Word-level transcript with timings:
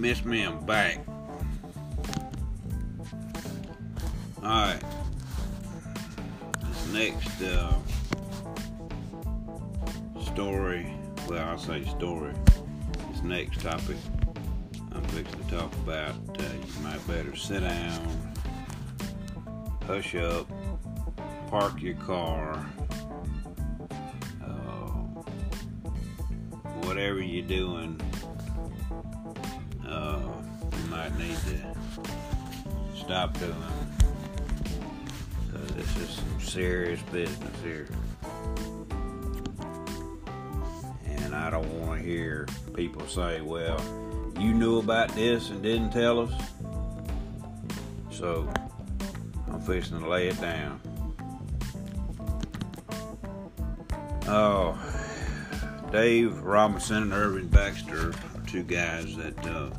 missed 0.00 0.24
me, 0.24 0.42
I'm 0.42 0.64
back. 0.64 0.98
Alright. 4.42 4.82
This 6.64 6.92
next 6.94 7.42
uh, 7.42 7.74
story, 10.32 10.90
well, 11.28 11.46
I'll 11.46 11.58
say 11.58 11.84
story. 11.84 12.32
This 13.12 13.22
next 13.22 13.60
topic 13.60 13.96
I'm 14.92 15.04
fixing 15.04 15.44
to 15.44 15.50
talk 15.50 15.72
about, 15.74 16.14
uh, 16.38 16.44
you 16.44 16.82
might 16.82 17.06
better 17.06 17.36
sit 17.36 17.60
down, 17.60 18.32
hush 19.86 20.14
up, 20.14 20.48
park 21.48 21.82
your 21.82 21.96
car, 21.96 22.66
uh, 24.42 24.92
whatever 26.86 27.20
you're 27.20 27.46
doing 27.46 28.00
need 31.20 31.36
to 31.36 32.98
stop 32.98 33.38
doing. 33.38 33.54
So 35.52 35.58
this 35.74 35.96
is 35.98 36.10
some 36.10 36.40
serious 36.40 37.00
business 37.12 37.62
here. 37.62 37.88
And 41.06 41.34
I 41.34 41.50
don't 41.50 41.70
want 41.80 42.00
to 42.00 42.06
hear 42.06 42.46
people 42.74 43.06
say, 43.06 43.40
well, 43.40 43.80
you 44.38 44.54
knew 44.54 44.78
about 44.78 45.14
this 45.14 45.50
and 45.50 45.62
didn't 45.62 45.90
tell 45.90 46.20
us. 46.20 46.32
So 48.10 48.50
I'm 49.48 49.60
fixing 49.60 50.00
to 50.00 50.08
lay 50.08 50.28
it 50.28 50.40
down. 50.40 50.80
Oh, 54.26 54.78
Dave 55.92 56.38
Robinson 56.40 57.02
and 57.02 57.12
Irvin 57.12 57.48
Baxter 57.48 58.14
two 58.50 58.62
guys 58.64 59.16
that 59.16 59.46
uh, 59.46 59.70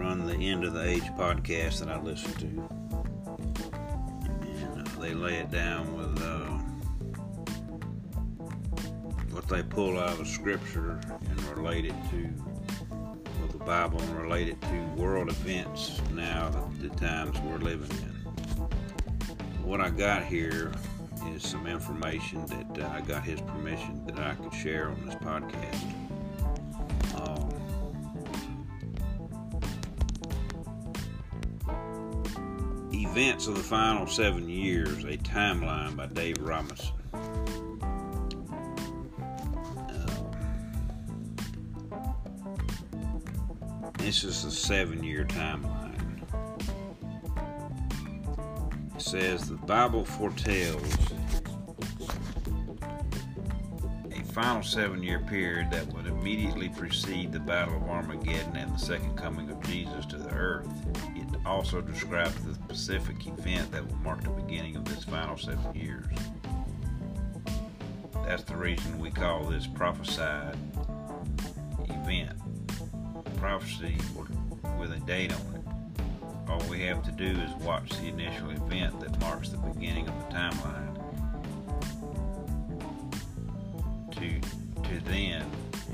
run 0.00 0.24
the 0.24 0.34
End 0.34 0.64
of 0.64 0.72
the 0.72 0.82
Age 0.82 1.04
podcast 1.18 1.80
that 1.80 1.90
I 1.90 2.00
listen 2.00 2.32
to. 2.32 2.46
And 4.46 4.88
uh, 4.88 5.00
they 5.00 5.12
lay 5.12 5.34
it 5.34 5.50
down 5.50 5.94
with 5.94 6.22
uh, 6.22 6.56
what 9.34 9.46
they 9.46 9.62
pull 9.62 9.98
out 9.98 10.18
of 10.18 10.26
Scripture 10.26 10.98
and 11.10 11.42
relate 11.54 11.84
it 11.84 11.94
to 12.10 12.32
well, 12.90 13.48
the 13.52 13.58
Bible 13.58 14.00
and 14.00 14.18
relate 14.18 14.48
it 14.48 14.58
to 14.62 14.82
world 14.96 15.28
events 15.28 16.00
now, 16.14 16.48
the, 16.80 16.88
times 16.88 17.38
we're 17.40 17.58
living 17.58 17.90
in. 17.98 18.14
What 19.62 19.82
I 19.82 19.90
got 19.90 20.24
here 20.24 20.72
is 21.34 21.46
some 21.46 21.66
information 21.66 22.46
that 22.46 22.82
uh, 22.82 22.88
I 22.88 23.02
got 23.02 23.22
his 23.22 23.42
permission 23.42 24.02
that 24.06 24.18
I 24.18 24.34
could 24.36 24.54
share 24.54 24.88
on 24.88 25.04
this 25.04 25.14
podcast. 25.16 25.99
Events 33.10 33.48
of 33.48 33.56
the 33.56 33.62
Final 33.64 34.06
Seven 34.06 34.48
Years, 34.48 35.02
a 35.02 35.16
timeline 35.16 35.96
by 35.96 36.06
Dave 36.06 36.38
Robinson. 36.38 36.94
Uh, 43.82 43.90
this 43.98 44.22
is 44.22 44.44
a 44.44 44.50
seven 44.52 45.02
year 45.02 45.24
timeline. 45.24 46.22
It 48.94 49.02
says 49.02 49.48
the 49.48 49.56
Bible 49.56 50.04
foretells 50.04 50.96
a 54.12 54.22
final 54.32 54.62
seven 54.62 55.02
year 55.02 55.18
period 55.18 55.68
that 55.72 55.84
would 55.94 56.06
immediately 56.06 56.68
precede 56.68 57.32
the 57.32 57.40
Battle 57.40 57.74
of 57.74 57.88
Armageddon 57.90 58.54
and 58.54 58.72
the 58.72 58.78
second 58.78 59.16
coming 59.16 59.50
of 59.50 59.60
Jesus 59.64 60.06
to 60.06 60.16
the 60.16 60.30
earth 60.30 60.68
also 61.46 61.80
describes 61.80 62.34
the 62.44 62.54
specific 62.54 63.26
event 63.26 63.70
that 63.72 63.86
will 63.86 63.96
mark 63.98 64.22
the 64.22 64.30
beginning 64.30 64.76
of 64.76 64.84
this 64.84 65.04
final 65.04 65.36
seven 65.36 65.74
years. 65.74 66.06
That's 68.26 68.44
the 68.44 68.56
reason 68.56 68.98
we 68.98 69.10
call 69.10 69.44
this 69.44 69.66
prophesied 69.66 70.56
event. 71.88 72.38
Prophecy 73.36 73.96
with 74.78 74.92
a 74.92 75.00
date 75.00 75.32
on 75.32 75.40
it. 75.54 76.50
All 76.50 76.62
we 76.68 76.80
have 76.80 77.02
to 77.04 77.12
do 77.12 77.26
is 77.26 77.50
watch 77.62 77.90
the 77.90 78.06
initial 78.06 78.50
event 78.50 79.00
that 79.00 79.18
marks 79.20 79.50
the 79.50 79.58
beginning 79.58 80.08
of 80.08 80.14
the 80.18 80.34
timeline 80.34 80.90
to, 84.12 84.40
to 84.82 85.00
then 85.06 85.44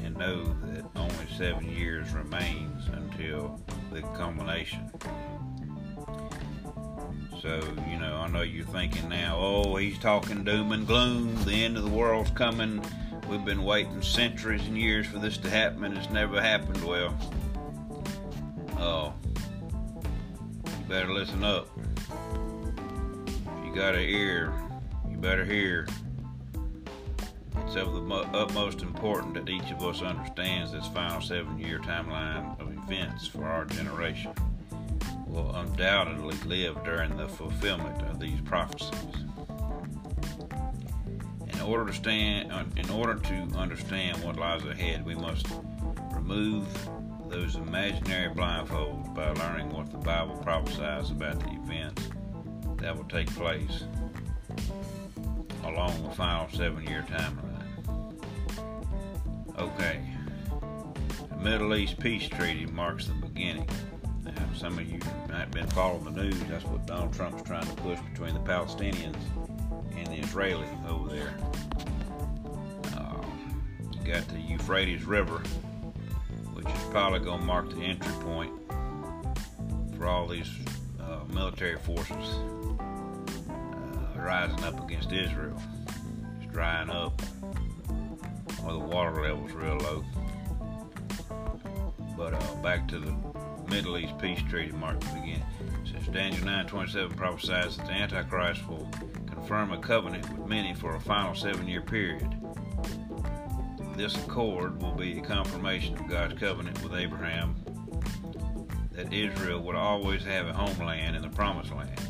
and 0.04 0.16
know 0.16 0.44
that 0.44 0.84
only 0.96 1.14
seven 1.36 1.70
years 1.70 2.12
remains 2.12 2.88
until 2.88 3.60
the 3.92 4.02
culmination. 4.02 4.90
So, 7.42 7.60
you 7.90 7.98
know, 7.98 8.16
I 8.16 8.28
know 8.28 8.42
you're 8.42 8.64
thinking 8.64 9.08
now, 9.10 9.36
oh, 9.38 9.76
he's 9.76 9.98
talking 9.98 10.42
doom 10.42 10.72
and 10.72 10.86
gloom. 10.86 11.44
The 11.44 11.64
end 11.64 11.76
of 11.76 11.84
the 11.84 11.90
world's 11.90 12.30
coming. 12.30 12.82
We've 13.28 13.44
been 13.44 13.62
waiting 13.62 14.00
centuries 14.00 14.66
and 14.66 14.76
years 14.78 15.06
for 15.06 15.18
this 15.18 15.36
to 15.38 15.50
happen, 15.50 15.84
and 15.84 15.98
it's 15.98 16.08
never 16.08 16.40
happened. 16.40 16.82
Well, 16.84 17.14
oh, 18.78 19.12
you 20.64 20.84
better 20.88 21.12
listen 21.12 21.44
up. 21.44 21.68
If 23.58 23.66
you 23.66 23.74
got 23.74 23.94
an 23.94 24.02
ear, 24.02 24.52
you 25.10 25.18
better 25.18 25.44
hear. 25.44 25.86
It's 27.66 27.76
of 27.76 27.92
the 27.92 28.14
utmost 28.32 28.80
important 28.80 29.34
that 29.34 29.48
each 29.48 29.70
of 29.70 29.82
us 29.82 30.00
understands 30.00 30.72
this 30.72 30.86
final 30.88 31.20
seven 31.20 31.58
year 31.58 31.80
timeline 31.80 32.58
of 32.60 32.72
events 32.72 33.26
for 33.26 33.44
our 33.44 33.66
generation 33.66 34.32
will 35.36 35.54
undoubtedly 35.54 36.34
live 36.46 36.82
during 36.82 37.14
the 37.14 37.28
fulfillment 37.28 38.00
of 38.02 38.18
these 38.18 38.40
prophecies. 38.40 39.26
In 41.52 41.60
order 41.60 41.84
to 41.86 41.92
stand, 41.92 42.50
in 42.78 42.90
order 42.90 43.16
to 43.16 43.34
understand 43.54 44.24
what 44.24 44.36
lies 44.36 44.64
ahead, 44.64 45.04
we 45.04 45.14
must 45.14 45.46
remove 46.14 46.66
those 47.28 47.56
imaginary 47.56 48.34
blindfolds 48.34 49.14
by 49.14 49.30
learning 49.32 49.68
what 49.70 49.90
the 49.90 49.98
Bible 49.98 50.36
prophesies 50.36 51.10
about 51.10 51.38
the 51.40 51.50
events 51.50 52.08
that 52.78 52.96
will 52.96 53.04
take 53.04 53.28
place 53.34 53.84
along 55.64 56.02
the 56.02 56.10
final 56.10 56.48
seven-year 56.48 57.04
timeline. 57.10 57.52
Okay, 59.58 60.00
the 61.28 61.36
Middle 61.36 61.74
East 61.74 61.98
Peace 61.98 62.26
Treaty 62.26 62.64
marks 62.66 63.06
the 63.06 63.14
beginning 63.14 63.68
some 64.56 64.78
of 64.78 64.90
you 64.90 64.98
might 65.28 65.40
have 65.40 65.50
been 65.50 65.66
following 65.68 66.04
the 66.04 66.22
news. 66.22 66.38
That's 66.48 66.64
what 66.64 66.86
Donald 66.86 67.12
Trump's 67.12 67.42
trying 67.42 67.66
to 67.66 67.74
push 67.82 67.98
between 68.12 68.34
the 68.34 68.40
Palestinians 68.40 69.16
and 69.96 70.06
the 70.06 70.18
Israelis 70.18 70.88
over 70.88 71.14
there. 71.14 71.34
Uh, 72.96 73.22
you 73.92 74.12
got 74.12 74.26
the 74.28 74.38
Euphrates 74.38 75.04
River, 75.04 75.42
which 76.54 76.66
is 76.66 76.82
probably 76.90 77.20
going 77.20 77.40
to 77.40 77.46
mark 77.46 77.68
the 77.70 77.82
entry 77.82 78.12
point 78.24 78.52
for 79.96 80.06
all 80.06 80.26
these 80.26 80.50
uh, 81.00 81.20
military 81.32 81.78
forces 81.78 82.10
uh, 83.50 84.20
rising 84.20 84.64
up 84.64 84.82
against 84.84 85.12
Israel. 85.12 85.60
It's 86.40 86.50
drying 86.52 86.88
up, 86.90 87.20
or 88.64 88.72
the 88.72 88.78
water 88.78 89.22
level's 89.22 89.52
real 89.52 89.76
low. 89.76 90.04
But 92.16 92.32
uh, 92.32 92.54
back 92.62 92.88
to 92.88 92.98
the 92.98 93.14
Middle 93.68 93.98
East 93.98 94.18
peace 94.18 94.40
treaty 94.48 94.72
marked 94.72 95.00
the 95.00 95.20
beginning. 95.20 95.44
Since 95.84 96.06
Daniel 96.08 96.44
9:27 96.44 97.16
prophesies 97.16 97.76
that 97.76 97.86
the 97.86 97.92
Antichrist 97.92 98.66
will 98.68 98.88
confirm 99.26 99.72
a 99.72 99.78
covenant 99.78 100.30
with 100.30 100.48
many 100.48 100.74
for 100.74 100.94
a 100.94 101.00
final 101.00 101.34
seven-year 101.34 101.82
period. 101.82 102.36
This 103.96 104.16
accord 104.16 104.82
will 104.82 104.92
be 104.92 105.18
a 105.18 105.22
confirmation 105.22 105.96
of 105.96 106.08
God's 106.08 106.38
covenant 106.38 106.82
with 106.82 106.94
Abraham 106.94 107.56
that 108.92 109.12
Israel 109.12 109.60
would 109.60 109.76
always 109.76 110.24
have 110.24 110.46
a 110.46 110.52
homeland 110.52 111.16
in 111.16 111.22
the 111.22 111.28
promised 111.28 111.72
land. 111.72 112.00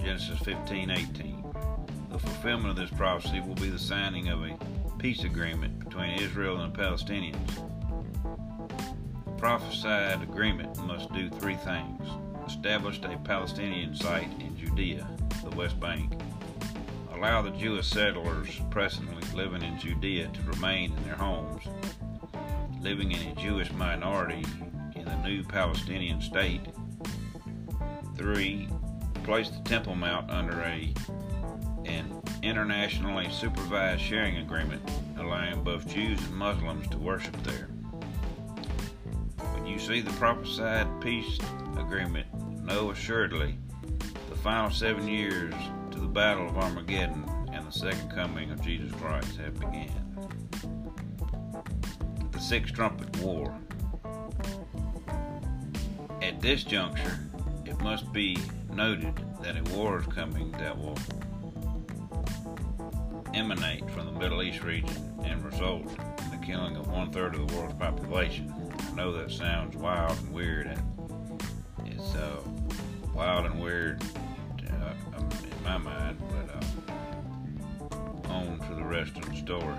Genesis 0.00 0.38
15:18. 0.40 1.42
The 2.10 2.18
fulfillment 2.18 2.70
of 2.70 2.76
this 2.76 2.90
prophecy 2.90 3.40
will 3.40 3.54
be 3.54 3.68
the 3.68 3.78
signing 3.78 4.28
of 4.28 4.44
a 4.44 4.56
peace 4.98 5.24
agreement 5.24 5.78
between 5.80 6.10
Israel 6.20 6.60
and 6.60 6.72
the 6.72 6.78
Palestinians 6.78 7.73
prophesied 9.44 10.22
agreement 10.22 10.74
must 10.86 11.12
do 11.12 11.28
three 11.28 11.56
things 11.56 12.00
establish 12.46 12.98
a 13.02 13.18
Palestinian 13.24 13.94
site 13.94 14.30
in 14.40 14.56
Judea, 14.56 15.06
the 15.42 15.54
West 15.54 15.78
Bank, 15.78 16.18
allow 17.12 17.42
the 17.42 17.50
Jewish 17.50 17.86
settlers 17.86 18.48
presently 18.70 19.22
living 19.34 19.60
in 19.60 19.78
Judea 19.78 20.28
to 20.28 20.42
remain 20.50 20.96
in 20.96 21.04
their 21.04 21.16
homes, 21.16 21.62
living 22.80 23.12
in 23.12 23.20
a 23.28 23.34
Jewish 23.34 23.70
minority 23.72 24.46
in 24.96 25.04
the 25.04 25.16
new 25.16 25.44
Palestinian 25.44 26.22
state. 26.22 26.62
Three, 28.16 28.66
place 29.24 29.50
the 29.50 29.62
Temple 29.68 29.94
Mount 29.94 30.30
under 30.30 30.58
a 30.62 30.94
an 31.84 32.22
internationally 32.42 33.30
supervised 33.30 34.00
sharing 34.00 34.38
agreement 34.38 34.90
allowing 35.18 35.62
both 35.62 35.86
Jews 35.86 36.18
and 36.24 36.34
Muslims 36.34 36.88
to 36.88 36.96
worship 36.96 37.36
there. 37.42 37.68
You 39.66 39.78
see 39.78 40.00
the 40.00 40.12
prophesied 40.12 41.00
peace 41.00 41.38
agreement, 41.78 42.26
No, 42.62 42.90
assuredly 42.90 43.56
the 44.28 44.36
final 44.36 44.70
seven 44.70 45.08
years 45.08 45.54
to 45.90 45.98
the 45.98 46.06
battle 46.06 46.48
of 46.48 46.58
Armageddon 46.58 47.24
and 47.52 47.66
the 47.66 47.72
second 47.72 48.10
coming 48.10 48.50
of 48.50 48.60
Jesus 48.62 48.92
Christ 48.92 49.36
have 49.36 49.54
begun. 49.58 49.90
The 52.30 52.40
Sixth 52.40 52.74
Trumpet 52.74 53.16
War. 53.18 53.56
At 56.20 56.40
this 56.40 56.64
juncture, 56.64 57.18
it 57.64 57.80
must 57.80 58.12
be 58.12 58.38
noted 58.72 59.14
that 59.42 59.56
a 59.56 59.76
war 59.76 60.00
is 60.00 60.06
coming 60.06 60.50
that 60.52 60.76
will 60.76 60.98
emanate 63.34 63.88
from 63.90 64.06
the 64.06 64.12
Middle 64.12 64.42
East 64.42 64.62
region 64.62 65.14
and 65.24 65.44
result 65.44 65.86
in 66.22 66.30
the 66.30 66.40
killing 66.44 66.76
of 66.76 66.86
one 66.88 67.10
third 67.12 67.34
of 67.34 67.48
the 67.48 67.56
world's 67.56 67.74
population. 67.74 68.52
Know 68.94 69.10
that 69.12 69.32
sounds 69.32 69.76
wild 69.76 70.16
and 70.18 70.32
weird, 70.32 70.68
and 70.68 71.42
it's 71.84 72.14
uh, 72.14 72.40
wild 73.12 73.46
and 73.46 73.60
weird 73.60 74.00
uh, 74.70 75.16
um, 75.16 75.28
in 75.42 75.64
my 75.64 75.78
mind, 75.78 76.18
but 76.30 77.96
uh, 77.96 78.30
on 78.32 78.60
to 78.68 78.74
the 78.76 78.84
rest 78.84 79.16
of 79.16 79.28
the 79.28 79.36
story. 79.36 79.74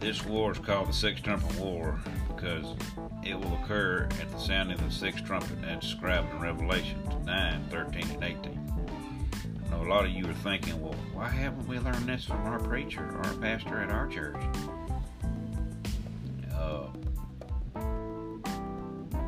This 0.00 0.24
war 0.24 0.50
is 0.50 0.58
called 0.58 0.88
the 0.88 0.92
Sixth 0.92 1.22
Trumpet 1.22 1.56
War 1.60 2.00
because 2.28 2.74
it 3.22 3.38
will 3.38 3.54
occur 3.62 4.08
at 4.20 4.30
the 4.32 4.38
sounding 4.38 4.78
of 4.78 4.84
the 4.84 4.90
sixth 4.90 5.24
trumpet 5.24 5.62
as 5.64 5.82
described 5.82 6.34
in 6.34 6.40
Revelation 6.40 7.00
9, 7.26 7.64
13, 7.70 8.10
and 8.10 8.24
18 8.24 8.72
I 9.66 9.70
know 9.70 9.82
a 9.84 9.88
lot 9.88 10.04
of 10.04 10.10
you 10.10 10.28
are 10.28 10.34
thinking, 10.34 10.80
well, 10.82 10.96
why 11.12 11.28
haven't 11.28 11.68
we 11.68 11.78
learned 11.78 12.08
this 12.08 12.24
from 12.24 12.44
our 12.46 12.58
preacher 12.58 13.04
or 13.04 13.26
our 13.26 13.34
pastor 13.34 13.80
at 13.80 13.90
our 13.90 14.08
church? 14.08 14.36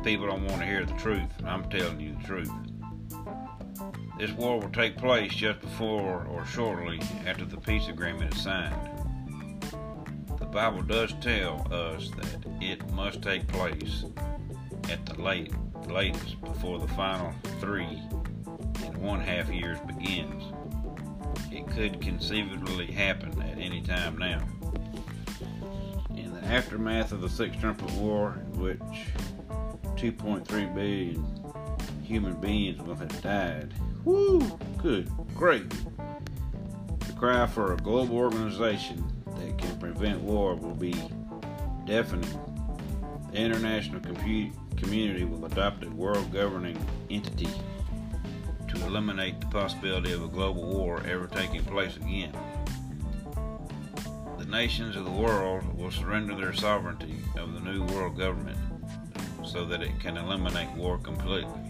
People 0.03 0.27
don't 0.27 0.45
want 0.45 0.59
to 0.59 0.65
hear 0.65 0.83
the 0.83 0.93
truth, 0.93 1.29
and 1.37 1.47
I'm 1.47 1.69
telling 1.69 1.99
you 1.99 2.15
the 2.19 2.27
truth. 2.27 2.51
This 4.19 4.31
war 4.31 4.59
will 4.59 4.69
take 4.69 4.97
place 4.97 5.33
just 5.33 5.61
before 5.61 6.25
or 6.25 6.45
shortly 6.45 7.01
after 7.25 7.45
the 7.45 7.57
peace 7.57 7.87
agreement 7.87 8.33
is 8.33 8.41
signed. 8.41 8.75
The 10.39 10.45
Bible 10.45 10.81
does 10.81 11.13
tell 11.21 11.65
us 11.71 12.11
that 12.17 12.45
it 12.61 12.87
must 12.91 13.21
take 13.21 13.47
place 13.47 14.03
at 14.89 15.05
the 15.05 15.21
late, 15.21 15.53
latest 15.87 16.39
before 16.41 16.79
the 16.79 16.87
final 16.89 17.33
three 17.59 18.01
and 18.83 18.97
one 18.97 19.21
half 19.21 19.49
years 19.49 19.79
begins. 19.87 20.43
It 21.49 21.65
could 21.67 22.01
conceivably 22.01 22.87
happen 22.87 23.41
at 23.41 23.57
any 23.57 23.81
time 23.81 24.17
now. 24.17 24.43
In 26.15 26.33
the 26.33 26.45
aftermath 26.45 27.13
of 27.13 27.21
the 27.21 27.29
Sixth 27.29 27.59
Trumpet 27.59 27.91
War, 27.93 28.31
which 28.55 28.79
2.3 30.03 30.75
billion 30.75 31.25
human 32.03 32.33
beings 32.41 32.77
will 32.81 32.95
have 32.95 33.21
died, 33.21 33.73
whoo, 34.03 34.41
good, 34.77 35.09
great. 35.33 35.69
The 35.69 37.13
cry 37.13 37.47
for 37.47 37.71
a 37.71 37.77
global 37.77 38.17
organization 38.17 39.01
that 39.37 39.57
can 39.57 39.79
prevent 39.79 40.19
war 40.19 40.55
will 40.55 40.75
be 40.75 40.93
deafening. 41.85 42.37
The 43.31 43.37
international 43.37 44.01
community 44.75 45.23
will 45.23 45.45
adopt 45.45 45.85
a 45.85 45.89
world 45.91 46.33
governing 46.33 46.77
entity 47.09 47.47
to 48.67 48.85
eliminate 48.85 49.39
the 49.39 49.47
possibility 49.47 50.11
of 50.11 50.21
a 50.21 50.27
global 50.27 50.65
war 50.65 51.01
ever 51.07 51.27
taking 51.27 51.63
place 51.63 51.95
again. 51.95 52.33
The 54.37 54.45
nations 54.47 54.97
of 54.97 55.05
the 55.05 55.11
world 55.11 55.63
will 55.77 55.91
surrender 55.91 56.35
their 56.35 56.51
sovereignty 56.51 57.15
of 57.37 57.53
the 57.53 57.61
new 57.61 57.85
world 57.85 58.17
government 58.17 58.57
so 59.53 59.63
that 59.65 59.83
it 59.83 59.99
can 59.99 60.17
eliminate 60.17 60.71
war 60.71 60.97
completely. 60.97 61.61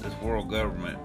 This 0.00 0.14
world 0.22 0.48
government 0.48 0.98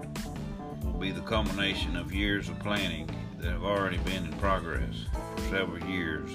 will 0.82 0.98
be 0.98 1.10
the 1.10 1.20
culmination 1.20 1.96
of 1.96 2.14
years 2.14 2.48
of 2.48 2.58
planning 2.60 3.10
that 3.36 3.52
have 3.52 3.62
already 3.62 3.98
been 3.98 4.24
in 4.24 4.32
progress. 4.38 4.94
For 5.36 5.42
several 5.50 5.84
years, 5.86 6.30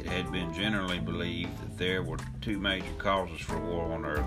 it 0.00 0.06
had 0.06 0.32
been 0.32 0.52
generally 0.52 0.98
believed 0.98 1.56
that 1.62 1.78
there 1.78 2.02
were 2.02 2.18
two 2.40 2.58
major 2.58 2.92
causes 2.98 3.40
for 3.40 3.56
war 3.56 3.92
on 3.92 4.04
earth 4.04 4.26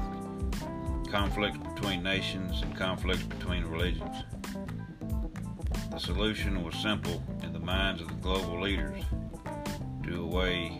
conflicts 1.12 1.58
between 1.58 2.02
nations 2.02 2.62
and 2.62 2.74
conflicts 2.74 3.24
between 3.24 3.66
religions. 3.66 4.24
The 5.92 6.00
solution 6.00 6.64
was 6.64 6.76
simple 6.76 7.22
in 7.44 7.52
the 7.52 7.60
minds 7.60 8.02
of 8.02 8.08
the 8.08 8.14
global 8.16 8.62
leaders. 8.62 9.04
Do 10.02 10.24
away 10.24 10.80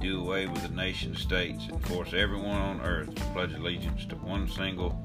do 0.00 0.20
away 0.20 0.46
with 0.46 0.62
the 0.62 0.74
nation 0.74 1.14
states 1.14 1.66
and 1.68 1.86
force 1.86 2.14
everyone 2.14 2.56
on 2.56 2.80
earth 2.80 3.14
to 3.14 3.22
pledge 3.34 3.52
allegiance 3.52 4.06
to 4.06 4.16
one 4.16 4.48
single 4.48 4.98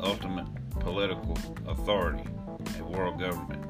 ultimate 0.00 0.46
political 0.80 1.36
authority, 1.66 2.28
a 2.78 2.84
world 2.84 3.18
government. 3.18 3.64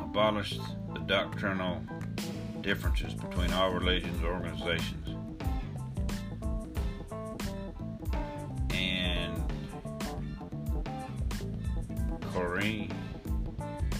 Abolish 0.00 0.58
the 0.92 1.00
doctrinal 1.06 1.80
differences 2.60 3.14
between 3.14 3.52
all 3.52 3.70
religions 3.70 4.22
organizations 4.24 5.08
and 8.70 9.52
Korean, 12.32 12.92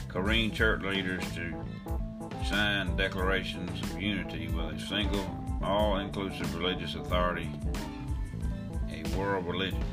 Korean 0.08 0.50
church 0.50 0.82
leaders 0.82 1.22
to 1.36 1.64
sign 2.48 2.96
declarations 2.96 3.80
of 3.82 4.00
unity 4.00 4.48
with 4.48 4.74
a 4.74 4.80
single, 4.80 5.26
all 5.62 5.98
inclusive 5.98 6.54
religious 6.54 6.94
authority, 6.94 7.50
a 8.90 9.02
world 9.18 9.46
religion. 9.46 9.84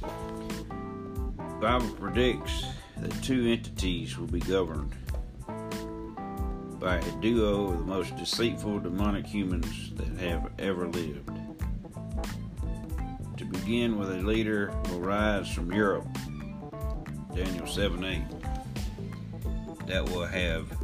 The 0.00 1.58
Bible 1.58 1.88
predicts 1.90 2.66
that 2.98 3.10
two 3.22 3.46
entities 3.46 4.18
will 4.18 4.26
be 4.26 4.40
governed 4.40 4.92
by 6.78 6.96
a 6.96 7.20
duo 7.20 7.70
of 7.70 7.78
the 7.78 7.84
most 7.84 8.14
deceitful 8.16 8.80
demonic 8.80 9.24
humans 9.24 9.92
that 9.94 10.08
have 10.18 10.50
ever 10.58 10.86
lived. 10.88 11.30
To 13.38 13.44
begin 13.46 13.98
with, 13.98 14.10
a 14.10 14.16
leader 14.16 14.74
will 14.90 15.00
rise 15.00 15.48
from 15.48 15.72
Europe 15.72 16.06
Daniel 17.34 17.66
7 17.66 18.04
8, 18.04 18.22
that 19.86 20.04
will 20.10 20.26
have 20.26 20.81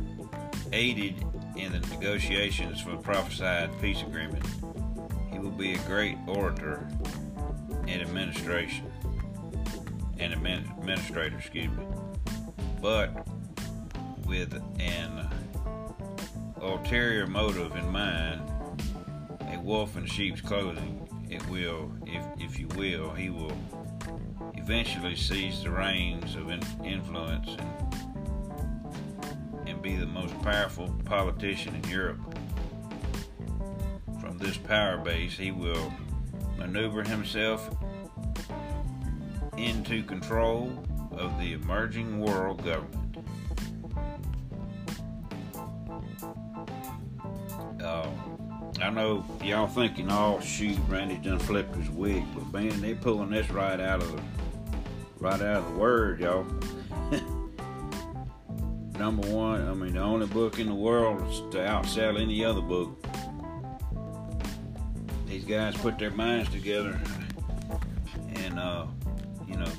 aided 0.73 1.15
in 1.57 1.73
the 1.73 1.81
negotiations 1.89 2.81
for 2.81 2.91
the 2.91 2.97
prophesied 2.99 3.71
peace 3.81 4.03
agreement. 4.03 4.45
He 5.31 5.39
will 5.39 5.51
be 5.51 5.75
a 5.75 5.79
great 5.79 6.17
orator 6.27 6.89
and 7.87 8.03
administration 8.03 8.91
and 10.19 10.33
administrator, 10.33 11.37
excuse 11.39 11.71
me, 11.71 11.85
but 12.83 13.27
with 14.27 14.53
an 14.79 15.29
ulterior 16.61 17.27
motive 17.27 17.75
in 17.77 17.89
mind, 17.91 18.41
a 19.53 19.59
wolf 19.61 19.97
in 19.97 20.07
sheep's 20.07 20.41
clothing. 20.41 21.09
It 21.31 21.47
will, 21.49 21.93
if 22.07 22.25
if 22.39 22.59
you 22.59 22.69
will, 22.69 23.11
he 23.11 23.31
will 23.31 23.57
eventually 24.55 25.15
seize 25.15 25.63
the 25.63 25.71
reins 25.71 26.35
of 26.37 26.51
influence 26.85 27.49
and, 27.59 28.08
be 29.89 29.97
the 29.97 30.07
most 30.07 30.39
powerful 30.43 30.95
politician 31.07 31.75
in 31.75 31.91
Europe. 31.91 32.21
From 34.21 34.37
this 34.37 34.59
power 34.59 34.99
base, 34.99 35.35
he 35.35 35.51
will 35.51 35.91
maneuver 36.59 37.03
himself 37.03 37.71
into 39.57 40.03
control 40.03 40.85
of 41.13 41.39
the 41.39 41.55
emerging 41.55 42.21
world 42.21 42.63
government. 42.65 43.17
Uh, 47.83 48.11
I 48.83 48.91
know 48.91 49.25
y'all 49.43 49.69
thinking, 49.69 50.09
oh 50.11 50.39
shoot, 50.41 50.77
Randy 50.87 51.17
done 51.17 51.39
flipped 51.39 51.75
his 51.77 51.89
wig, 51.89 52.25
but 52.35 52.53
man, 52.53 52.79
they 52.83 52.93
pulling 52.93 53.31
this 53.31 53.49
right 53.49 53.81
out 53.81 54.03
of 54.03 54.13
the 54.13 54.23
right 55.19 55.41
out 55.41 55.63
of 55.63 55.73
the 55.73 55.79
word, 55.79 56.21
y'all. 56.21 56.47
Number 59.09 59.29
one, 59.29 59.67
I 59.67 59.73
mean, 59.73 59.95
the 59.95 60.01
only 60.01 60.27
book 60.27 60.59
in 60.59 60.67
the 60.67 60.75
world 60.75 61.21
to 61.53 61.57
outsell 61.57 62.21
any 62.21 62.45
other 62.45 62.61
book. 62.61 63.03
These 65.27 65.45
guys 65.45 65.75
put 65.79 65.99
their 65.99 66.11
minds 66.11 66.51
together 66.51 67.01
and, 68.35 68.59
uh, 68.59 68.85
you 69.47 69.57
know, 69.57 69.73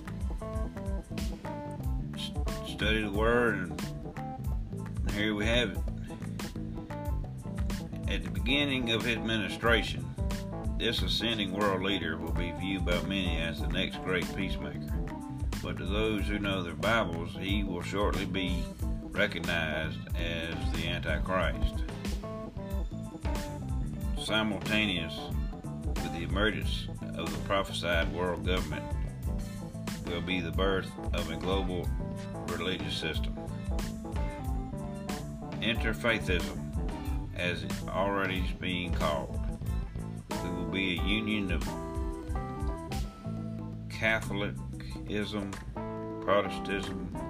study 2.68 3.04
the 3.04 3.12
word, 3.12 3.70
and 3.70 5.12
here 5.12 5.36
we 5.36 5.46
have 5.46 5.74
it. 5.74 5.78
At 8.08 8.24
the 8.24 8.32
beginning 8.32 8.94
of 8.94 9.04
his 9.06 9.16
administration, 9.16 10.10
this 10.80 11.04
ascending 11.04 11.52
world 11.52 11.84
leader 11.84 12.18
will 12.18 12.34
be 12.34 12.52
viewed 12.54 12.84
by 12.84 13.00
many 13.04 13.40
as 13.40 13.62
the 13.62 13.68
next 13.68 14.04
great 14.04 14.26
peacemaker 14.36 14.92
but 15.62 15.78
to 15.78 15.86
those 15.86 16.26
who 16.26 16.40
know 16.40 16.64
their 16.64 16.74
Bibles, 16.74 17.36
he 17.38 17.64
will 17.64 17.82
shortly 17.82 18.26
be 18.26 18.64
recognized 19.12 19.98
as 20.16 20.56
the 20.74 20.88
Antichrist. 20.88 21.84
simultaneous 24.24 25.18
with 25.86 26.14
the 26.14 26.24
emergence 26.24 26.88
of 27.18 27.32
the 27.32 27.40
prophesied 27.48 28.14
world 28.14 28.46
government 28.46 28.84
will 30.06 30.22
be 30.22 30.40
the 30.40 30.52
birth 30.52 30.90
of 31.14 31.32
a 31.32 31.36
global 31.36 31.88
religious 32.48 32.96
system. 32.96 33.36
Interfaithism, 35.62 36.58
as 37.36 37.64
it 37.64 37.72
already 37.90 38.40
is 38.40 38.52
being 38.60 38.94
called, 38.94 39.40
we 40.44 40.50
will 40.50 40.72
be 40.72 41.00
a 41.00 41.04
union 41.04 41.52
of 41.52 41.68
Catholicism, 43.90 45.52
Protestantism, 46.22 47.29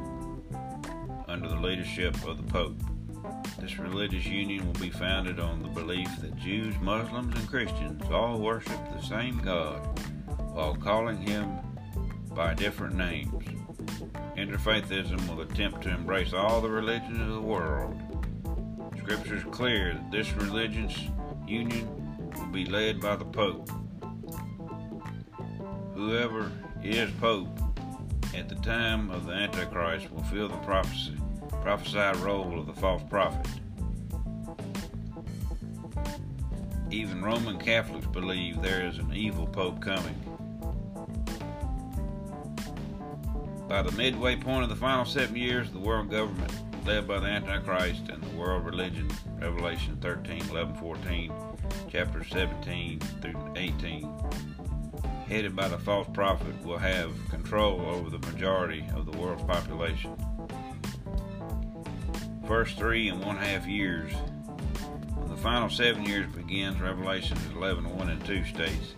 under 1.42 1.56
the 1.56 1.62
leadership 1.62 2.14
of 2.28 2.36
the 2.36 2.52
Pope. 2.52 2.76
This 3.60 3.80
religious 3.80 4.26
union 4.26 4.66
will 4.66 4.80
be 4.80 4.90
founded 4.90 5.40
on 5.40 5.62
the 5.62 5.70
belief 5.70 6.10
that 6.20 6.36
Jews, 6.36 6.76
Muslims, 6.82 7.34
and 7.34 7.48
Christians 7.48 8.04
all 8.12 8.40
worship 8.40 8.78
the 8.94 9.02
same 9.02 9.40
God 9.40 9.80
while 10.52 10.76
calling 10.76 11.16
him 11.26 11.58
by 12.36 12.54
different 12.56 12.96
names. 12.96 13.46
Interfaithism 14.36 15.30
will 15.30 15.42
attempt 15.42 15.82
to 15.84 15.90
embrace 15.90 16.34
all 16.34 16.60
the 16.60 16.70
religions 16.70 17.22
of 17.22 17.30
the 17.30 17.42
world. 17.42 17.98
Scripture 18.98 19.38
is 19.38 19.44
clear 19.46 19.94
that 19.94 20.12
this 20.12 20.34
religious 20.34 21.08
union 21.48 21.88
will 22.36 22.48
be 22.48 22.66
led 22.66 23.00
by 23.00 23.16
the 23.16 23.24
Pope. 23.24 23.70
Whoever 25.94 26.52
is 26.84 27.10
Pope 27.22 27.48
at 28.36 28.50
the 28.50 28.56
time 28.56 29.10
of 29.10 29.26
the 29.26 29.32
Antichrist 29.32 30.12
will 30.12 30.24
fill 30.24 30.50
the 30.50 30.58
prophecy, 30.58 31.16
prophesied 31.70 32.16
role 32.16 32.60
of 32.60 32.66
the 32.66 32.74
false 32.74 33.04
prophet. 33.12 33.46
Even 36.90 37.22
Roman 37.22 37.60
Catholics 37.60 38.08
believe 38.08 38.60
there 38.60 38.88
is 38.88 38.98
an 38.98 39.14
evil 39.14 39.46
Pope 39.46 39.80
coming. 39.80 40.16
By 43.68 43.84
the 43.84 43.92
midway 43.92 44.36
point 44.36 44.64
of 44.64 44.70
the 44.70 44.76
final 44.76 45.06
seven 45.06 45.36
years 45.36 45.70
the 45.70 45.78
world 45.78 46.10
government, 46.10 46.52
led 46.88 47.08
by 47.08 47.20
the 47.20 47.28
Antichrist 47.28 48.10
and 48.10 48.24
the 48.24 48.36
world 48.36 48.66
religion, 48.66 49.08
Revelation 49.40 49.96
13, 50.02 50.50
11, 50.50 50.74
14, 50.78 51.32
chapter 51.88 52.24
17 52.24 53.00
through 53.22 53.54
18, 53.56 54.12
headed 55.28 55.56
by 55.56 55.68
the 55.68 55.78
false 55.78 56.08
prophet, 56.14 56.66
will 56.66 56.80
have 56.80 57.12
control 57.30 57.80
over 57.82 58.10
the 58.10 58.26
majority 58.32 58.84
of 58.96 59.06
the 59.06 59.16
world's 59.20 59.44
population. 59.44 60.18
First 62.50 62.78
three 62.78 63.10
and 63.10 63.24
one 63.24 63.38
half 63.38 63.68
years. 63.68 64.12
When 65.14 65.30
the 65.30 65.38
final 65.38 65.70
seven 65.70 66.04
years 66.04 66.26
begins, 66.36 66.82
Revelation 66.82 67.38
11, 67.56 67.96
1 67.96 68.10
and 68.10 68.26
2 68.26 68.44
states, 68.46 68.96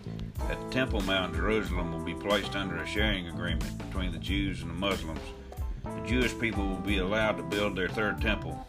that 0.48 0.58
the 0.58 0.70
Temple 0.70 1.02
Mount, 1.02 1.34
in 1.34 1.40
Jerusalem 1.40 1.92
will 1.92 2.02
be 2.02 2.14
placed 2.14 2.56
under 2.56 2.78
a 2.78 2.86
sharing 2.86 3.28
agreement 3.28 3.76
between 3.76 4.10
the 4.10 4.18
Jews 4.18 4.62
and 4.62 4.70
the 4.70 4.74
Muslims. 4.74 5.20
The 5.84 6.00
Jewish 6.06 6.36
people 6.38 6.66
will 6.66 6.76
be 6.76 6.96
allowed 6.96 7.36
to 7.36 7.42
build 7.42 7.76
their 7.76 7.90
third 7.90 8.22
temple, 8.22 8.66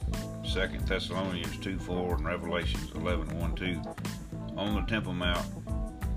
2 0.53 0.79
Thessalonians 0.85 1.57
2 1.59 1.79
4 1.79 2.15
and 2.15 2.25
Revelations 2.25 2.91
11 2.93 3.39
1 3.39 3.55
2. 3.55 3.81
On 4.57 4.75
the 4.75 4.81
Temple 4.81 5.13
Mount, 5.13 5.45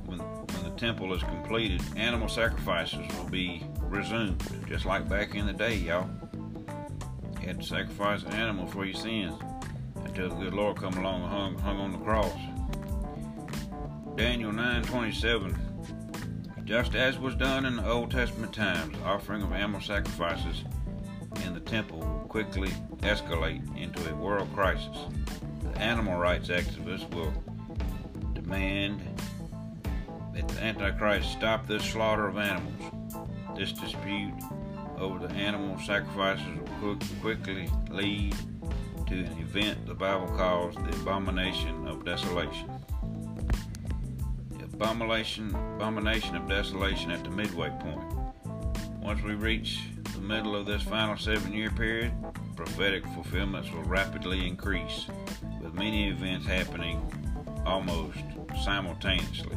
when, 0.07 0.19
when 0.19 0.65
the 0.65 0.77
temple 0.77 1.15
is 1.15 1.23
completed, 1.23 1.81
animal 1.95 2.29
sacrifices 2.29 3.07
will 3.17 3.31
be 3.31 3.65
resumed, 3.83 4.43
just 4.69 4.87
like 4.87 5.09
back 5.09 5.37
in 5.37 5.47
the 5.47 5.53
day, 5.53 5.77
y'all. 5.77 6.11
Had 7.47 7.61
to 7.61 7.67
sacrifice 7.67 8.25
an 8.25 8.33
animal 8.33 8.67
for 8.67 8.85
your 8.85 8.97
sins 8.97 9.33
until 10.05 10.31
the 10.31 10.35
good 10.35 10.53
Lord 10.53 10.79
come 10.79 10.95
along 10.95 11.23
and 11.23 11.31
hung, 11.31 11.57
hung 11.59 11.77
on 11.79 11.93
the 11.93 11.99
cross. 11.99 12.37
Daniel 14.17 14.51
9:27 14.51 15.57
Just 16.65 16.97
as 16.97 17.21
was 17.21 17.37
done 17.37 17.65
in 17.65 17.77
the 17.77 17.89
Old 17.89 18.11
Testament 18.11 18.53
times, 18.53 18.97
offering 19.05 19.43
of 19.43 19.53
animal 19.53 19.81
sacrifices 19.81 20.65
in 21.45 21.55
the 21.55 21.61
temple 21.61 22.01
will 22.01 22.27
quickly 22.29 22.71
escalate 23.03 23.63
into 23.81 24.11
a 24.11 24.15
world 24.17 24.53
crisis. 24.53 24.99
The 25.63 25.79
animal 25.79 26.19
rights 26.19 26.49
activists 26.49 27.09
will 27.15 27.33
demand 28.35 29.03
that 30.35 30.49
the 30.49 30.65
Antichrist 30.65 31.31
stop 31.31 31.69
this 31.69 31.85
slaughter 31.85 32.27
of 32.27 32.39
animals. 32.39 32.93
This 33.57 33.71
dispute 33.71 34.35
over 34.99 35.27
the 35.27 35.35
animal 35.35 35.79
sacrifices 35.81 36.47
will 36.81 36.99
quickly 37.21 37.69
lead 37.91 38.35
to 39.07 39.15
an 39.15 39.39
event 39.39 39.87
the 39.87 39.95
Bible 39.95 40.27
calls 40.29 40.75
the 40.75 41.01
abomination 41.01 41.87
of 41.87 42.05
desolation 42.05 42.71
The 44.59 44.65
abomination, 44.65 45.55
abomination 45.55 46.37
of 46.37 46.49
desolation 46.49 47.11
at 47.11 47.23
the 47.25 47.31
midway 47.31 47.71
point. 47.81 48.13
Once 49.01 49.23
we 49.23 49.35
reach 49.35 49.81
the 50.15 50.21
middle 50.21 50.57
of 50.57 50.67
this 50.67 50.83
final 50.83 51.17
seven 51.17 51.53
year 51.53 51.71
period, 51.71 52.13
prophetic 52.57 53.07
fulfillments 53.09 53.71
will 53.71 53.85
rapidly 53.85 54.47
increase, 54.47 55.07
with 55.61 55.75
many 55.75 56.09
events 56.09 56.47
happening 56.47 57.01
almost 57.65 58.19
simultaneously. 58.65 59.57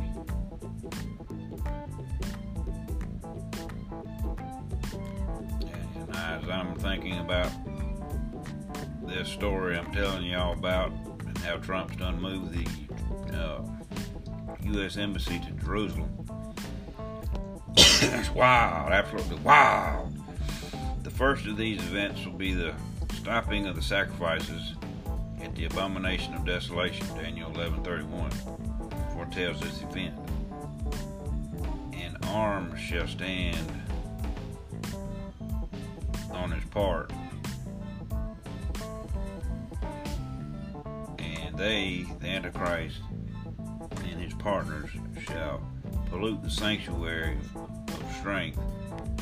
As 6.41 6.50
I'm 6.50 6.75
thinking 6.75 7.17
about 7.19 7.51
this 9.05 9.27
story 9.29 9.77
I'm 9.77 9.91
telling 9.91 10.24
y'all 10.24 10.53
about 10.53 10.91
and 11.25 11.38
how 11.39 11.58
Trump's 11.58 11.96
done 11.96 12.22
moved 12.22 12.53
the 12.53 13.38
uh, 13.38 13.62
U.S. 14.63 14.98
Embassy 14.98 15.39
to 15.39 15.51
Jerusalem. 15.63 16.10
That's 17.75 18.29
wild, 18.31 18.91
absolutely 18.91 19.38
wild. 19.38 20.15
The 21.03 21.10
first 21.10 21.46
of 21.48 21.58
these 21.58 21.81
events 21.81 22.25
will 22.25 22.34
be 22.34 22.53
the 22.53 22.74
stopping 23.13 23.67
of 23.67 23.75
the 23.75 23.81
sacrifices 23.81 24.75
at 25.41 25.55
the 25.55 25.65
abomination 25.65 26.34
of 26.34 26.46
desolation, 26.46 27.08
Daniel 27.15 27.50
11:31 27.51 28.31
foretells 29.13 29.60
this 29.60 29.81
event. 29.81 30.15
And 31.93 32.17
arms 32.27 32.79
shall 32.79 33.08
stand 33.08 33.67
on 36.39 36.51
his 36.51 36.63
part, 36.65 37.12
and 41.19 41.58
they, 41.58 42.05
the 42.22 42.27
Antichrist, 42.27 43.01
and 44.05 44.22
his 44.22 44.34
partners 44.36 44.89
shall 45.27 45.62
pollute 46.10 46.41
the 46.41 46.50
sanctuary 46.50 47.38
of 47.55 48.15
strength, 48.19 48.60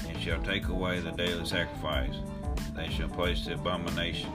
and 0.07 0.19
shall 0.21 0.41
take 0.43 0.67
away 0.67 0.99
the 0.99 1.11
daily 1.11 1.45
sacrifice. 1.45 2.15
They 2.75 2.89
shall 2.89 3.09
place 3.09 3.45
the 3.45 3.55
abomination 3.55 4.31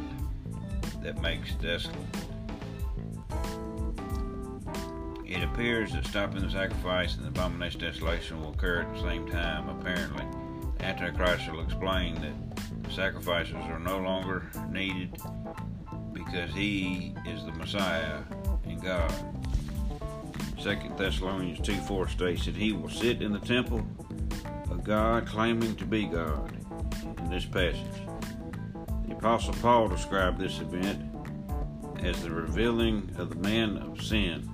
that 1.02 1.22
makes 1.22 1.54
desolate. 1.54 1.96
It 5.24 5.42
appears 5.44 5.92
that 5.92 6.04
stopping 6.06 6.42
the 6.42 6.50
sacrifice 6.50 7.14
and 7.14 7.24
the 7.24 7.28
abomination 7.28 7.80
desolation 7.80 8.40
will 8.40 8.50
occur 8.50 8.82
at 8.82 8.92
the 8.94 9.00
same 9.02 9.28
time. 9.30 9.68
Apparently, 9.68 10.24
the 10.78 10.84
Antichrist 10.84 11.50
will 11.50 11.62
explain 11.62 12.20
that 12.20 12.51
sacrifices 12.92 13.54
are 13.54 13.78
no 13.78 13.98
longer 13.98 14.50
needed 14.70 15.16
because 16.12 16.50
he 16.52 17.14
is 17.26 17.44
the 17.44 17.52
Messiah 17.52 18.18
and 18.64 18.82
God. 18.82 19.12
Second 20.60 20.96
Thessalonians 20.98 21.60
2 21.60 21.74
4 21.74 22.08
states 22.08 22.44
that 22.46 22.54
he 22.54 22.72
will 22.72 22.90
sit 22.90 23.22
in 23.22 23.32
the 23.32 23.38
temple 23.40 23.86
of 24.70 24.84
God, 24.84 25.26
claiming 25.26 25.74
to 25.76 25.84
be 25.84 26.04
God. 26.04 26.52
In 27.18 27.30
this 27.30 27.46
passage, 27.46 28.02
the 29.06 29.14
Apostle 29.14 29.54
Paul 29.54 29.88
described 29.88 30.38
this 30.38 30.60
event 30.60 31.02
as 32.00 32.22
the 32.22 32.30
revealing 32.30 33.10
of 33.16 33.30
the 33.30 33.48
man 33.48 33.78
of 33.78 34.02
sin, 34.02 34.48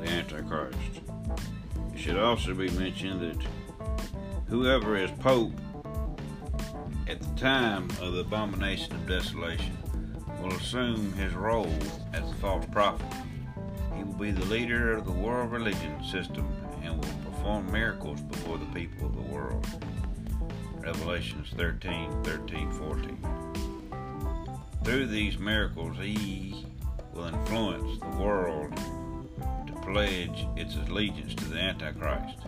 the 0.00 0.08
Antichrist. 0.08 0.78
It 1.92 1.98
should 1.98 2.18
also 2.18 2.54
be 2.54 2.70
mentioned 2.70 3.20
that 3.20 3.46
whoever 4.46 4.96
is 4.96 5.10
Pope 5.12 5.52
at 7.06 7.20
the 7.20 7.40
time 7.40 7.88
of 8.00 8.14
the 8.14 8.20
abomination 8.20 8.94
of 8.94 9.06
desolation 9.06 9.76
will 10.40 10.52
assume 10.52 11.12
his 11.14 11.34
role 11.34 11.72
as 12.12 12.26
the 12.28 12.36
false 12.36 12.64
prophet 12.72 13.06
He 13.94 14.02
will 14.02 14.14
be 14.14 14.30
the 14.30 14.44
leader 14.46 14.96
of 14.96 15.04
the 15.04 15.12
world 15.12 15.52
religion 15.52 16.02
system 16.04 16.46
and 16.82 16.94
will 16.94 17.30
perform 17.30 17.70
miracles 17.70 18.20
before 18.22 18.58
the 18.58 18.66
people 18.66 19.06
of 19.06 19.16
the 19.16 19.22
world. 19.22 19.66
Revelations 20.78 21.52
13, 21.56 22.24
13, 22.24 22.72
14. 22.72 23.18
Through 24.84 25.06
these 25.06 25.38
miracles, 25.38 25.96
he 25.98 26.66
will 27.12 27.24
influence 27.26 28.00
the 28.00 28.22
world 28.22 28.76
to 29.66 29.72
pledge 29.82 30.46
its 30.56 30.76
allegiance 30.76 31.34
to 31.36 31.44
the 31.44 31.58
Antichrist. 31.58 32.38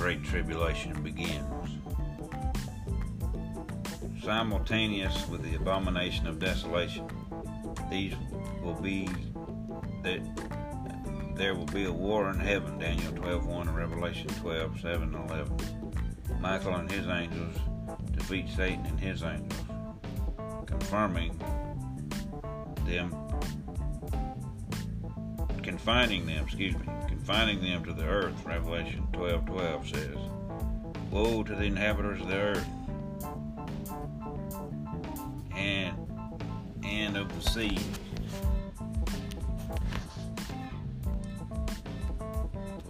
Great 0.00 0.22
Tribulation 0.22 1.02
begins. 1.02 1.44
simultaneous 4.22 5.26
with 5.28 5.42
the 5.42 5.56
abomination 5.56 6.26
of 6.26 6.38
desolation. 6.38 7.08
These 7.90 8.14
will 8.62 8.74
be 8.74 9.08
that 10.02 10.20
there 11.34 11.54
will 11.54 11.66
be 11.66 11.84
a 11.86 11.92
war 11.92 12.30
in 12.30 12.38
heaven, 12.38 12.78
Daniel 12.78 13.12
12.1 13.12 13.62
and 13.62 13.76
Revelation 13.76 14.28
12.7 14.28 15.02
and 15.02 15.30
11. 15.30 15.56
Michael 16.40 16.76
and 16.76 16.90
his 16.90 17.06
angels 17.08 17.56
defeat 18.12 18.46
Satan 18.54 18.86
and 18.86 19.00
his 19.00 19.22
angels, 19.22 19.64
confirming 20.66 21.36
them, 22.84 23.14
confining 25.68 26.24
them, 26.24 26.42
excuse 26.44 26.74
me, 26.78 26.86
confining 27.08 27.60
them 27.60 27.84
to 27.84 27.92
the 27.92 28.02
earth, 28.02 28.34
Revelation 28.42 29.06
12.12 29.12 29.90
says, 29.90 30.16
Woe 31.10 31.42
to 31.42 31.54
the 31.54 31.64
inhabitants 31.64 32.22
of 32.22 32.28
the 32.28 32.36
earth 32.36 32.66
and, 35.54 35.94
and 36.82 37.18
of 37.18 37.28
the 37.34 37.50
sea 37.50 37.78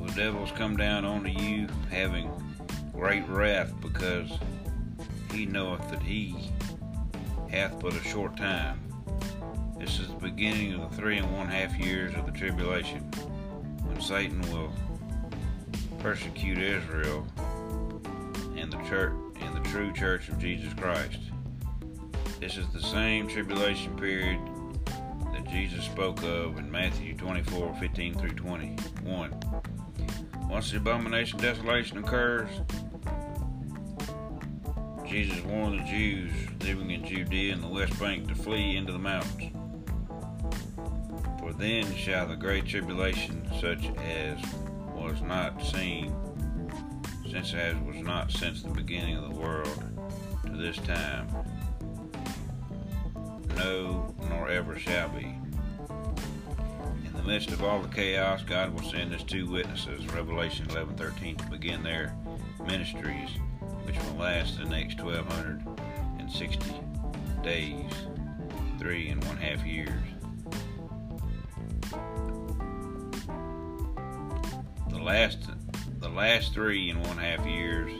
The 0.00 0.14
devils 0.14 0.52
come 0.52 0.76
down 0.76 1.04
unto 1.04 1.30
you, 1.30 1.66
having 1.90 2.30
great 2.92 3.26
wrath, 3.28 3.72
because 3.80 4.30
he 5.32 5.46
knoweth 5.46 5.90
that 5.90 6.02
he 6.02 6.50
hath 7.50 7.80
but 7.80 7.94
a 7.94 8.02
short 8.04 8.36
time. 8.36 8.87
This 9.78 10.00
is 10.00 10.08
the 10.08 10.14
beginning 10.14 10.74
of 10.74 10.90
the 10.90 10.96
three 10.96 11.18
and 11.18 11.36
one 11.36 11.46
half 11.46 11.78
years 11.78 12.12
of 12.14 12.26
the 12.26 12.32
tribulation, 12.32 13.00
when 13.84 14.00
Satan 14.00 14.40
will 14.52 14.72
persecute 16.00 16.58
Israel 16.58 17.24
and 18.56 18.72
the 18.72 18.82
church 18.88 19.14
and 19.40 19.56
the 19.56 19.68
true 19.68 19.92
church 19.92 20.28
of 20.28 20.38
Jesus 20.38 20.74
Christ. 20.74 21.20
This 22.40 22.56
is 22.56 22.66
the 22.72 22.80
same 22.80 23.28
tribulation 23.28 23.96
period 23.96 24.40
that 25.32 25.48
Jesus 25.48 25.84
spoke 25.84 26.22
of 26.24 26.58
in 26.58 26.70
Matthew 26.70 27.16
24, 27.16 27.76
15 27.76 28.14
through 28.14 28.30
21. 28.30 29.40
Once 30.50 30.70
the 30.72 30.78
abomination 30.78 31.38
desolation 31.38 31.98
occurs, 31.98 32.50
Jesus 35.06 35.40
warned 35.44 35.80
the 35.80 35.84
Jews 35.84 36.32
living 36.60 36.90
in 36.90 37.04
Judea 37.04 37.54
and 37.54 37.62
the 37.62 37.68
West 37.68 37.98
Bank 38.00 38.28
to 38.28 38.34
flee 38.34 38.76
into 38.76 38.92
the 38.92 38.98
mountains. 38.98 39.57
Then 41.58 41.92
shall 41.96 42.28
the 42.28 42.36
great 42.36 42.66
tribulation, 42.66 43.42
such 43.60 43.90
as 43.98 44.38
was 44.94 45.20
not 45.20 45.60
seen, 45.60 46.14
since 47.28 47.52
as 47.52 47.76
was 47.78 47.96
not 47.96 48.30
since 48.30 48.62
the 48.62 48.70
beginning 48.70 49.16
of 49.16 49.24
the 49.28 49.40
world 49.40 49.82
to 50.46 50.52
this 50.56 50.76
time, 50.76 51.26
no, 53.56 54.14
nor 54.28 54.48
ever 54.48 54.78
shall 54.78 55.08
be 55.08 55.34
In 57.04 57.12
the 57.16 57.24
midst 57.24 57.50
of 57.50 57.64
all 57.64 57.82
the 57.82 57.88
chaos, 57.88 58.44
God 58.44 58.72
will 58.72 58.88
send 58.88 59.12
us 59.12 59.24
two 59.24 59.50
witnesses, 59.50 60.06
Revelation 60.14 60.68
11:13, 60.68 61.38
to 61.38 61.50
begin 61.50 61.82
their 61.82 62.16
ministries, 62.64 63.30
which 63.82 63.96
will 63.96 64.14
last 64.20 64.58
the 64.58 64.64
next 64.64 65.00
1260 65.00 66.74
days, 67.42 67.92
three 68.78 69.08
and 69.08 69.24
one 69.24 69.38
half 69.38 69.66
years. 69.66 70.17
The 74.98 75.04
last, 75.04 75.38
the 76.00 76.08
last 76.08 76.52
three 76.52 76.90
and 76.90 77.06
one 77.06 77.18
half 77.18 77.46
years 77.46 77.92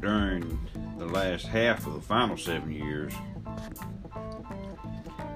during 0.00 0.58
the 0.96 1.04
last 1.04 1.46
half 1.46 1.86
of 1.86 1.92
the 1.92 2.00
final 2.00 2.38
seven 2.38 2.72
years 2.72 3.12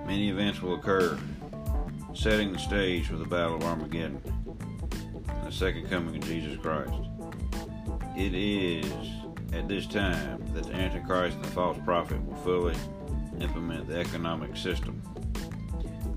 many 0.06 0.30
events 0.30 0.62
will 0.62 0.76
occur, 0.76 1.18
setting 2.14 2.52
the 2.52 2.58
stage 2.58 3.06
for 3.06 3.16
the 3.16 3.26
Battle 3.26 3.56
of 3.56 3.64
Armageddon 3.64 4.22
and 5.28 5.46
the 5.46 5.52
second 5.52 5.90
coming 5.90 6.16
of 6.16 6.24
Jesus 6.24 6.58
Christ. 6.58 6.90
It 8.16 8.34
is 8.34 8.90
at 9.52 9.68
this 9.68 9.86
time 9.86 10.42
that 10.54 10.64
the 10.64 10.72
Antichrist 10.72 11.36
and 11.36 11.44
the 11.44 11.50
false 11.50 11.76
prophet 11.84 12.24
will 12.24 12.36
fully 12.36 12.76
implement 13.40 13.88
the 13.88 13.98
economic 13.98 14.56
system 14.56 15.02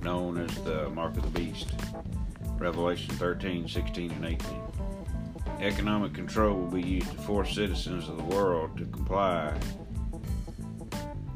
known 0.04 0.38
as 0.38 0.54
the 0.64 0.90
Mark 0.90 1.16
of 1.16 1.24
the 1.24 1.40
Beast. 1.40 1.68
Revelation 2.58 3.14
13, 3.16 3.68
16, 3.68 4.12
and 4.12 4.26
18. 4.26 4.38
Economic 5.62 6.14
control 6.14 6.60
will 6.60 6.68
be 6.68 6.82
used 6.82 7.12
to 7.12 7.18
force 7.20 7.56
citizens 7.56 8.10
of 8.10 8.18
the 8.18 8.24
world 8.24 8.78
to 8.78 8.86
comply 8.86 9.58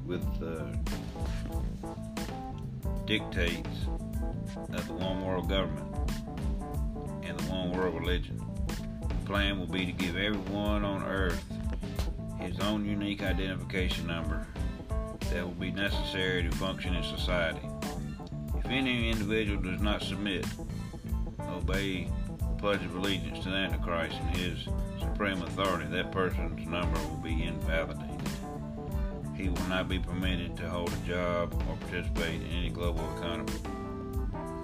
with 0.06 0.22
the 0.40 0.78
dictates 3.06 3.86
of 4.74 4.88
the 4.88 4.94
one 4.94 5.26
world 5.26 5.48
government 5.48 6.12
and 7.24 7.40
the 7.40 7.52
one 7.52 7.72
world 7.72 7.96
religion. 7.96 8.42
The 8.68 9.26
plan 9.26 9.60
will 9.60 9.68
be 9.68 9.86
to 9.86 9.92
give 9.94 10.18
everyone 10.18 10.84
on 10.84 11.04
earth 11.04 11.44
his 12.40 12.60
own 12.60 12.86
unique 12.86 13.24
identification 13.24 14.08
number 14.08 14.46
that 15.32 15.44
will 15.44 15.52
be 15.52 15.72
necessary 15.72 16.44
to 16.44 16.52
function 16.52 16.96
in 16.96 17.04
society. 17.04 17.68
If 18.68 18.74
any 18.74 19.10
individual 19.10 19.62
does 19.62 19.82
not 19.82 20.02
submit, 20.02 20.46
obey 21.40 22.10
the 22.38 22.56
Pledge 22.58 22.84
of 22.84 22.96
Allegiance 22.96 23.40
to 23.44 23.50
the 23.50 23.56
Antichrist 23.56 24.16
and 24.20 24.36
his 24.36 24.68
supreme 25.00 25.42
authority, 25.42 25.90
that 25.92 26.12
person's 26.12 26.68
number 26.68 27.00
will 27.08 27.22
be 27.24 27.44
invalidated 27.44 28.18
he 29.38 29.50
will 29.50 29.68
not 29.70 29.88
be 29.88 30.00
permitted 30.00 30.58
to 30.58 30.68
hold 30.68 30.92
a 30.92 31.08
job 31.08 31.54
or 31.70 31.76
participate 31.76 32.42
in 32.42 32.48
any 32.48 32.70
global 32.70 33.08
economy. 33.18 33.54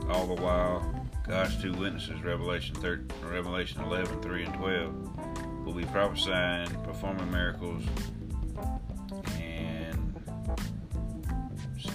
All 0.10 0.26
the 0.26 0.42
while, 0.42 0.84
God's 1.28 1.62
two 1.62 1.74
witnesses, 1.74 2.22
Revelation 2.24 2.76
13, 2.76 3.08
Revelation 3.30 3.82
11, 3.82 4.22
3 4.22 4.44
and 4.46 4.54
12, 4.56 5.66
will 5.66 5.74
be 5.74 5.86
prophesying, 5.86 6.70
performing 6.84 7.32
miracles, 7.32 7.84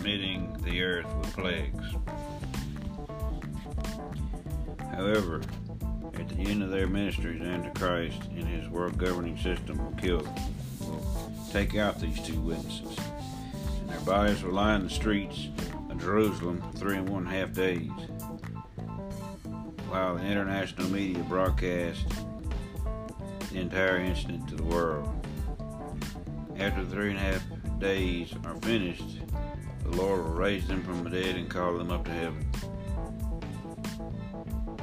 smiting 0.01 0.57
the 0.63 0.83
earth 0.83 1.13
with 1.17 1.33
plagues. 1.35 1.85
However, 4.93 5.41
at 6.15 6.29
the 6.29 6.37
end 6.37 6.63
of 6.63 6.71
their 6.71 6.87
ministries, 6.87 7.43
Antichrist 7.43 8.23
and 8.31 8.47
his 8.47 8.69
world 8.69 8.97
governing 8.97 9.37
system 9.39 9.85
will 9.85 9.97
kill 9.97 10.23
will 10.81 11.33
take 11.53 11.77
out 11.77 12.01
these 12.01 12.21
two 12.21 12.41
witnesses. 12.41 12.97
And 13.81 13.89
their 13.89 14.01
bodies 14.01 14.43
will 14.43 14.53
lie 14.53 14.75
in 14.77 14.85
the 14.85 14.91
streets 14.91 15.49
of 15.91 16.01
Jerusalem 16.01 16.63
three 16.77 16.97
and 16.97 17.09
one 17.09 17.27
half 17.27 17.53
days, 17.53 17.91
while 19.89 20.17
the 20.17 20.25
international 20.25 20.89
media 20.91 21.23
broadcast 21.25 22.05
the 23.51 23.59
entire 23.59 23.99
incident 23.99 24.49
to 24.49 24.55
the 24.55 24.65
world. 24.65 25.09
After 26.59 26.85
the 26.85 26.91
three 26.91 27.11
and 27.11 27.19
a 27.19 27.23
half 27.23 27.43
days 27.79 28.33
are 28.45 28.57
finished, 28.57 29.18
the 29.91 29.97
Lord 29.97 30.25
will 30.25 30.33
raise 30.33 30.67
them 30.67 30.83
from 30.83 31.05
the 31.05 31.11
dead 31.11 31.37
and 31.37 31.49
call 31.49 31.79
them 31.79 31.91
up 31.91 32.05
to 32.05 32.11
heaven, 32.11 32.43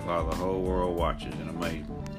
while 0.04 0.28
the 0.30 0.36
whole 0.36 0.62
world 0.62 0.98
watches 0.98 1.34
in 1.36 1.50
amazement. 1.50 2.10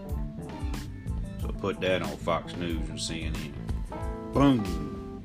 So 1.40 1.48
put 1.48 1.80
that 1.80 2.02
on 2.02 2.16
Fox 2.18 2.54
News 2.56 2.88
and 2.88 2.98
CNN. 2.98 3.52
Boom. 4.32 5.22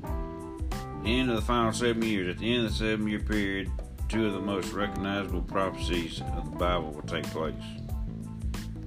End 1.04 1.30
of 1.30 1.36
the 1.36 1.42
final 1.42 1.72
seven 1.72 2.02
years. 2.02 2.34
At 2.34 2.38
the 2.38 2.54
end 2.54 2.64
of 2.64 2.70
the 2.70 2.76
seven 2.76 3.08
year 3.08 3.20
period, 3.20 3.70
two 4.08 4.26
of 4.26 4.34
the 4.34 4.40
most 4.40 4.72
recognizable 4.72 5.42
prophecies 5.42 6.20
of 6.36 6.50
the 6.50 6.56
Bible 6.56 6.92
will 6.92 7.02
take 7.02 7.24
place. 7.26 7.54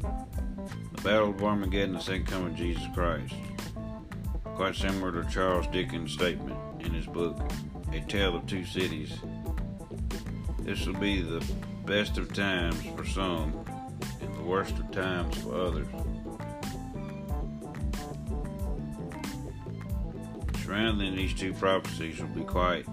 The 0.01 1.01
Battle 1.01 1.29
of 1.29 1.43
Armageddon, 1.43 1.93
the 1.93 1.99
second 1.99 2.27
coming 2.27 2.53
of 2.53 2.55
Jesus 2.55 2.83
Christ. 2.93 3.33
Quite 4.55 4.75
similar 4.75 5.11
to 5.21 5.29
Charles 5.29 5.67
Dickens' 5.67 6.13
statement 6.13 6.57
in 6.79 6.93
his 6.93 7.05
book, 7.05 7.37
A 7.95 8.01
Tale 8.01 8.35
of 8.35 8.45
Two 8.45 8.65
Cities. 8.65 9.13
This 10.59 10.85
will 10.85 10.99
be 10.99 11.21
the 11.21 11.41
best 11.85 12.17
of 12.17 12.33
times 12.33 12.81
for 12.93 13.05
some 13.05 13.65
and 14.21 14.35
the 14.35 14.41
worst 14.41 14.77
of 14.77 14.91
times 14.91 15.37
for 15.37 15.55
others. 15.55 15.87
surrounding 20.61 21.15
these 21.15 21.33
two 21.33 21.53
prophecies 21.53 22.19
will 22.19 22.27
be 22.29 22.43
quite 22.43 22.85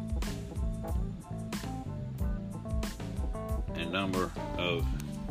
a 3.74 3.84
number 3.86 4.30
of 4.58 4.86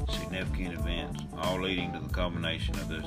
significant 0.10 0.74
events, 0.74 1.24
all 1.38 1.62
leading 1.62 1.94
to 1.94 2.00
the 2.00 2.10
culmination 2.10 2.76
of 2.76 2.90
this 2.90 3.06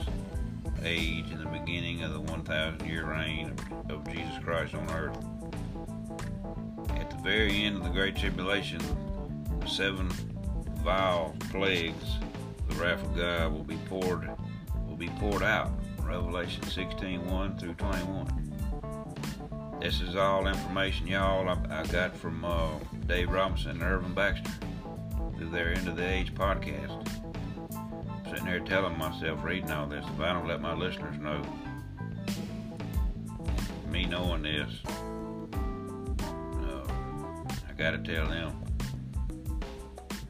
age 0.83 1.31
and 1.31 1.41
the 1.41 1.59
beginning 1.59 2.03
of 2.05 2.13
the 2.15 2.21
1,000 2.21 2.87
year 2.89 3.05
reign 3.05 3.51
of, 3.51 3.91
of 3.91 4.09
Jesus 4.09 4.39
Christ 4.43 4.75
on 4.75 4.89
earth. 4.93 5.34
Very 7.25 7.65
end 7.65 7.79
of 7.79 7.85
the 7.85 7.89
Great 7.89 8.17
Tribulation, 8.17 8.83
the 9.59 9.67
seven 9.67 10.11
vile 10.83 11.35
plagues, 11.49 12.17
the 12.69 12.75
wrath 12.75 13.03
of 13.03 13.17
God 13.17 13.51
will 13.51 13.65
be 13.65 13.79
poured 13.89 14.29
will 14.87 14.95
be 14.95 15.09
poured 15.19 15.43
out 15.43 15.73
Revelation 16.03 16.63
16 16.65 17.27
1 17.27 17.59
through 17.59 17.73
21. 17.75 18.53
This 19.81 20.03
is 20.03 20.17
all 20.17 20.47
information, 20.47 21.07
y'all, 21.07 21.49
I, 21.49 21.57
I 21.71 21.87
got 21.87 22.15
from 22.15 22.45
uh, 22.45 22.73
Dave 23.07 23.31
Robinson 23.31 23.71
and 23.71 23.83
Irvin 23.83 24.13
Baxter 24.13 24.51
through 25.39 25.49
their 25.49 25.73
End 25.73 25.89
of 25.89 25.97
the 25.97 26.07
Age 26.07 26.35
podcast. 26.35 27.09
I'm 27.75 28.31
sitting 28.31 28.45
there 28.45 28.61
telling 28.61 28.99
myself, 28.99 29.43
reading 29.43 29.71
all 29.71 29.87
this, 29.87 30.05
if 30.15 30.21
I 30.21 30.35
don't 30.35 30.47
let 30.47 30.61
my 30.61 30.75
listeners 30.75 31.19
know, 31.19 31.43
me 33.91 34.05
knowing 34.05 34.43
this, 34.43 34.71
gotta 37.77 37.99
tell 37.99 38.27
them. 38.27 38.53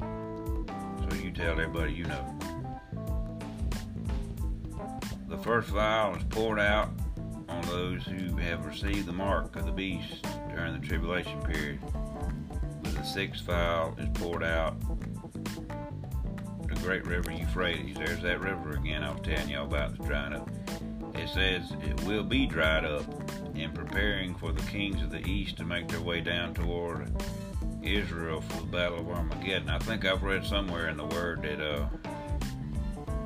So 0.00 1.16
you 1.16 1.30
tell 1.30 1.52
everybody 1.52 1.92
you 1.92 2.04
know. 2.04 2.38
The 5.28 5.38
first 5.38 5.68
vial 5.68 6.14
is 6.16 6.24
poured 6.24 6.58
out 6.58 6.88
on 7.48 7.62
those 7.62 8.04
who 8.04 8.36
have 8.36 8.64
received 8.64 9.06
the 9.06 9.12
mark 9.12 9.56
of 9.56 9.66
the 9.66 9.72
beast 9.72 10.24
during 10.48 10.78
the 10.78 10.86
tribulation 10.86 11.40
period. 11.42 11.80
But 12.82 12.94
the 12.94 13.04
sixth 13.04 13.44
vial 13.44 13.94
is 13.98 14.08
poured 14.14 14.44
out 14.44 14.80
the 16.68 16.80
great 16.80 17.06
river 17.06 17.30
Euphrates. 17.30 17.96
There's 17.96 18.22
that 18.22 18.40
river 18.40 18.72
again 18.72 19.02
I 19.02 19.10
was 19.10 19.20
telling 19.22 19.50
y'all 19.50 19.66
about 19.66 19.96
that's 19.96 20.08
drying 20.08 20.32
up. 20.32 20.48
It 21.14 21.28
says 21.28 21.70
it 21.82 22.02
will 22.04 22.24
be 22.24 22.46
dried 22.46 22.84
up 22.84 23.04
in 23.54 23.72
preparing 23.72 24.34
for 24.34 24.52
the 24.52 24.62
kings 24.62 25.00
of 25.02 25.10
the 25.10 25.24
east 25.26 25.56
to 25.56 25.64
make 25.64 25.88
their 25.88 26.00
way 26.00 26.20
down 26.20 26.54
toward 26.54 27.10
Israel 27.82 28.40
for 28.40 28.60
the 28.60 28.66
battle 28.66 28.98
of 28.98 29.08
Armageddon. 29.08 29.68
I 29.68 29.78
think 29.78 30.04
I've 30.04 30.22
read 30.22 30.44
somewhere 30.44 30.88
in 30.88 30.96
the 30.96 31.04
word 31.04 31.42
that 31.42 31.60
uh, 31.60 31.86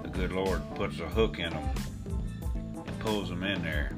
the 0.02 0.08
good 0.08 0.32
Lord 0.32 0.62
puts 0.74 1.00
a 1.00 1.08
hook 1.08 1.38
in 1.38 1.50
them 1.50 1.68
and 2.86 2.98
pulls 3.00 3.28
them 3.28 3.42
in 3.42 3.62
there. 3.62 3.92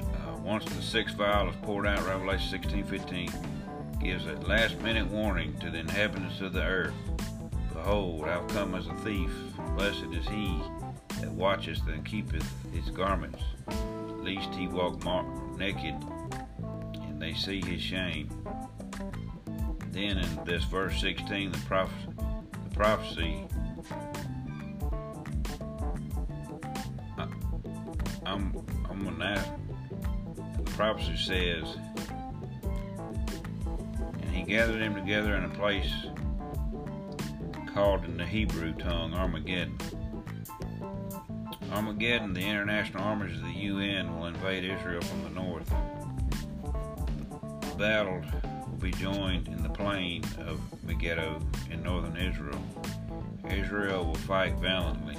Uh, 0.00 0.36
once 0.38 0.64
the 0.64 0.82
sixth 0.82 1.16
vial 1.16 1.48
is 1.48 1.56
poured 1.62 1.86
out, 1.86 2.04
Revelation 2.06 2.48
16 2.48 2.84
15 2.84 3.30
gives 4.00 4.26
a 4.26 4.32
last 4.46 4.80
minute 4.82 5.06
warning 5.08 5.56
to 5.58 5.70
the 5.70 5.78
inhabitants 5.78 6.40
of 6.40 6.52
the 6.52 6.62
earth 6.62 6.94
Behold, 7.76 8.24
I'll 8.24 8.46
come 8.46 8.74
as 8.74 8.88
a 8.88 8.94
thief. 9.04 9.30
Blessed 9.76 10.06
is 10.12 10.26
he 10.28 10.60
watcheth 11.36 11.86
and 11.86 12.04
keepeth 12.04 12.50
his 12.72 12.88
garments, 12.90 13.42
lest 14.22 14.54
he 14.54 14.66
walk 14.66 15.04
naked 15.58 15.94
and 16.94 17.20
they 17.20 17.34
see 17.34 17.60
his 17.64 17.80
shame. 17.80 18.28
Then 19.90 20.18
in 20.18 20.44
this 20.44 20.64
verse 20.64 21.00
16, 21.00 21.52
the 21.52 21.58
prophecy, 21.58 22.08
the 22.64 22.74
prophecy 22.74 23.46
I, 27.18 27.28
I'm, 28.24 28.54
I'm 28.90 29.04
gonna 29.04 29.24
ask, 29.24 29.48
the 30.56 30.70
prophecy 30.72 31.16
says, 31.16 31.76
and 34.20 34.30
he 34.30 34.42
gathered 34.42 34.80
them 34.80 34.94
together 34.94 35.36
in 35.36 35.44
a 35.44 35.50
place 35.50 35.92
called 37.72 38.04
in 38.04 38.16
the 38.16 38.26
Hebrew 38.26 38.72
tongue 38.74 39.14
Armageddon. 39.14 39.78
Armageddon, 41.76 42.32
the 42.32 42.40
international 42.40 43.02
armies 43.02 43.36
of 43.36 43.42
the 43.42 43.52
UN 43.52 44.16
will 44.16 44.28
invade 44.28 44.64
Israel 44.64 45.02
from 45.02 45.24
the 45.24 45.28
north. 45.28 45.68
The 47.60 47.76
battle 47.76 48.22
will 48.66 48.78
be 48.78 48.92
joined 48.92 49.48
in 49.48 49.62
the 49.62 49.68
plain 49.68 50.24
of 50.46 50.58
Megiddo 50.84 51.38
in 51.70 51.82
northern 51.82 52.16
Israel. 52.16 52.58
Israel 53.50 54.06
will 54.06 54.14
fight 54.14 54.54
valiantly 54.54 55.18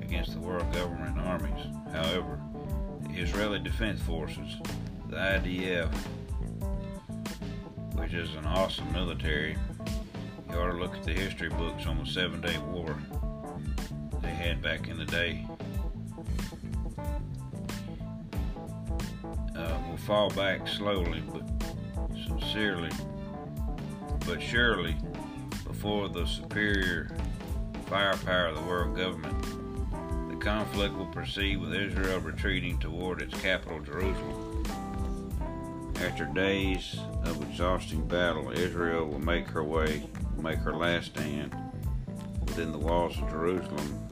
against 0.00 0.34
the 0.34 0.38
world 0.38 0.72
government 0.72 1.18
armies. 1.18 1.66
However, 1.90 2.40
the 3.08 3.20
Israeli 3.20 3.58
Defense 3.58 4.00
Forces, 4.00 4.54
the 5.08 5.16
IDF, 5.16 5.92
which 7.94 8.14
is 8.14 8.32
an 8.36 8.46
awesome 8.46 8.92
military, 8.92 9.56
you 10.48 10.56
ought 10.56 10.70
to 10.70 10.78
look 10.78 10.94
at 10.94 11.02
the 11.02 11.14
history 11.14 11.48
books 11.48 11.84
on 11.86 11.98
the 11.98 12.06
Seven 12.06 12.40
Day 12.40 12.58
War 12.58 12.96
they 14.24 14.30
had 14.30 14.62
back 14.62 14.88
in 14.88 14.96
the 14.96 15.04
day. 15.04 15.46
Uh, 19.54 19.78
will 19.88 19.96
fall 19.98 20.30
back 20.30 20.66
slowly 20.66 21.22
but 21.32 21.42
sincerely, 22.26 22.90
but 24.26 24.42
surely 24.42 24.96
before 25.66 26.08
the 26.08 26.26
superior 26.26 27.08
firepower 27.86 28.46
of 28.48 28.56
the 28.56 28.62
world 28.62 28.96
government. 28.96 29.40
The 30.30 30.36
conflict 30.36 30.96
will 30.96 31.06
proceed 31.06 31.60
with 31.60 31.72
Israel 31.72 32.18
retreating 32.20 32.78
toward 32.78 33.22
its 33.22 33.40
capital, 33.40 33.80
Jerusalem. 33.80 34.64
After 36.00 36.24
days 36.24 36.98
of 37.22 37.40
exhausting 37.42 38.06
battle, 38.08 38.50
Israel 38.50 39.06
will 39.06 39.20
make 39.20 39.48
her 39.48 39.62
way 39.62 40.02
make 40.44 40.58
her 40.58 40.74
last 40.74 41.06
stand 41.06 41.54
within 42.40 42.70
the 42.70 42.78
walls 42.78 43.16
of 43.18 43.30
Jerusalem 43.30 44.08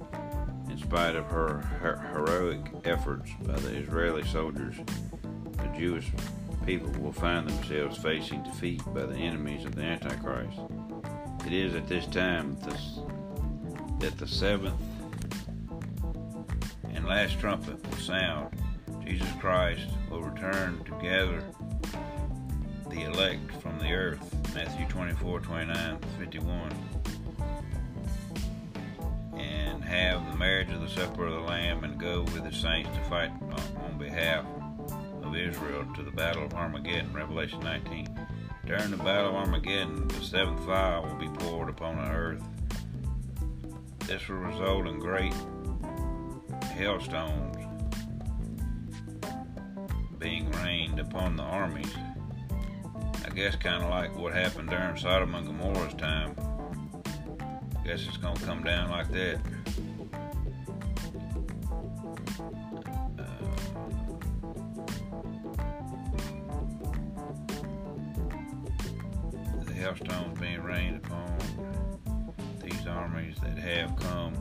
in 0.71 0.79
spite 0.79 1.15
of 1.15 1.27
her, 1.27 1.59
her 1.81 1.99
heroic 2.13 2.61
efforts 2.85 3.31
by 3.43 3.57
the 3.57 3.77
Israeli 3.77 4.25
soldiers. 4.25 4.77
The 5.63 5.79
Jewish 5.79 6.11
people 6.67 6.91
will 7.01 7.13
find 7.13 7.49
themselves 7.49 7.99
facing 7.99 8.43
defeat 8.43 8.83
by 8.95 9.07
the 9.07 9.17
enemies 9.17 9.65
of 9.65 9.75
the 9.75 9.83
Antichrist. 9.83 10.59
It 11.47 11.53
is 11.53 11.75
at 11.75 11.89
this 11.89 12.07
time 12.07 12.57
that 13.99 14.17
the 14.19 14.27
seventh 14.27 14.81
and 16.93 17.07
last 17.07 17.39
trumpet 17.41 17.85
will 17.85 17.97
sound. 17.99 18.57
Jesus 19.05 19.29
Christ 19.41 19.89
will 20.11 20.23
return 20.23 20.85
to 20.85 20.93
gather 21.03 21.43
the 22.91 23.03
elect 23.03 23.51
from 23.61 23.79
the 23.79 23.93
earth. 23.93 24.55
Matthew 24.55 24.87
24, 24.87 25.41
29, 25.41 25.99
51. 26.19 26.73
And 29.37 29.83
have 29.83 30.31
the 30.31 30.37
marriage 30.37 30.71
of 30.71 30.81
the 30.81 30.89
supper 30.89 31.27
of 31.27 31.33
the 31.33 31.41
Lamb 31.41 31.85
and 31.85 31.99
go 31.99 32.23
with 32.23 32.45
the 32.45 32.53
saints 32.53 32.91
to 32.97 33.03
fight 33.05 33.31
on 33.85 33.99
behalf 33.99 34.45
of 35.35 35.55
Israel 35.55 35.87
to 35.95 36.03
the 36.03 36.11
battle 36.11 36.45
of 36.45 36.55
Armageddon, 36.55 37.13
Revelation 37.13 37.61
19. 37.61 38.07
During 38.67 38.91
the 38.91 38.97
battle 38.99 39.31
of 39.31 39.35
Armageddon, 39.35 40.09
the 40.09 40.23
seventh 40.23 40.65
fire 40.67 41.01
will 41.01 41.15
be 41.17 41.29
poured 41.39 41.69
upon 41.69 41.97
the 41.97 42.11
earth. 42.11 42.43
This 44.01 44.29
will 44.29 44.37
result 44.37 44.87
in 44.87 44.99
great 44.99 45.35
hailstones 46.75 47.57
being 50.19 50.51
rained 50.53 51.01
upon 51.01 51.35
the 51.35 51.43
armies 51.43 51.93
I 53.25 53.35
guess 53.35 53.57
kind 53.57 53.83
of 53.83 53.89
like 53.89 54.15
what 54.17 54.35
happened 54.35 54.69
during 54.69 54.97
Sodom 54.97 55.35
and 55.35 55.47
Gomorrah's 55.47 55.95
time. 55.95 56.37
I 57.79 57.87
guess 57.87 58.07
it's 58.07 58.19
going 58.19 58.37
to 58.37 58.45
come 58.45 58.63
down 58.63 58.91
like 58.91 59.11
that. 59.13 59.41
Hailstones 69.83 70.39
being 70.39 70.63
rained 70.63 71.05
upon 71.05 71.37
these 72.63 72.87
armies 72.87 73.37
that 73.43 73.59
have 73.59 73.97
come 73.97 74.33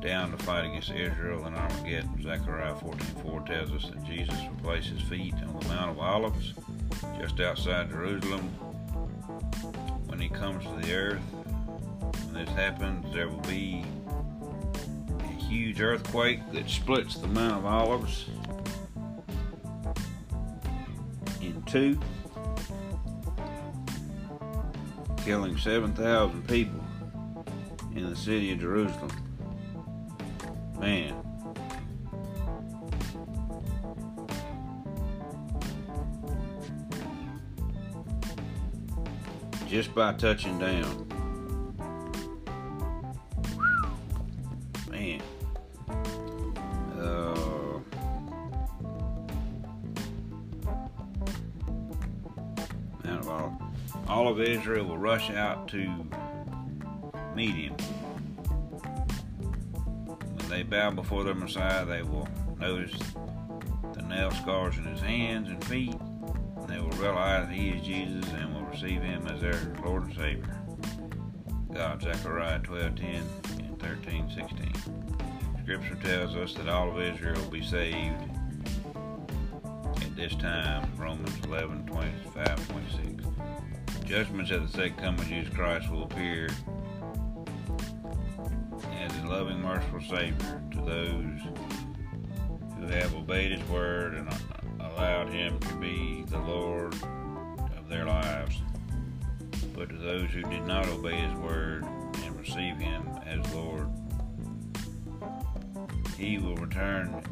down 0.00 0.32
to 0.32 0.36
fight 0.38 0.64
against 0.64 0.90
Israel 0.90 1.44
and 1.44 1.54
Armageddon. 1.54 2.20
Zechariah 2.20 2.74
14:4 2.74 3.46
tells 3.46 3.70
us 3.70 3.88
that 3.90 4.02
Jesus 4.02 4.34
will 4.48 4.56
place 4.64 4.86
his 4.86 5.00
feet 5.02 5.34
on 5.34 5.60
the 5.60 5.68
Mount 5.68 5.92
of 5.92 5.98
Olives 6.00 6.54
just 7.20 7.38
outside 7.38 7.90
Jerusalem. 7.90 8.48
When 10.06 10.18
he 10.18 10.28
comes 10.28 10.64
to 10.64 10.74
the 10.84 10.92
earth, 10.92 11.22
when 12.24 12.44
this 12.44 12.52
happens, 12.56 13.14
there 13.14 13.28
will 13.28 13.42
be 13.42 13.84
a 15.20 15.32
huge 15.44 15.80
earthquake 15.80 16.40
that 16.50 16.68
splits 16.68 17.14
the 17.14 17.28
Mount 17.28 17.58
of 17.58 17.64
Olives 17.64 18.26
in 21.40 21.62
two, 21.62 21.96
killing 25.24 25.56
7,000 25.56 26.46
people 26.48 26.84
in 27.94 28.08
the 28.08 28.16
city 28.16 28.52
of 28.52 28.60
Jerusalem. 28.60 29.10
Man, 30.78 31.14
just 39.68 39.94
by 39.94 40.12
touching 40.14 40.58
down. 40.58 41.19
Rush 55.00 55.30
out 55.30 55.66
to 55.66 55.88
meet 57.34 57.54
him. 57.54 57.72
When 60.36 60.48
they 60.50 60.62
bow 60.62 60.90
before 60.90 61.24
their 61.24 61.34
Messiah, 61.34 61.86
they 61.86 62.02
will 62.02 62.28
notice 62.58 62.92
the 63.94 64.02
nail 64.02 64.30
scars 64.30 64.76
in 64.76 64.84
his 64.84 65.00
hands 65.00 65.48
and 65.48 65.64
feet. 65.64 65.96
They 66.68 66.78
will 66.78 66.90
realize 66.90 67.48
he 67.48 67.70
is 67.70 67.84
Jesus 67.84 68.30
and 68.34 68.54
will 68.54 68.66
receive 68.66 69.00
him 69.00 69.26
as 69.26 69.40
their 69.40 69.74
Lord 69.82 70.04
and 70.04 70.14
Savior. 70.14 70.60
God, 71.72 72.02
Zechariah 72.02 72.58
12 72.58 72.96
10 72.96 73.26
and 73.58 73.80
13 73.80 74.30
16. 74.34 74.72
Scripture 75.62 75.94
tells 76.02 76.36
us 76.36 76.52
that 76.54 76.68
all 76.68 76.90
of 76.90 77.00
Israel 77.00 77.40
will 77.40 77.50
be 77.50 77.64
saved 77.64 78.22
at 79.96 80.14
this 80.14 80.34
time, 80.34 80.90
Romans 80.98 81.32
11 81.44 81.86
25 81.86 82.68
26. 82.68 83.19
Judgments 84.10 84.50
at 84.50 84.60
the 84.60 84.72
second 84.76 84.96
coming 84.96 85.20
of 85.20 85.28
Jesus 85.28 85.54
Christ 85.54 85.88
will 85.88 86.02
appear 86.02 86.48
as 89.00 89.16
a 89.22 89.26
loving, 89.28 89.62
merciful 89.62 90.00
Savior 90.00 90.60
to 90.72 90.78
those 90.78 91.40
who 92.76 92.86
have 92.88 93.14
obeyed 93.14 93.52
His 93.56 93.68
word 93.68 94.14
and 94.14 94.28
allowed 94.80 95.28
Him 95.28 95.60
to 95.60 95.74
be 95.76 96.24
the 96.26 96.40
Lord 96.40 96.92
of 97.78 97.88
their 97.88 98.04
lives. 98.04 98.56
But 99.76 99.90
to 99.90 99.96
those 99.96 100.28
who 100.30 100.42
did 100.42 100.66
not 100.66 100.88
obey 100.88 101.14
His 101.14 101.34
word 101.34 101.84
and 102.24 102.36
receive 102.36 102.78
Him 102.78 103.08
as 103.24 103.54
Lord, 103.54 103.86
He 106.18 106.36
will 106.38 106.56
return 106.56 107.22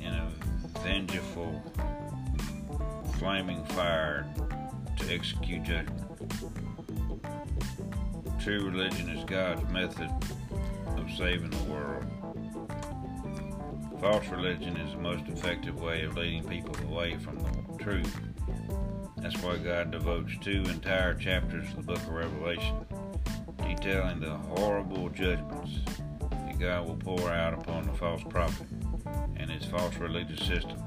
in 0.00 0.14
a 0.14 0.32
vengeful, 0.80 1.62
flaming 3.20 3.64
fire 3.66 4.26
to 5.02 5.14
execute 5.14 5.62
judgment. 5.62 6.10
True 8.40 8.70
religion 8.70 9.08
is 9.08 9.24
God's 9.24 9.70
method 9.72 10.10
of 10.96 11.10
saving 11.16 11.50
the 11.50 11.72
world. 11.72 12.04
False 14.00 14.26
religion 14.28 14.76
is 14.76 14.92
the 14.92 15.00
most 15.00 15.28
effective 15.28 15.80
way 15.80 16.04
of 16.04 16.16
leading 16.16 16.44
people 16.44 16.74
away 16.88 17.16
from 17.18 17.38
the 17.38 17.82
truth. 17.82 18.16
That's 19.18 19.40
why 19.42 19.58
God 19.58 19.92
devotes 19.92 20.32
two 20.40 20.64
entire 20.68 21.14
chapters 21.14 21.68
of 21.70 21.76
the 21.76 21.82
book 21.82 22.02
of 22.02 22.08
Revelation 22.08 22.84
detailing 23.58 24.20
the 24.20 24.36
horrible 24.56 25.08
judgments 25.10 25.78
that 26.20 26.58
God 26.58 26.88
will 26.88 26.96
pour 26.96 27.30
out 27.30 27.54
upon 27.54 27.86
the 27.86 27.94
false 27.94 28.22
prophet 28.28 28.66
and 29.36 29.50
his 29.50 29.64
false 29.64 29.96
religious 29.96 30.44
system. 30.46 30.81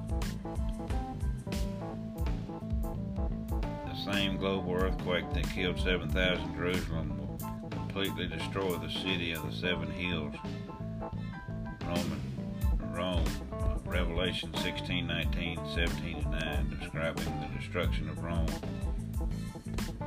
Same 4.06 4.38
global 4.38 4.76
earthquake 4.76 5.26
that 5.34 5.50
killed 5.50 5.80
7,000 5.80 6.56
Jerusalem 6.56 7.18
will 7.18 7.40
completely 7.72 8.28
destroy 8.28 8.78
the 8.78 8.90
city 8.90 9.32
of 9.32 9.44
the 9.50 9.56
seven 9.56 9.90
hills. 9.90 10.36
Roman, 11.82 12.22
Rome, 12.94 13.26
Revelation 13.84 14.54
16, 14.62 15.08
19, 15.08 15.60
17, 15.74 16.18
and 16.18 16.70
9, 16.70 16.78
describing 16.80 17.26
the 17.40 17.60
destruction 17.60 18.08
of 18.10 18.24
Rome. 18.24 18.46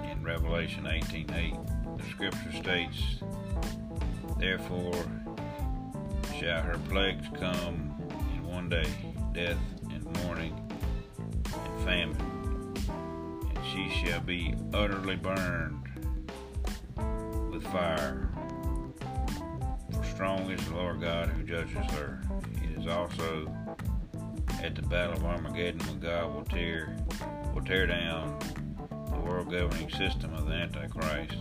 In 0.05 0.23
Revelation 0.23 0.87
18, 0.87 1.33
8, 1.35 1.55
the 1.97 2.05
scripture 2.11 2.53
states, 2.53 3.03
Therefore 4.39 4.95
shall 6.39 6.63
her 6.63 6.79
plagues 6.89 7.27
come 7.35 7.97
in 8.33 8.47
one 8.47 8.69
day, 8.69 8.87
death 9.33 9.59
and 9.91 10.05
mourning 10.23 10.55
and 11.53 11.85
famine, 11.85 12.38
she 13.79 14.07
shall 14.07 14.21
be 14.21 14.55
utterly 14.75 15.17
burned 15.17 15.89
with 17.53 17.63
fire. 17.65 18.29
For 19.93 20.05
strong 20.05 20.51
is 20.51 20.65
the 20.67 20.75
Lord 20.75 21.01
God 21.01 21.29
who 21.29 21.45
judges 21.45 21.91
her. 21.93 22.21
It 22.63 22.79
is 22.79 22.87
also 22.89 23.53
at 24.63 24.75
the 24.75 24.83
battle 24.83 25.15
of 25.15 25.25
Armageddon 25.25 25.81
when 25.87 26.01
God 26.01 26.35
will 26.35 26.45
tear 26.45 26.97
will 27.55 27.63
tear 27.63 27.87
down 27.87 28.39
the 29.11 29.21
world 29.21 29.51
governing 29.51 29.91
system 29.91 30.35
of 30.35 30.47
the 30.47 30.55
Antichrist. 30.55 31.37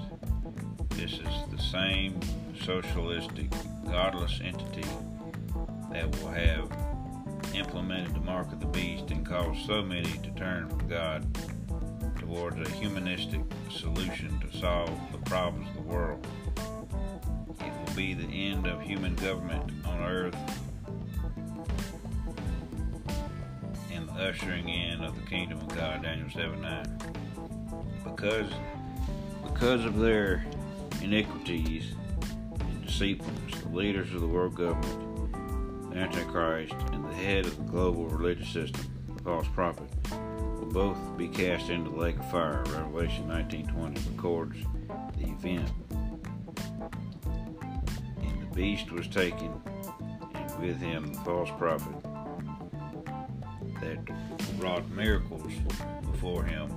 This 0.89 1.13
is 1.13 1.51
the 1.51 1.61
same 1.61 2.19
socialistic, 2.63 3.49
godless 3.85 4.39
entity 4.43 4.87
that 5.91 6.15
will 6.17 6.29
have 6.29 6.71
implemented 7.55 8.13
the 8.13 8.21
mark 8.21 8.51
of 8.51 8.59
the 8.59 8.67
beast 8.67 9.09
and 9.09 9.25
caused 9.25 9.65
so 9.65 9.81
many 9.81 10.11
to 10.19 10.29
turn 10.31 10.69
from 10.69 10.87
God 10.87 11.25
towards 12.27 12.59
a 12.59 12.71
humanistic 12.73 13.41
solution 13.71 14.37
to 14.39 14.57
solve 14.57 14.91
the 15.11 15.17
problems 15.19 15.69
of 15.69 15.75
the 15.75 15.81
world. 15.81 16.27
It 17.59 17.71
will 17.71 17.95
be 17.95 18.13
the 18.13 18.27
end 18.27 18.67
of 18.67 18.81
human 18.81 19.15
government 19.15 19.71
on 19.85 20.01
earth 20.01 20.35
and 23.91 24.09
the 24.09 24.13
ushering 24.13 24.67
in 24.67 25.03
of 25.03 25.15
the 25.15 25.25
kingdom 25.29 25.59
of 25.59 25.69
God, 25.69 26.03
Daniel 26.03 26.29
7 26.29 26.61
9. 26.61 26.99
Because, 28.03 28.51
because 29.43 29.85
of 29.85 29.97
their 29.97 30.45
iniquities 31.01 31.93
and 32.59 32.85
deceitfulness, 32.85 33.61
the 33.61 33.69
leaders 33.69 34.13
of 34.13 34.19
the 34.19 34.27
world 34.27 34.55
government, 34.55 35.91
the 35.91 35.97
Antichrist, 35.97 36.75
and 36.91 37.05
the 37.05 37.13
head 37.13 37.45
of 37.45 37.55
the 37.55 37.63
global 37.63 38.05
religious 38.07 38.49
system, 38.49 38.85
the 39.15 39.23
false 39.23 39.47
prophet, 39.53 39.89
will 40.67 40.93
both 40.93 41.17
be 41.17 41.27
cast 41.27 41.69
into 41.69 41.89
the 41.89 41.95
lake 41.95 42.17
of 42.17 42.29
fire. 42.31 42.63
Revelation 42.67 43.27
19:20 43.27 43.99
records 44.11 44.57
the 45.17 45.29
event. 45.29 45.71
And 48.21 48.41
the 48.41 48.55
beast 48.55 48.91
was 48.91 49.07
taken, 49.07 49.61
and 50.33 50.59
with 50.59 50.79
him 50.79 51.13
the 51.13 51.19
false 51.19 51.49
prophet 51.57 51.95
that 53.81 53.99
wrought 54.57 54.87
miracles 54.89 55.53
before 56.11 56.43
him, 56.43 56.69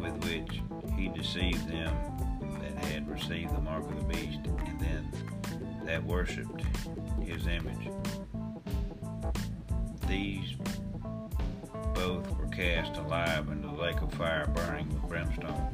with 0.00 0.24
which 0.24 0.62
he 0.96 1.08
deceived 1.08 1.68
them 1.68 1.94
that 2.60 2.84
had 2.84 3.08
received 3.08 3.54
the 3.54 3.60
mark 3.60 3.84
of 3.90 3.98
the 3.98 4.14
beast, 4.14 4.40
and 4.66 4.80
then 4.80 5.10
that 5.84 6.02
worshipped 6.04 6.62
his 7.20 7.46
image. 7.46 7.90
These 10.06 10.56
cast 12.58 12.96
alive 12.96 13.48
into 13.50 13.68
the 13.68 13.74
lake 13.74 14.00
of 14.00 14.12
fire 14.14 14.44
burning 14.52 14.88
with 14.88 15.08
brimstone. 15.08 15.70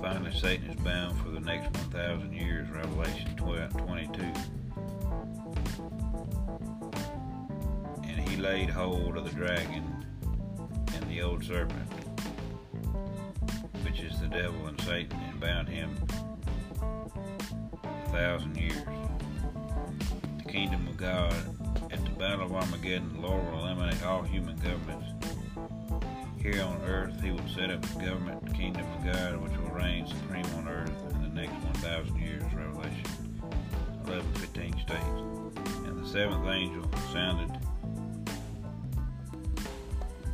Finally, 0.00 0.32
Satan 0.32 0.70
is 0.70 0.76
bound 0.76 1.14
for 1.20 1.28
the 1.28 1.40
next 1.40 1.76
1,000 1.92 2.32
years, 2.32 2.66
Revelation 2.70 3.36
12, 3.36 3.76
22. 3.76 4.22
And 8.02 8.18
he 8.26 8.36
laid 8.38 8.70
hold 8.70 9.18
of 9.18 9.24
the 9.24 9.30
dragon 9.32 10.06
and 10.94 11.10
the 11.10 11.20
old 11.20 11.44
serpent, 11.44 11.92
which 13.82 14.00
is 14.00 14.18
the 14.20 14.28
devil 14.28 14.66
and 14.66 14.80
Satan, 14.80 15.20
and 15.28 15.38
bound 15.38 15.68
him 15.68 15.94
a 17.82 18.08
thousand 18.08 18.56
years. 18.56 18.88
The 20.46 20.50
kingdom 20.50 20.88
of 20.88 20.96
God 20.96 21.34
at 21.90 22.02
the 22.02 22.10
battle 22.12 22.46
of 22.46 22.54
Armageddon, 22.54 23.20
the 23.20 23.28
Lord 23.28 23.52
will 23.52 23.66
eliminate 23.66 24.02
all 24.02 24.22
human 24.22 24.56
governments. 24.56 25.13
Here 26.44 26.62
on 26.62 26.78
earth, 26.82 27.22
He 27.22 27.30
will 27.30 27.48
set 27.54 27.70
up 27.70 27.80
the 27.80 28.04
government, 28.04 28.44
the 28.44 28.52
kingdom 28.52 28.84
of 28.92 29.04
God, 29.06 29.40
which 29.40 29.58
will 29.58 29.70
reign 29.70 30.06
supreme 30.06 30.44
on 30.56 30.68
earth 30.68 30.92
in 31.14 31.22
the 31.22 31.28
next 31.28 31.54
1,000 31.80 32.16
years. 32.18 32.42
Revelation 32.52 33.06
11 34.06 34.32
15 34.34 34.72
states. 34.72 34.92
And 35.86 36.04
the 36.04 36.06
seventh 36.06 36.46
angel 36.46 36.86
sounded, 37.14 37.50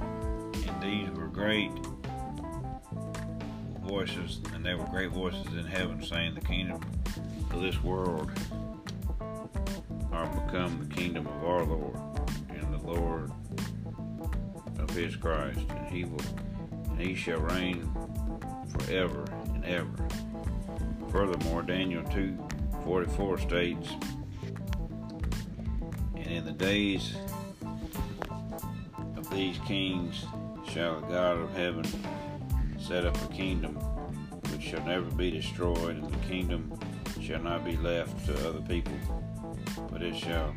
and 0.00 0.82
these 0.82 1.08
were 1.10 1.28
great 1.28 1.70
voices, 3.80 4.40
and 4.52 4.66
there 4.66 4.78
were 4.78 4.86
great 4.86 5.12
voices 5.12 5.46
in 5.54 5.64
heaven 5.64 6.02
saying, 6.02 6.34
The 6.34 6.40
kingdom 6.40 6.80
of 7.52 7.60
this 7.60 7.80
world 7.84 8.32
are 10.10 10.26
become 10.26 10.88
the 10.88 10.92
kingdom 10.92 11.28
of 11.28 11.44
our 11.44 11.64
Lord 11.64 11.94
Lord 11.94 12.09
of 14.90 14.96
his 14.96 15.14
Christ, 15.16 15.60
and 15.70 15.86
he 15.86 16.04
will 16.04 16.20
and 16.90 17.00
he 17.00 17.14
shall 17.14 17.38
reign 17.40 17.88
forever 18.68 19.24
and 19.54 19.64
ever. 19.64 20.08
Furthermore, 21.10 21.62
Daniel 21.62 22.02
two 22.04 22.36
forty 22.84 23.08
four 23.12 23.38
states, 23.38 23.88
And 26.16 26.26
in 26.26 26.44
the 26.44 26.52
days 26.52 27.14
of 29.16 29.30
these 29.30 29.58
kings 29.66 30.24
shall 30.68 31.00
the 31.00 31.06
God 31.06 31.38
of 31.38 31.54
heaven 31.54 31.84
set 32.78 33.06
up 33.06 33.16
a 33.22 33.32
kingdom 33.32 33.74
which 34.50 34.62
shall 34.62 34.84
never 34.84 35.08
be 35.10 35.30
destroyed, 35.30 35.96
and 35.96 36.12
the 36.12 36.26
kingdom 36.26 36.76
shall 37.20 37.40
not 37.40 37.64
be 37.64 37.76
left 37.76 38.26
to 38.26 38.48
other 38.48 38.60
people 38.62 38.98
but 39.90 40.02
it 40.02 40.16
shall 40.16 40.54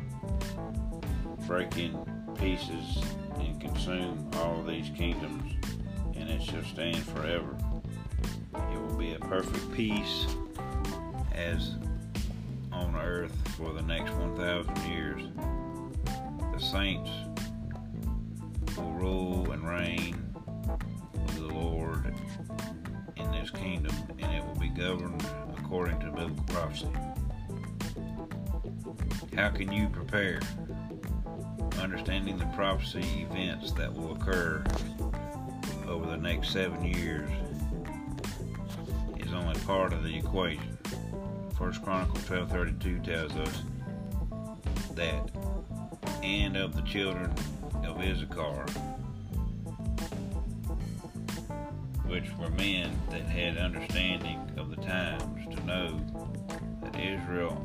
break 1.46 1.76
in 1.76 1.96
pieces 2.38 3.02
and 3.44 3.60
consume 3.60 4.30
all 4.36 4.62
these 4.62 4.90
kingdoms, 4.96 5.52
and 6.14 6.30
it 6.30 6.42
shall 6.42 6.64
stand 6.64 6.96
forever. 6.96 7.56
It 8.72 8.80
will 8.80 8.96
be 8.96 9.14
a 9.14 9.18
perfect 9.18 9.72
peace 9.72 10.26
as 11.32 11.74
on 12.72 12.96
earth 12.96 13.36
for 13.56 13.72
the 13.72 13.82
next 13.82 14.12
1,000 14.14 14.76
years. 14.90 15.22
The 16.52 16.58
saints 16.58 17.10
will 18.76 18.92
rule 18.92 19.50
and 19.52 19.68
reign 19.68 20.34
with 21.12 21.36
the 21.36 21.54
Lord 21.54 22.14
in 23.16 23.30
this 23.32 23.50
kingdom, 23.50 23.94
and 24.18 24.32
it 24.32 24.44
will 24.44 24.60
be 24.60 24.68
governed 24.68 25.24
according 25.58 26.00
to 26.00 26.06
biblical 26.06 26.44
prophecy. 26.44 26.88
How 29.36 29.50
can 29.50 29.72
you 29.72 29.88
prepare? 29.88 30.40
Understanding 31.84 32.38
the 32.38 32.46
prophecy 32.46 33.26
events 33.30 33.72
that 33.72 33.92
will 33.92 34.12
occur 34.16 34.64
over 35.86 36.06
the 36.06 36.16
next 36.16 36.48
seven 36.48 36.82
years 36.82 37.28
is 39.18 39.30
only 39.34 39.54
part 39.60 39.92
of 39.92 40.02
the 40.02 40.16
equation. 40.16 40.78
First 41.58 41.82
Chronicles 41.82 42.24
12:32 42.24 43.04
tells 43.04 43.36
us 43.36 43.62
that, 44.94 45.30
and 46.22 46.56
of 46.56 46.74
the 46.74 46.80
children 46.82 47.30
of 47.84 48.00
Issachar, 48.00 48.64
which 52.06 52.34
were 52.38 52.48
men 52.48 52.98
that 53.10 53.26
had 53.26 53.58
understanding 53.58 54.40
of 54.56 54.70
the 54.70 54.76
times, 54.76 55.54
to 55.54 55.66
know 55.66 56.00
that 56.82 56.98
Israel 56.98 57.62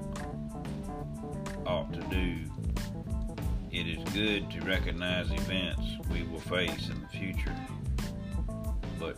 ought 1.65 1.93
to 1.93 2.01
do. 2.09 2.35
It 3.71 3.87
is 3.87 4.13
good 4.13 4.49
to 4.49 4.61
recognize 4.61 5.29
events 5.29 5.83
we 6.11 6.23
will 6.23 6.39
face 6.39 6.89
in 6.89 6.99
the 7.01 7.07
future, 7.07 7.55
but 8.99 9.13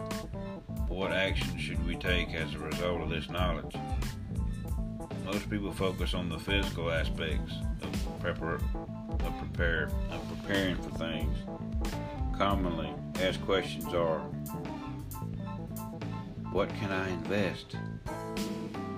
what 0.89 1.13
action 1.13 1.57
should 1.57 1.85
we 1.87 1.95
take 1.95 2.33
as 2.33 2.53
a 2.53 2.59
result 2.59 2.99
of 2.99 3.09
this 3.09 3.29
knowledge? 3.29 3.73
Most 5.23 5.49
people 5.49 5.71
focus 5.71 6.13
on 6.13 6.27
the 6.27 6.37
physical 6.37 6.91
aspects 6.91 7.53
of, 7.81 7.91
prepar- 8.21 8.61
of, 9.25 9.37
prepare, 9.39 9.89
of 10.11 10.41
preparing 10.43 10.75
for 10.75 10.89
things. 10.97 11.37
Commonly 12.37 12.93
asked 13.21 13.41
questions 13.45 13.93
are 13.93 14.19
What 16.51 16.67
can 16.75 16.91
I 16.91 17.09
invest 17.09 17.77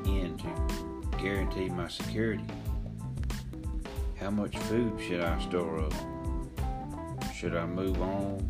in 0.05 0.35
to 0.39 1.17
guarantee 1.19 1.69
my 1.69 1.89
security? 1.89 2.43
How 4.23 4.31
much 4.31 4.57
food 4.57 5.01
should 5.01 5.19
I 5.19 5.38
store 5.41 5.83
up? 5.83 5.93
Should 7.36 7.57
I 7.57 7.65
move 7.65 8.01
on 8.01 8.49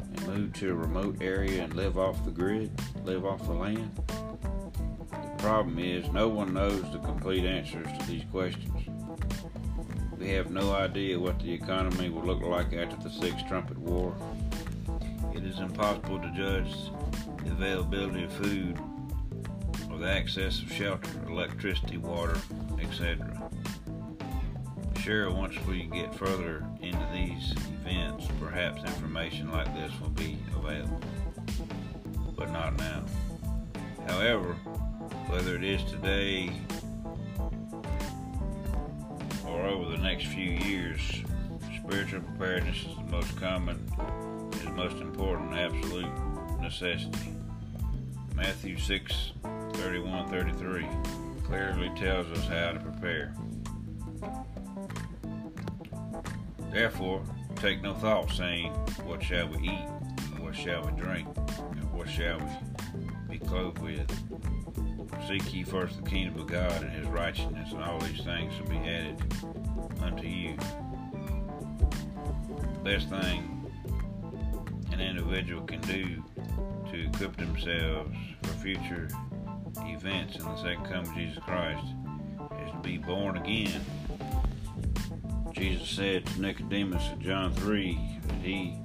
and 0.00 0.26
move 0.26 0.52
to 0.54 0.72
a 0.72 0.74
remote 0.74 1.18
area 1.20 1.62
and 1.62 1.74
live 1.74 1.96
off 1.96 2.24
the 2.24 2.32
grid, 2.32 2.72
live 3.04 3.24
off 3.24 3.46
the 3.46 3.52
land? 3.52 3.88
The 5.12 5.34
problem 5.38 5.78
is, 5.78 6.10
no 6.10 6.26
one 6.26 6.54
knows 6.54 6.82
the 6.90 6.98
complete 6.98 7.44
answers 7.44 7.86
to 8.00 8.06
these 8.08 8.24
questions. 8.32 8.88
We 10.18 10.30
have 10.30 10.50
no 10.50 10.72
idea 10.72 11.20
what 11.20 11.38
the 11.38 11.52
economy 11.52 12.10
will 12.10 12.24
look 12.24 12.42
like 12.42 12.72
after 12.72 12.96
the 12.96 13.14
Sixth 13.14 13.46
Trumpet 13.46 13.78
War. 13.78 14.12
It 15.36 15.44
is 15.44 15.60
impossible 15.60 16.18
to 16.18 16.32
judge 16.32 16.74
the 17.44 17.52
availability 17.52 18.24
of 18.24 18.32
food 18.32 18.76
or 19.88 19.98
the 19.98 20.10
access 20.10 20.60
of 20.60 20.72
shelter, 20.72 21.12
electricity, 21.28 21.96
water, 21.96 22.36
etc. 22.80 23.37
Sure, 25.02 25.30
once 25.30 25.54
we 25.66 25.84
get 25.84 26.14
further 26.14 26.64
into 26.82 27.06
these 27.12 27.52
events, 27.52 28.26
perhaps 28.40 28.82
information 28.82 29.50
like 29.50 29.72
this 29.74 29.92
will 30.00 30.10
be 30.10 30.36
available, 30.56 31.00
but 32.36 32.50
not 32.50 32.76
now. 32.76 33.04
However, 34.06 34.54
whether 35.28 35.54
it 35.54 35.64
is 35.64 35.82
today 35.84 36.50
or 39.46 39.62
over 39.66 39.90
the 39.90 40.02
next 40.02 40.26
few 40.26 40.50
years, 40.50 41.00
spiritual 41.76 42.20
preparedness 42.20 42.78
is 42.78 42.96
the 42.96 43.10
most 43.10 43.34
common, 43.36 43.76
is 44.54 44.64
the 44.64 44.72
most 44.72 44.96
important 44.96 45.54
absolute 45.54 46.12
necessity. 46.60 47.32
Matthew 48.34 48.76
6 48.76 49.32
31 49.74 50.28
33 50.28 50.86
clearly 51.44 51.90
tells 51.96 52.26
us 52.36 52.46
how 52.46 52.72
to 52.72 52.80
prepare. 52.80 53.32
Therefore, 56.78 57.24
take 57.56 57.82
no 57.82 57.92
thought, 57.92 58.30
saying, 58.30 58.72
What 59.04 59.20
shall 59.20 59.48
we 59.48 59.56
eat? 59.66 59.88
What 60.38 60.54
shall 60.54 60.84
we 60.84 60.92
drink? 60.92 61.26
And 61.72 61.92
what 61.92 62.08
shall 62.08 62.38
we 62.38 63.36
be 63.36 63.44
clothed 63.44 63.80
with? 63.80 64.08
Seek 65.26 65.52
ye 65.52 65.64
first 65.64 65.96
the 65.96 66.08
kingdom 66.08 66.40
of 66.40 66.46
God 66.46 66.84
and 66.84 66.92
his 66.92 67.08
righteousness, 67.08 67.72
and 67.72 67.82
all 67.82 67.98
these 67.98 68.22
things 68.22 68.54
shall 68.54 68.66
be 68.66 68.76
added 68.76 69.20
unto 70.00 70.28
you. 70.28 70.56
The 72.60 72.80
best 72.84 73.08
thing 73.08 73.72
an 74.92 75.00
individual 75.00 75.62
can 75.62 75.80
do 75.80 76.22
to 76.92 77.06
equip 77.08 77.36
themselves 77.36 78.16
for 78.44 78.50
future 78.50 79.08
events 79.78 80.36
in 80.36 80.44
the 80.44 80.62
second 80.62 80.84
coming 80.84 81.08
of 81.08 81.14
Jesus 81.16 81.42
Christ 81.42 81.86
is 82.64 82.70
to 82.70 82.78
be 82.84 82.98
born 82.98 83.36
again. 83.36 83.84
Jesus 85.58 85.88
said 85.88 86.24
to 86.24 86.40
Nicodemus 86.40 87.02
in 87.12 87.20
John 87.20 87.52
3 87.52 87.98
that 88.28 88.34
he 88.42 88.76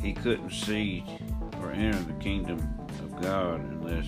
he 0.00 0.14
couldn't 0.14 0.50
see 0.50 1.04
or 1.60 1.72
enter 1.72 2.02
the 2.02 2.18
kingdom 2.20 2.58
of 3.00 3.20
God 3.20 3.60
unless 3.60 4.06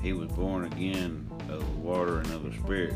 he 0.00 0.12
was 0.12 0.30
born 0.30 0.66
again 0.66 1.28
of 1.48 1.58
the 1.58 1.80
water 1.80 2.18
and 2.18 2.30
of 2.30 2.44
the 2.44 2.52
Spirit. 2.52 2.94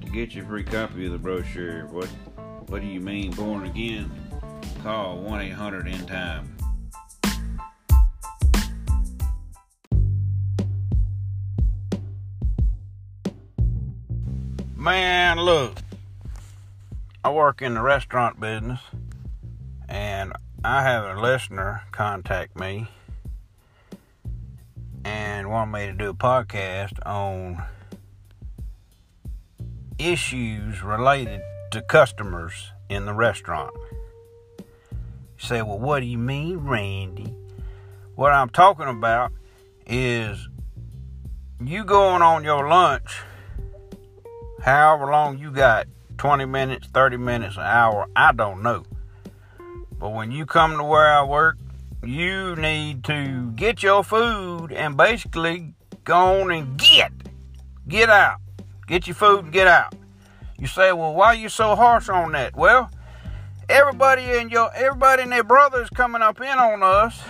To 0.00 0.10
get 0.10 0.34
your 0.34 0.46
free 0.46 0.64
copy 0.64 1.04
of 1.04 1.12
the 1.12 1.18
brochure, 1.18 1.86
what 1.88 2.08
what 2.68 2.80
do 2.80 2.86
you 2.86 3.00
mean 3.00 3.32
born 3.32 3.66
again? 3.66 4.10
Call 4.82 5.18
1 5.18 5.40
800 5.42 5.86
in 5.86 6.06
time. 6.06 6.57
Man, 14.88 15.36
look, 15.36 15.74
I 17.22 17.30
work 17.30 17.60
in 17.60 17.74
the 17.74 17.82
restaurant 17.82 18.40
business 18.40 18.80
and 19.86 20.32
I 20.64 20.82
have 20.82 21.04
a 21.14 21.20
listener 21.20 21.82
contact 21.92 22.58
me 22.58 22.88
and 25.04 25.50
want 25.50 25.72
me 25.72 25.84
to 25.88 25.92
do 25.92 26.08
a 26.08 26.14
podcast 26.14 26.94
on 27.04 27.62
issues 29.98 30.82
related 30.82 31.42
to 31.72 31.82
customers 31.82 32.72
in 32.88 33.04
the 33.04 33.12
restaurant. 33.12 33.74
You 34.58 34.64
say, 35.36 35.60
well, 35.60 35.78
what 35.78 36.00
do 36.00 36.06
you 36.06 36.16
mean, 36.16 36.60
Randy? 36.60 37.34
What 38.14 38.32
I'm 38.32 38.48
talking 38.48 38.88
about 38.88 39.32
is 39.86 40.48
you 41.62 41.84
going 41.84 42.22
on 42.22 42.42
your 42.42 42.66
lunch 42.66 43.20
however 44.60 45.10
long 45.10 45.38
you 45.38 45.50
got 45.50 45.86
20 46.18 46.44
minutes, 46.46 46.88
30 46.88 47.16
minutes, 47.16 47.56
an 47.56 47.62
hour, 47.62 48.06
I 48.16 48.32
don't 48.32 48.62
know. 48.62 48.84
But 49.98 50.10
when 50.10 50.30
you 50.30 50.46
come 50.46 50.76
to 50.76 50.84
where 50.84 51.08
I 51.08 51.24
work, 51.24 51.56
you 52.04 52.54
need 52.56 53.04
to 53.04 53.50
get 53.52 53.82
your 53.82 54.04
food 54.04 54.72
and 54.72 54.96
basically 54.96 55.74
go 56.04 56.42
on 56.42 56.50
and 56.50 56.78
get. 56.78 57.12
Get 57.88 58.10
out. 58.10 58.38
Get 58.86 59.06
your 59.06 59.14
food 59.14 59.44
and 59.44 59.52
get 59.52 59.66
out. 59.66 59.94
You 60.58 60.66
say, 60.66 60.92
well, 60.92 61.14
why 61.14 61.26
are 61.28 61.34
you 61.34 61.48
so 61.48 61.74
harsh 61.74 62.08
on 62.08 62.32
that? 62.32 62.56
Well, 62.56 62.90
everybody 63.68 64.22
and 64.22 64.50
your 64.50 64.72
everybody 64.74 65.22
and 65.22 65.32
their 65.32 65.44
brothers 65.44 65.88
coming 65.90 66.22
up 66.22 66.40
in 66.40 66.46
on 66.46 66.82
us 66.82 67.20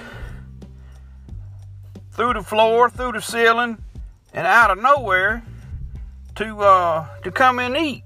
through 2.13 2.35
the 2.35 2.43
floor, 2.43 2.91
through 2.91 3.13
the 3.13 3.21
ceiling, 3.21 3.79
and 4.33 4.47
out 4.47 4.71
of 4.71 4.79
nowhere 4.83 5.43
to 6.39 6.61
uh, 6.61 7.07
to 7.23 7.31
come 7.31 7.59
and 7.59 7.77
eat. 7.77 8.05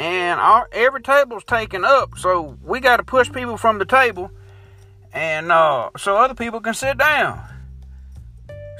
And 0.00 0.38
our, 0.38 0.68
every 0.70 1.02
table's 1.02 1.42
taken 1.42 1.84
up, 1.84 2.16
so 2.16 2.56
we 2.62 2.78
got 2.78 2.98
to 2.98 3.02
push 3.02 3.30
people 3.32 3.56
from 3.56 3.80
the 3.80 3.84
table, 3.84 4.30
and 5.12 5.50
uh, 5.50 5.90
so 5.98 6.16
other 6.16 6.34
people 6.34 6.60
can 6.60 6.74
sit 6.74 6.96
down. 6.96 7.40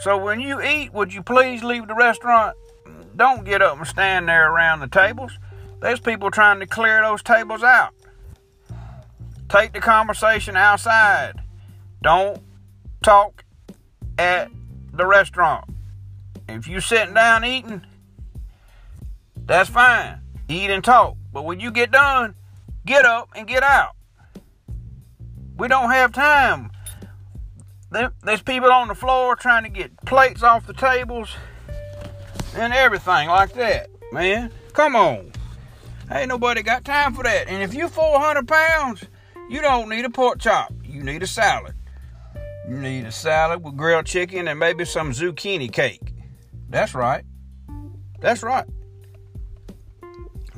So 0.03 0.17
when 0.17 0.41
you 0.41 0.63
eat, 0.63 0.93
would 0.93 1.13
you 1.13 1.25
please 1.25 1.65
leave 1.65 1.89
the 1.89 1.95
restaurant? 1.95 2.57
Don't 3.17 3.45
get 3.45 3.63
up 3.63 3.77
and 3.79 3.87
stand 3.87 4.29
there 4.29 4.49
around 4.49 4.79
the 4.79 4.87
tables. 4.87 5.33
There's 5.81 5.99
people 5.99 6.31
trying 6.31 6.61
to 6.61 6.67
clear 6.67 7.03
those 7.03 7.21
tables 7.21 7.65
out. 7.65 7.93
Take 9.49 9.73
the 9.73 9.81
conversation 9.81 10.57
outside. 10.57 11.41
Don't 12.01 12.41
talk 13.03 13.45
at 14.19 14.53
the 14.93 15.05
restaurant. 15.05 15.65
If 16.49 16.69
you're 16.69 16.81
sitting 16.81 17.15
down 17.15 17.45
eating, 17.45 17.85
that's 19.49 19.71
fine. 19.71 20.21
Eat 20.49 20.71
and 20.71 20.85
talk. 20.85 21.17
But 21.33 21.45
when 21.45 21.59
you 21.59 21.71
get 21.71 21.91
done, 21.91 22.35
get 22.87 23.05
up 23.05 23.31
and 23.35 23.49
get 23.49 23.63
out. 23.63 23.97
We 25.57 25.67
don't 25.69 25.91
have 25.91 26.13
time. 26.13 26.71
There's 27.91 28.43
people 28.43 28.71
on 28.71 28.89
the 28.89 28.95
floor 28.95 29.35
trying 29.35 29.65
to 29.65 29.71
get 29.71 29.97
plates 30.05 30.43
off 30.43 30.67
the 30.67 30.75
tables. 30.75 31.35
and 32.55 32.73
everything 32.73 33.29
like 33.29 33.55
that, 33.55 33.89
man. 34.13 34.53
Come 34.75 34.95
on. 34.95 35.33
Ain't 36.11 36.29
nobody 36.29 36.63
got 36.63 36.85
time 36.85 37.15
for 37.15 37.23
that. 37.25 37.49
And 37.49 37.63
if 37.63 37.75
you 37.75 37.89
400 37.89 38.47
pounds, 38.47 39.05
you 39.49 39.61
don't 39.61 39.89
need 39.89 40.05
a 40.05 40.11
pork 40.11 40.39
chop. 40.39 40.73
You 40.85 41.03
need 41.03 41.23
a 41.23 41.27
salad. 41.27 41.75
You 42.69 42.77
need 42.77 43.05
a 43.05 43.13
salad 43.13 43.65
with 43.65 43.77
grilled 43.77 44.07
chicken 44.07 44.47
and 44.49 44.59
maybe 44.59 44.85
some 44.85 45.13
zucchini 45.13 45.73
cake. 45.73 46.13
That's 46.69 46.95
right. 46.95 47.25
That's 48.21 48.43
right. 48.43 48.67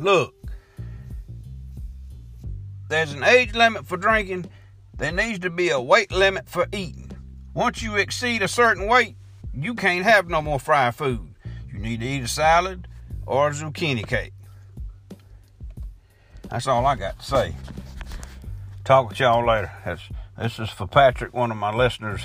Look, 0.01 0.35
there's 2.89 3.13
an 3.13 3.23
age 3.23 3.55
limit 3.55 3.87
for 3.87 3.99
drinking. 3.99 4.47
There 4.97 5.13
needs 5.13 5.41
to 5.41 5.51
be 5.51 5.69
a 5.69 5.81
weight 5.81 6.11
limit 6.11 6.49
for 6.49 6.67
eating. 6.73 7.13
Once 7.53 7.83
you 7.83 7.97
exceed 7.97 8.41
a 8.41 8.49
certain 8.49 8.87
weight, 8.87 9.17
you 9.53 9.75
can't 9.75 10.05
have 10.05 10.31
no 10.31 10.41
more 10.41 10.59
fried 10.59 10.95
food. 10.95 11.35
You 11.71 11.79
need 11.79 12.01
to 12.01 12.07
eat 12.07 12.23
a 12.23 12.29
salad 12.29 12.89
or 13.27 13.49
a 13.49 13.51
zucchini 13.51 14.07
cake. 14.07 14.33
That's 16.49 16.67
all 16.67 16.87
I 16.87 16.97
got 16.97 17.19
to 17.19 17.25
say. 17.25 17.55
Talk 18.85 19.11
with 19.11 19.21
y'all 19.21 19.47
later. 19.47 19.71
That's, 19.85 20.03
this 20.39 20.59
is 20.59 20.71
for 20.71 20.87
Patrick, 20.87 21.35
one 21.35 21.51
of 21.51 21.59
my 21.59 21.75
listeners 21.75 22.23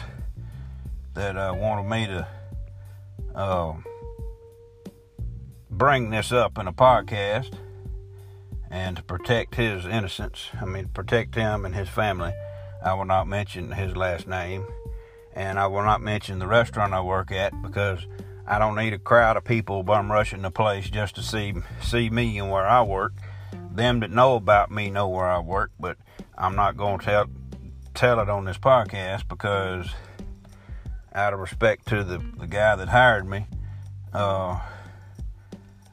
that 1.13 1.35
uh, 1.35 1.53
wanted 1.53 1.89
me 1.89 2.07
to 2.07 2.27
uh, 3.35 3.73
bring 5.69 6.09
this 6.09 6.31
up 6.31 6.57
in 6.57 6.67
a 6.67 6.73
podcast 6.73 7.53
and 8.75 8.97
to 8.97 9.03
protect 9.03 9.55
his 9.55 9.85
innocence. 9.85 10.49
I 10.61 10.65
mean, 10.65 10.89
protect 10.89 11.33
him 11.33 11.63
and 11.63 11.73
his 11.73 11.87
family. 11.87 12.33
I 12.83 12.93
will 12.93 13.05
not 13.05 13.25
mention 13.25 13.71
his 13.71 13.95
last 13.95 14.27
name 14.27 14.65
and 15.33 15.57
I 15.57 15.67
will 15.67 15.83
not 15.83 16.01
mention 16.01 16.39
the 16.39 16.47
restaurant 16.47 16.93
I 16.93 16.99
work 16.99 17.31
at 17.31 17.61
because 17.61 18.05
I 18.45 18.59
don't 18.59 18.75
need 18.75 18.91
a 18.91 18.99
crowd 18.99 19.37
of 19.37 19.45
people 19.45 19.81
bum 19.83 20.11
rushing 20.11 20.41
the 20.41 20.51
place 20.51 20.89
just 20.89 21.15
to 21.15 21.23
see 21.23 21.53
see 21.81 22.09
me 22.09 22.37
and 22.37 22.51
where 22.51 22.67
I 22.67 22.81
work. 22.81 23.13
Them 23.71 24.01
that 24.01 24.11
know 24.11 24.35
about 24.35 24.71
me 24.71 24.89
know 24.89 25.07
where 25.07 25.25
I 25.25 25.39
work, 25.39 25.71
but 25.79 25.97
I'm 26.37 26.57
not 26.57 26.75
going 26.75 26.99
to 26.99 27.05
tell 27.05 27.25
tell 27.93 28.19
it 28.19 28.29
on 28.29 28.43
this 28.43 28.57
podcast 28.57 29.27
because 29.29 29.87
out 31.13 31.31
of 31.31 31.39
respect 31.39 31.87
to 31.87 32.03
the, 32.03 32.21
the 32.37 32.47
guy 32.47 32.75
that 32.75 32.89
hired 32.89 33.25
me, 33.25 33.47
uh, 34.13 34.59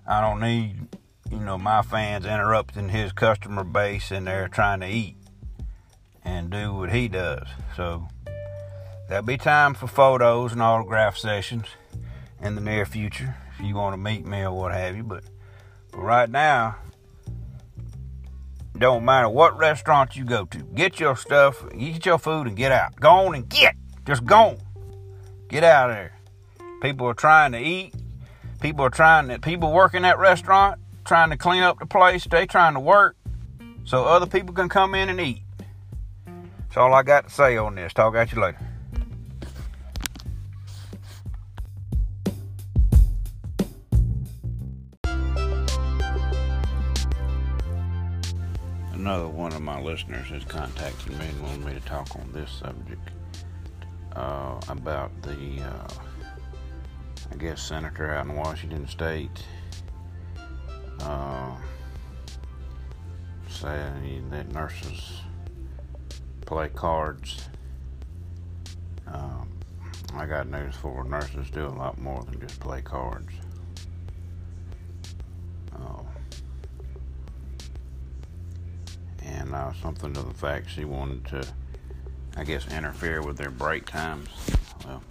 I 0.04 0.20
don't 0.20 0.40
need 0.40 0.88
you 1.32 1.40
know 1.40 1.58
my 1.58 1.82
fans 1.82 2.24
interrupting 2.24 2.90
his 2.90 3.12
customer 3.12 3.64
base 3.64 4.12
and 4.12 4.26
they're 4.26 4.48
trying 4.48 4.80
to 4.80 4.86
eat 4.86 5.16
and 6.24 6.50
do 6.50 6.72
what 6.72 6.92
he 6.92 7.08
does. 7.08 7.48
So 7.76 8.06
There'll 9.12 9.26
be 9.26 9.36
time 9.36 9.74
for 9.74 9.86
photos 9.86 10.52
and 10.52 10.62
autograph 10.62 11.18
sessions 11.18 11.66
in 12.40 12.54
the 12.54 12.62
near 12.62 12.86
future 12.86 13.36
if 13.52 13.62
you 13.62 13.74
want 13.74 13.92
to 13.92 13.98
meet 13.98 14.24
me 14.24 14.40
or 14.40 14.52
what 14.52 14.72
have 14.72 14.96
you. 14.96 15.02
But, 15.02 15.24
but 15.90 16.00
right 16.00 16.30
now, 16.30 16.76
don't 18.78 19.04
matter 19.04 19.28
what 19.28 19.58
restaurant 19.58 20.16
you 20.16 20.24
go 20.24 20.46
to, 20.46 20.58
get 20.60 20.98
your 20.98 21.14
stuff, 21.14 21.62
get 21.78 22.06
your 22.06 22.16
food, 22.16 22.46
and 22.46 22.56
get 22.56 22.72
out. 22.72 22.96
Go 22.96 23.10
on 23.10 23.34
and 23.34 23.46
get. 23.50 23.74
Just 24.06 24.24
go 24.24 24.36
on. 24.36 24.58
Get 25.48 25.62
out 25.62 25.90
of 25.90 25.96
there. 25.96 26.18
People 26.80 27.06
are 27.06 27.12
trying 27.12 27.52
to 27.52 27.58
eat. 27.58 27.92
People 28.62 28.86
are 28.86 28.90
trying 28.90 29.28
to, 29.28 29.38
people 29.38 29.72
working 29.72 30.02
that 30.02 30.18
restaurant, 30.18 30.80
trying 31.04 31.30
to 31.30 31.36
clean 31.36 31.62
up 31.62 31.78
the 31.78 31.86
place. 31.86 32.24
They 32.24 32.46
trying 32.46 32.74
to 32.74 32.80
work 32.80 33.16
so 33.84 34.04
other 34.04 34.26
people 34.26 34.54
can 34.54 34.68
come 34.68 34.94
in 34.94 35.08
and 35.08 35.20
eat. 35.20 35.42
That's 36.26 36.76
all 36.76 36.94
I 36.94 37.02
got 37.02 37.28
to 37.28 37.34
say 37.34 37.56
on 37.56 37.74
this. 37.74 37.92
Talk 37.92 38.14
at 38.14 38.32
you 38.32 38.40
later. 38.40 38.58
another 49.02 49.26
one 49.26 49.52
of 49.52 49.60
my 49.60 49.80
listeners 49.80 50.28
has 50.28 50.44
contacted 50.44 51.18
me 51.18 51.26
and 51.26 51.42
wanted 51.42 51.64
me 51.64 51.74
to 51.74 51.80
talk 51.80 52.14
on 52.14 52.30
this 52.32 52.48
subject 52.52 53.10
uh, 54.14 54.60
about 54.68 55.10
the, 55.22 55.60
uh, 55.60 55.88
I 57.32 57.36
guess, 57.36 57.60
senator 57.60 58.14
out 58.14 58.26
in 58.26 58.36
Washington 58.36 58.86
State 58.86 59.44
uh, 61.02 61.56
saying 63.48 64.28
that 64.30 64.52
nurses 64.52 65.20
play 66.46 66.68
cards. 66.68 67.48
Um, 69.06 69.48
I 70.14 70.26
got 70.26 70.48
news 70.48 70.74
for 70.76 71.04
nurses 71.04 71.50
do 71.50 71.66
a 71.66 71.68
lot 71.68 71.98
more 71.98 72.22
than 72.24 72.40
just 72.40 72.60
play 72.60 72.82
cards. 72.82 73.32
and 79.24 79.54
uh, 79.54 79.72
something 79.74 80.12
to 80.14 80.22
the 80.22 80.34
fact 80.34 80.70
she 80.70 80.84
wanted 80.84 81.24
to, 81.26 81.46
I 82.36 82.44
guess, 82.44 82.66
interfere 82.72 83.22
with 83.22 83.36
their 83.36 83.50
break 83.50 83.86
times. 83.86 84.28
Well, 84.86 85.02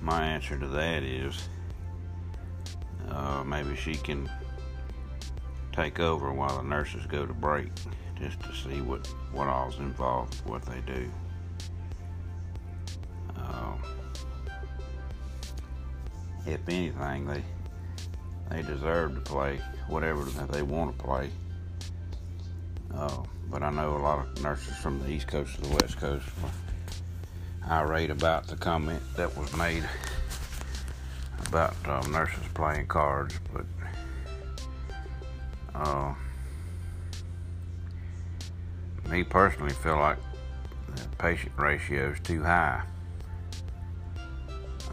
my 0.00 0.24
answer 0.24 0.58
to 0.58 0.66
that 0.66 1.02
is 1.02 1.48
uh, 3.12 3.44
maybe 3.44 3.76
she 3.76 3.94
can 3.94 4.28
take 5.72 6.00
over 6.00 6.32
while 6.32 6.56
the 6.56 6.62
nurses 6.62 7.06
go 7.06 7.26
to 7.26 7.34
break 7.34 7.68
just 8.18 8.40
to 8.40 8.54
see 8.54 8.80
what, 8.80 9.06
what 9.32 9.48
all's 9.48 9.78
involved 9.78 10.34
what 10.46 10.62
they 10.62 10.80
do. 10.80 11.10
Uh, 13.36 13.74
if 16.46 16.60
anything, 16.68 17.26
they 17.26 17.42
they 18.50 18.62
deserve 18.62 19.14
to 19.14 19.20
play 19.20 19.58
whatever 19.88 20.24
they 20.24 20.62
want 20.62 20.96
to 20.96 21.04
play. 21.04 21.30
Uh, 22.94 23.22
but 23.50 23.62
I 23.62 23.70
know 23.70 23.96
a 23.96 23.98
lot 23.98 24.18
of 24.18 24.42
nurses 24.42 24.76
from 24.76 25.02
the 25.02 25.10
East 25.10 25.26
Coast 25.26 25.54
to 25.54 25.62
the 25.62 25.68
West 25.68 25.98
Coast 25.98 26.26
were 26.42 26.50
irate 27.70 28.10
about 28.10 28.46
the 28.46 28.56
comment 28.56 29.00
that 29.16 29.34
was 29.36 29.54
made 29.56 29.88
about 31.52 31.74
um, 31.86 32.10
nurses 32.10 32.42
playing 32.54 32.86
cards. 32.86 33.38
But 33.52 33.66
uh, 35.74 36.14
me 39.10 39.22
personally 39.22 39.74
feel 39.74 39.98
like 39.98 40.16
the 40.96 41.06
patient 41.18 41.52
ratio 41.58 42.12
is 42.12 42.20
too 42.20 42.42
high 42.42 42.82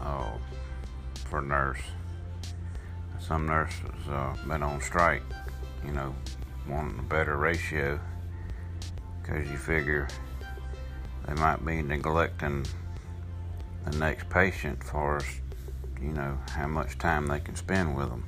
uh, 0.02 0.32
for 1.24 1.40
nurse. 1.40 1.80
Some 3.18 3.46
nurses 3.46 4.08
uh, 4.10 4.36
been 4.46 4.62
on 4.62 4.82
strike, 4.82 5.22
you 5.86 5.92
know, 5.92 6.14
wanting 6.68 6.98
a 6.98 7.02
better 7.04 7.38
ratio 7.38 7.98
because 9.22 9.50
you 9.50 9.56
figure 9.56 10.08
they 11.26 11.34
might 11.34 11.64
be 11.64 11.80
neglecting 11.80 12.66
the 13.86 13.96
next 13.96 14.28
patient 14.28 14.84
for 14.84 15.22
you 16.00 16.12
know 16.12 16.38
how 16.50 16.66
much 16.66 16.98
time 16.98 17.26
they 17.26 17.40
can 17.40 17.56
spend 17.56 17.96
with 17.96 18.08
them 18.08 18.24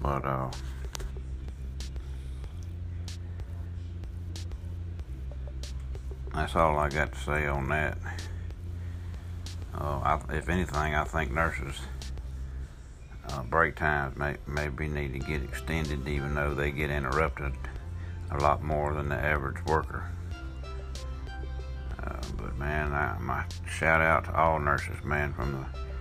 but 0.00 0.24
uh 0.24 0.50
that's 6.34 6.56
all 6.56 6.78
I 6.78 6.88
got 6.88 7.12
to 7.12 7.18
say 7.18 7.46
on 7.46 7.68
that. 7.68 7.98
Uh, 9.74 10.00
I, 10.02 10.20
if 10.34 10.48
anything, 10.48 10.94
I 10.94 11.04
think 11.04 11.32
nurses 11.32 11.80
uh, 13.28 13.42
break 13.42 13.76
times 13.76 14.16
may, 14.16 14.36
maybe 14.46 14.88
need 14.88 15.12
to 15.12 15.18
get 15.18 15.42
extended 15.42 16.06
even 16.08 16.34
though 16.34 16.54
they 16.54 16.70
get 16.70 16.90
interrupted 16.90 17.52
a 18.30 18.38
lot 18.38 18.62
more 18.62 18.94
than 18.94 19.08
the 19.08 19.16
average 19.16 19.64
worker. 19.66 20.10
Uh, 22.02 22.20
but 22.36 22.56
man, 22.58 22.92
I, 22.92 23.16
my 23.20 23.44
shout 23.68 24.00
out 24.00 24.24
to 24.24 24.36
all 24.36 24.58
nurses, 24.58 25.04
man, 25.04 25.32
from 25.32 25.52
the 25.52 25.91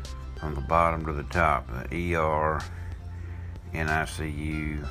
from 0.42 0.56
the 0.56 0.62
bottom 0.62 1.06
to 1.06 1.14
the 1.14 1.24
top, 1.26 1.68
the 1.68 2.16
ER, 2.16 2.60
NICU, 3.76 4.84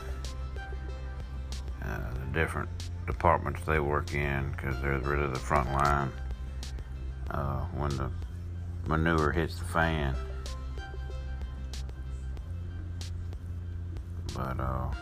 uh, 1.84 1.98
the 2.14 2.32
different 2.32 2.68
departments 3.04 3.60
they 3.66 3.80
work 3.80 4.14
in, 4.14 4.52
because 4.52 4.80
they're 4.80 4.98
really 5.00 5.26
the 5.26 5.38
front 5.40 5.68
line 5.72 6.12
uh, 7.32 7.62
when 7.74 7.90
the 7.96 8.08
manure 8.86 9.32
hits 9.32 9.58
the 9.58 9.64
fan. 9.64 10.14
But 14.32 14.60
uh, 14.60 14.92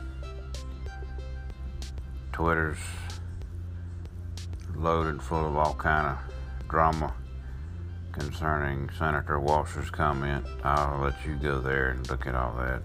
Twitter's 2.32 2.78
loaded 4.74 5.22
full 5.22 5.46
of 5.46 5.56
all 5.58 5.74
kind 5.74 6.06
of 6.06 6.68
drama 6.68 7.12
concerning 8.12 8.90
Senator 8.98 9.38
Walsh's 9.38 9.90
comment. 9.90 10.44
I'll 10.64 11.00
let 11.00 11.14
you 11.26 11.36
go 11.36 11.60
there 11.60 11.88
and 11.90 12.08
look 12.08 12.26
at 12.26 12.34
all 12.34 12.54
that. 12.56 12.82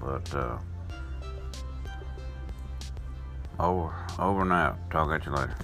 But 0.00 0.34
uh, 0.34 0.58
over, 3.58 3.94
over 4.18 4.52
out. 4.52 4.90
Talk 4.90 5.10
at 5.10 5.24
you 5.26 5.32
later. 5.32 5.54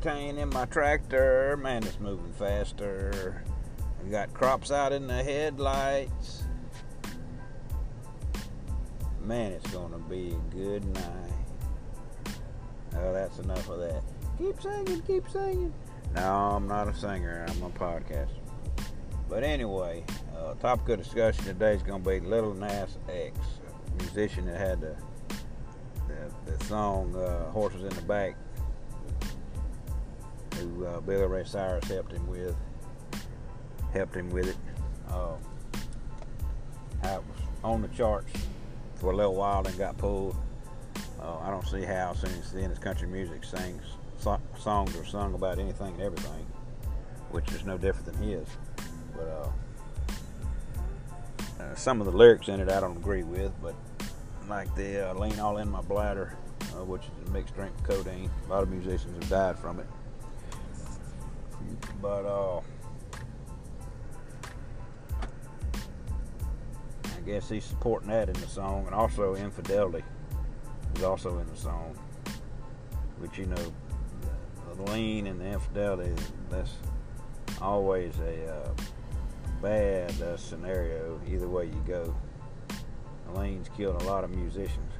Octane 0.00 0.38
in 0.38 0.48
my 0.50 0.64
tractor. 0.66 1.56
Man, 1.56 1.82
it's 1.82 2.00
moving 2.00 2.32
faster. 2.32 3.42
I 4.04 4.08
got 4.08 4.32
crops 4.32 4.70
out 4.70 4.92
in 4.92 5.06
the 5.06 5.22
headlights. 5.22 6.44
Man, 9.22 9.52
it's 9.52 9.70
gonna 9.70 9.98
be 9.98 10.30
a 10.30 10.54
good 10.54 10.84
night. 10.94 12.34
Oh, 12.96 13.12
that's 13.12 13.38
enough 13.38 13.68
of 13.68 13.80
that. 13.80 14.02
Keep 14.38 14.60
singing, 14.60 15.02
keep 15.02 15.28
singing. 15.28 15.72
No, 16.14 16.22
I'm 16.22 16.66
not 16.66 16.88
a 16.88 16.94
singer. 16.94 17.46
I'm 17.48 17.62
a 17.62 17.70
podcaster. 17.70 18.28
But 19.28 19.44
anyway, 19.44 20.04
uh, 20.36 20.54
topic 20.54 20.88
of 20.88 20.98
discussion 20.98 21.44
today 21.44 21.74
is 21.74 21.82
going 21.82 22.02
to 22.02 22.10
be 22.10 22.20
Little 22.20 22.54
Nas 22.54 22.98
X, 23.08 23.38
musician 23.98 24.46
that 24.46 24.56
had 24.56 24.80
the 24.80 24.96
the, 26.08 26.52
the 26.56 26.64
song 26.64 27.14
uh, 27.14 27.50
"Horses 27.50 27.82
in 27.82 27.90
the 27.90 28.02
Back," 28.02 28.34
who 30.60 30.86
uh, 30.86 31.00
Billy 31.00 31.26
Ray 31.26 31.44
Cyrus 31.44 31.88
helped 31.88 32.12
him 32.12 32.26
with, 32.26 32.54
helped 33.92 34.14
him 34.14 34.30
with 34.30 34.48
it. 34.48 34.56
Uh, 35.10 35.34
it 37.02 37.22
was 37.22 37.40
on 37.64 37.82
the 37.82 37.88
charts 37.88 38.32
for 38.96 39.12
a 39.12 39.16
little 39.16 39.34
while 39.34 39.66
and 39.66 39.76
got 39.78 39.96
pulled. 39.98 40.36
Uh, 41.20 41.38
I 41.38 41.50
don't 41.50 41.66
see 41.66 41.82
how 41.82 42.14
since 42.14 42.50
then 42.50 42.70
as 42.70 42.78
country 42.78 43.08
music 43.08 43.44
sings 43.44 43.82
so- 44.18 44.40
songs 44.58 44.96
are 44.96 45.04
sung 45.04 45.34
about 45.34 45.58
anything 45.58 45.94
and 45.94 46.02
everything, 46.02 46.46
which 47.30 47.50
is 47.52 47.64
no 47.64 47.78
different 47.78 48.06
than 48.06 48.28
his. 48.28 48.46
But 49.16 49.26
uh, 49.28 49.50
uh, 51.62 51.74
some 51.74 52.00
of 52.00 52.06
the 52.06 52.16
lyrics 52.16 52.48
in 52.48 52.60
it 52.60 52.68
I 52.68 52.80
don't 52.80 52.96
agree 52.96 53.22
with, 53.22 53.52
but 53.62 53.74
like 54.48 54.74
the 54.74 55.10
uh, 55.10 55.14
"Lean 55.14 55.38
All 55.40 55.58
in 55.58 55.70
My 55.70 55.80
Bladder," 55.80 56.36
uh, 56.74 56.84
which 56.84 57.02
is 57.02 57.28
a 57.28 57.30
mixed 57.32 57.54
drink 57.54 57.72
codeine. 57.84 58.30
A 58.46 58.50
lot 58.50 58.62
of 58.62 58.70
musicians 58.70 59.14
have 59.20 59.28
died 59.28 59.58
from 59.58 59.80
it. 59.80 59.86
But 62.00 62.24
uh, 62.24 62.60
I 67.04 67.20
guess 67.26 67.48
he's 67.48 67.64
supporting 67.64 68.08
that 68.08 68.28
in 68.28 68.34
the 68.40 68.48
song, 68.48 68.86
and 68.86 68.94
also 68.94 69.34
infidelity 69.34 70.04
is 70.96 71.02
also 71.02 71.38
in 71.38 71.46
the 71.46 71.56
song. 71.56 71.98
Which 73.18 73.38
you 73.38 73.46
know, 73.46 73.72
the 74.76 74.92
lean 74.92 75.26
and 75.26 75.40
the 75.40 75.46
infidelity 75.46 76.14
that's 76.48 76.74
always 77.60 78.18
a 78.20 78.52
uh, 78.52 78.70
bad 79.60 80.10
uh, 80.22 80.36
scenario 80.36 81.20
either 81.28 81.48
way 81.48 81.66
you 81.66 81.84
go. 81.86 82.14
Elaine's 83.28 83.68
killed 83.76 84.00
a 84.02 84.04
lot 84.06 84.24
of 84.24 84.30
musicians. 84.30 84.92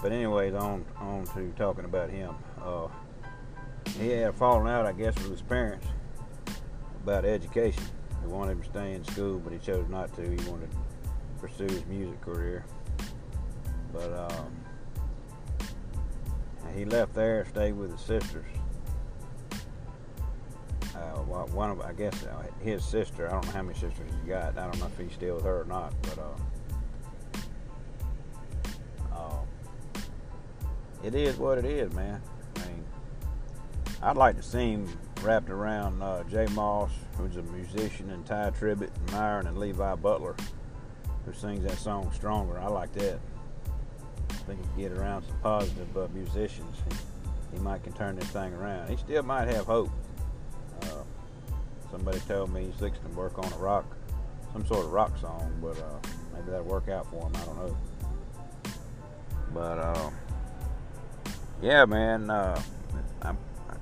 But 0.00 0.12
anyways, 0.12 0.54
on 0.54 0.84
on 0.98 1.24
to 1.34 1.52
talking 1.56 1.84
about 1.84 2.10
him. 2.10 2.34
Uh, 2.62 2.88
he 3.98 4.08
had 4.10 4.30
a 4.30 4.32
falling 4.32 4.68
out, 4.68 4.86
I 4.86 4.92
guess, 4.92 5.14
with 5.16 5.30
his 5.30 5.42
parents 5.42 5.86
about 7.02 7.24
education. 7.24 7.84
They 8.22 8.28
wanted 8.28 8.52
him 8.52 8.62
to 8.62 8.68
stay 8.68 8.92
in 8.94 9.04
school, 9.04 9.38
but 9.38 9.52
he 9.52 9.58
chose 9.58 9.86
not 9.88 10.14
to. 10.16 10.22
He 10.22 10.36
wanted 10.50 10.70
to 10.70 10.76
pursue 11.40 11.64
his 11.64 11.84
music 11.86 12.20
career. 12.20 12.64
But 13.92 14.12
um, 14.12 14.52
he 16.74 16.84
left 16.84 17.14
there, 17.14 17.40
and 17.40 17.48
stayed 17.48 17.72
with 17.72 17.92
his 17.92 18.00
sisters 18.00 18.46
uh, 20.96 21.18
one 21.18 21.70
of 21.70 21.80
I 21.80 21.92
guess 21.92 22.24
uh, 22.24 22.44
his 22.60 22.84
sister. 22.84 23.26
I 23.28 23.32
don't 23.32 23.44
know 23.46 23.52
how 23.52 23.62
many 23.62 23.78
sisters 23.78 24.08
he 24.22 24.28
got. 24.28 24.56
I 24.58 24.64
don't 24.64 24.78
know 24.78 24.86
if 24.86 24.98
he's 24.98 25.12
still 25.12 25.36
with 25.36 25.44
her 25.44 25.62
or 25.62 25.64
not, 25.64 25.92
but 26.02 26.18
uh, 26.18 26.36
uh, 29.14 29.40
it 31.02 31.14
is 31.14 31.36
what 31.36 31.58
it 31.58 31.64
is, 31.64 31.92
man. 31.92 32.20
I'd 34.04 34.18
like 34.18 34.36
to 34.36 34.42
see 34.42 34.72
him 34.72 34.86
wrapped 35.22 35.48
around 35.48 36.02
uh, 36.02 36.24
J. 36.24 36.46
Moss, 36.52 36.90
who's 37.16 37.38
a 37.38 37.42
musician, 37.42 38.10
and 38.10 38.24
Tye 38.26 38.50
Tribbett, 38.50 38.90
and 38.94 39.12
Myron, 39.12 39.46
and 39.46 39.56
Levi 39.56 39.94
Butler, 39.94 40.36
who 41.24 41.32
sings 41.32 41.64
that 41.64 41.78
song 41.78 42.12
"Stronger." 42.12 42.60
I 42.60 42.68
like 42.68 42.92
that. 42.92 43.18
I 44.28 44.34
think 44.34 44.60
he 44.76 44.82
get 44.82 44.92
around 44.92 45.24
some 45.24 45.38
positive 45.38 45.96
uh, 45.96 46.08
musicians. 46.12 46.76
He, 46.86 47.56
he 47.56 47.62
might 47.62 47.82
can 47.82 47.94
turn 47.94 48.16
this 48.16 48.28
thing 48.28 48.52
around. 48.52 48.90
He 48.90 48.98
still 48.98 49.22
might 49.22 49.48
have 49.48 49.64
hope. 49.64 49.90
Uh, 50.82 51.02
somebody 51.90 52.20
told 52.28 52.52
me 52.52 52.66
he's 52.66 52.74
fixing 52.74 53.04
to 53.04 53.16
work 53.16 53.38
on 53.38 53.50
a 53.54 53.56
rock, 53.56 53.86
some 54.52 54.66
sort 54.66 54.84
of 54.84 54.92
rock 54.92 55.16
song, 55.18 55.50
but 55.62 55.78
uh, 55.78 56.08
maybe 56.34 56.50
that'll 56.50 56.66
work 56.66 56.90
out 56.90 57.06
for 57.10 57.22
him. 57.26 57.32
I 57.36 57.44
don't 57.46 57.56
know. 57.56 57.76
But 59.54 59.78
uh, 59.78 60.10
yeah, 61.62 61.86
man, 61.86 62.28
uh, 62.28 62.60
i 63.22 63.32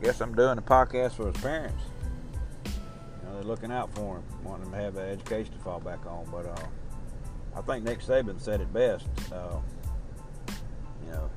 guess 0.02 0.20
I'm 0.20 0.34
doing 0.34 0.58
a 0.58 0.62
podcast 0.62 1.12
for 1.12 1.30
his 1.30 1.40
parents. 1.40 1.82
You 2.64 2.72
know, 3.24 3.34
they're 3.34 3.44
looking 3.44 3.70
out 3.70 3.94
for 3.94 4.16
him, 4.16 4.24
wanting 4.42 4.66
him 4.66 4.72
to 4.72 4.78
have 4.78 4.96
an 4.96 5.08
education 5.08 5.52
to 5.52 5.58
fall 5.60 5.78
back 5.78 6.04
on. 6.06 6.26
But 6.30 6.46
uh, 6.46 6.66
I 7.56 7.60
think 7.62 7.84
Nick 7.84 8.00
Saban 8.00 8.40
said 8.40 8.60
it 8.60 8.72
best. 8.72 9.06
Uh, 9.32 9.58
you 11.04 11.12
know, 11.12 11.30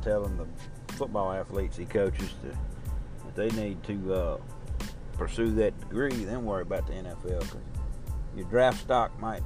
telling 0.00 0.36
the 0.36 0.46
football 0.94 1.32
athletes 1.32 1.76
he 1.76 1.84
coaches 1.84 2.30
to, 2.42 2.56
that 3.24 3.34
they 3.34 3.48
need 3.60 3.82
to 3.82 4.14
uh, 4.14 4.36
pursue 5.14 5.50
that 5.56 5.78
degree, 5.80 6.24
then 6.24 6.44
worry 6.44 6.62
about 6.62 6.86
the 6.86 6.92
NFL. 6.92 7.40
Cause 7.40 7.56
your 8.36 8.46
draft 8.46 8.80
stock 8.80 9.18
might 9.20 9.42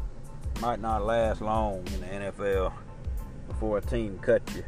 might 0.61 0.81
not 0.81 1.05
last 1.05 1.41
long 1.41 1.87
in 1.95 2.01
the 2.01 2.07
NFL 2.07 2.73
before 3.49 3.79
a 3.79 3.81
team 3.81 4.19
cuts 4.19 4.57
you, 4.57 4.65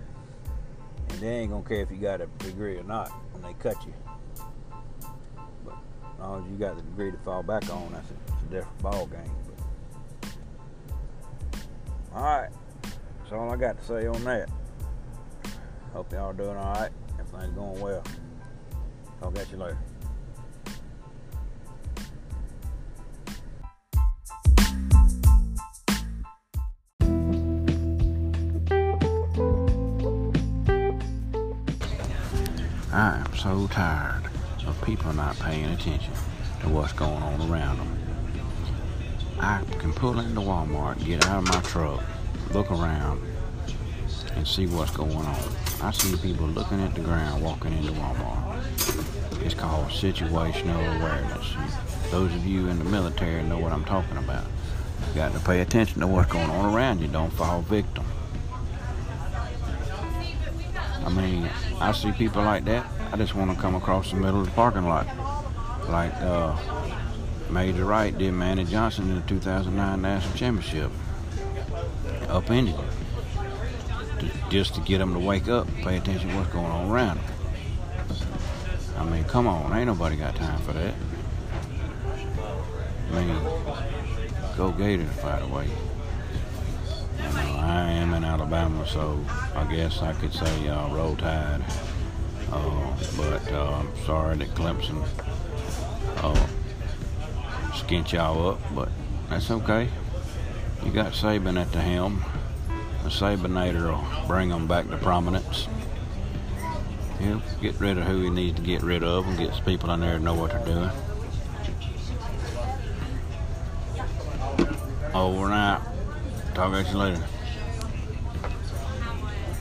and 1.11 1.21
they 1.21 1.39
ain't 1.39 1.51
gonna 1.51 1.65
care 1.65 1.81
if 1.81 1.91
you 1.91 1.97
got 1.97 2.21
a 2.21 2.27
degree 2.39 2.77
or 2.79 2.85
not 2.85 3.11
when 3.33 3.43
they 3.43 3.55
cut 3.59 3.77
you. 3.87 3.95
But 5.65 5.75
as 6.15 6.21
long 6.21 6.45
as 6.45 6.51
you 6.51 6.57
got 6.57 6.77
the 6.77 6.83
degree 6.83 7.11
to 7.11 7.19
fall 7.19 7.43
back 7.43 7.69
on, 7.73 7.93
that's 7.93 8.11
a, 8.11 8.33
a 8.33 8.51
different 8.51 8.83
ball 8.83 9.07
game. 9.07 9.37
But, 10.23 10.31
all 12.15 12.23
right, 12.23 12.51
that's 12.83 13.33
all 13.33 13.51
I 13.51 13.57
got 13.57 13.79
to 13.79 13.85
say 13.85 14.07
on 14.07 14.23
that. 14.25 14.49
Hope 15.93 16.13
y'all 16.13 16.33
doing 16.33 16.57
all 16.57 16.75
right. 16.75 16.91
Everything's 17.19 17.55
going 17.55 17.81
well. 17.81 18.03
I'll 19.23 19.33
catch 19.33 19.51
you 19.51 19.59
later. 19.59 19.79
So 33.39 33.69
tired 33.69 34.25
of 34.67 34.83
people 34.83 35.13
not 35.13 35.39
paying 35.39 35.67
attention 35.67 36.13
to 36.61 36.69
what's 36.69 36.93
going 36.93 37.23
on 37.23 37.41
around 37.49 37.79
them. 37.79 37.99
I 39.39 39.63
can 39.79 39.93
pull 39.93 40.19
into 40.19 40.41
Walmart, 40.41 41.05
get 41.05 41.25
out 41.27 41.39
of 41.39 41.45
my 41.45 41.61
truck, 41.61 42.03
look 42.53 42.69
around, 42.73 43.23
and 44.35 44.47
see 44.47 44.67
what's 44.67 44.91
going 44.91 45.15
on. 45.15 45.37
I 45.81 45.93
see 45.93 46.17
people 46.17 46.49
looking 46.49 46.81
at 46.81 46.97
the 46.97 47.01
ground 47.01 47.45
walking 47.45 47.73
into 47.75 47.93
Walmart. 47.93 49.45
It's 49.45 49.55
called 49.55 49.87
situational 49.87 50.99
awareness. 50.99 51.55
Those 52.11 52.35
of 52.35 52.45
you 52.45 52.67
in 52.67 52.79
the 52.81 52.85
military 52.87 53.45
know 53.45 53.59
what 53.59 53.71
I'm 53.71 53.85
talking 53.85 54.17
about. 54.17 54.47
You 55.11 55.15
got 55.15 55.33
to 55.33 55.39
pay 55.39 55.61
attention 55.61 56.01
to 56.01 56.09
what's 56.09 56.33
going 56.33 56.51
on 56.51 56.75
around 56.75 57.01
you. 57.01 57.07
Don't 57.07 57.33
fall 57.35 57.63
victim. 57.63 58.05
I 61.05 61.09
mean, 61.11 61.49
I 61.81 61.93
see 61.93 62.11
people 62.11 62.43
like 62.43 62.65
that. 62.65 62.85
I 63.11 63.17
just 63.17 63.35
want 63.35 63.51
to 63.51 63.57
come 63.57 63.75
across 63.75 64.11
the 64.11 64.17
middle 64.17 64.41
of 64.41 64.47
the 64.47 64.53
parking 64.53 64.87
lot, 64.87 65.07
like 65.89 66.13
uh, 66.17 66.57
Major 67.51 67.87
Wright 67.87 68.17
did 68.17 68.33
Manny 68.35 68.65
Johnson 68.65 69.09
in 69.09 69.17
the 69.17 69.23
2009 69.23 70.03
National 70.03 70.37
Championship, 70.37 70.91
upended 72.29 72.75
it, 72.75 74.33
just 74.51 74.75
to 74.75 74.83
get 74.83 74.99
them 74.99 75.15
to 75.15 75.19
wake 75.19 75.49
up, 75.49 75.67
pay 75.83 75.97
attention 75.97 76.29
to 76.29 76.37
what's 76.37 76.53
going 76.53 76.67
on 76.67 76.91
around 76.91 77.19
them. 77.19 77.27
I 78.99 79.05
mean, 79.05 79.25
come 79.25 79.47
on, 79.47 79.75
ain't 79.77 79.87
nobody 79.87 80.17
got 80.17 80.37
time 80.37 80.61
for 80.61 80.73
that. 80.73 80.95
I 83.13 83.25
mean, 83.25 83.43
go 84.57 84.71
Gators, 84.73 85.17
by 85.23 85.41
the 85.41 85.47
way. 85.47 85.69
I 87.21 87.91
am 87.93 88.13
in 88.13 88.23
Alabama, 88.23 88.87
so 88.87 89.25
I 89.55 89.65
guess 89.65 90.03
I 90.03 90.13
could 90.13 90.33
say 90.33 90.69
uh, 90.69 90.89
roll 90.89 91.17
tide. 91.17 91.63
Uh, 92.51 92.97
but 93.17 93.53
uh, 93.53 93.81
I'm 93.81 93.97
sorry 94.05 94.37
that 94.39 94.49
Clemson 94.55 95.07
uh, 96.19 96.47
skint 97.73 98.13
y'all 98.13 98.51
up, 98.51 98.61
but 98.75 98.89
that's 99.29 99.51
okay. 99.51 99.89
You 100.85 100.93
got 100.93 101.13
Saban 101.13 101.61
at 101.61 101.71
the 101.73 101.81
helm. 101.81 102.25
The 103.03 103.11
Sabinator 103.11 103.93
will 103.93 104.27
bring 104.27 104.49
them 104.49 104.67
back 104.67 104.89
to 104.89 104.97
prominence. 104.99 105.69
He'll 107.21 107.43
get 107.61 107.79
rid 107.81 107.99
of 107.99 108.05
who 108.05 108.23
he 108.23 108.31
needs 108.31 108.57
to 108.57 108.63
get 108.63 108.83
rid 108.83 109.03
of 109.03 109.27
and 109.27 109.37
get 109.37 109.55
some 109.55 109.65
people 109.65 109.91
in 109.91 110.01
there 110.01 110.19
to 110.19 110.25
know 110.25 110.35
what 110.35 110.51
they're 110.51 110.65
doing. 110.65 110.91
Over 115.15 115.45
and 115.47 115.55
out. 115.55 115.83
Talk 116.55 116.75
at 116.75 116.91
you 116.91 116.99
later. 116.99 117.25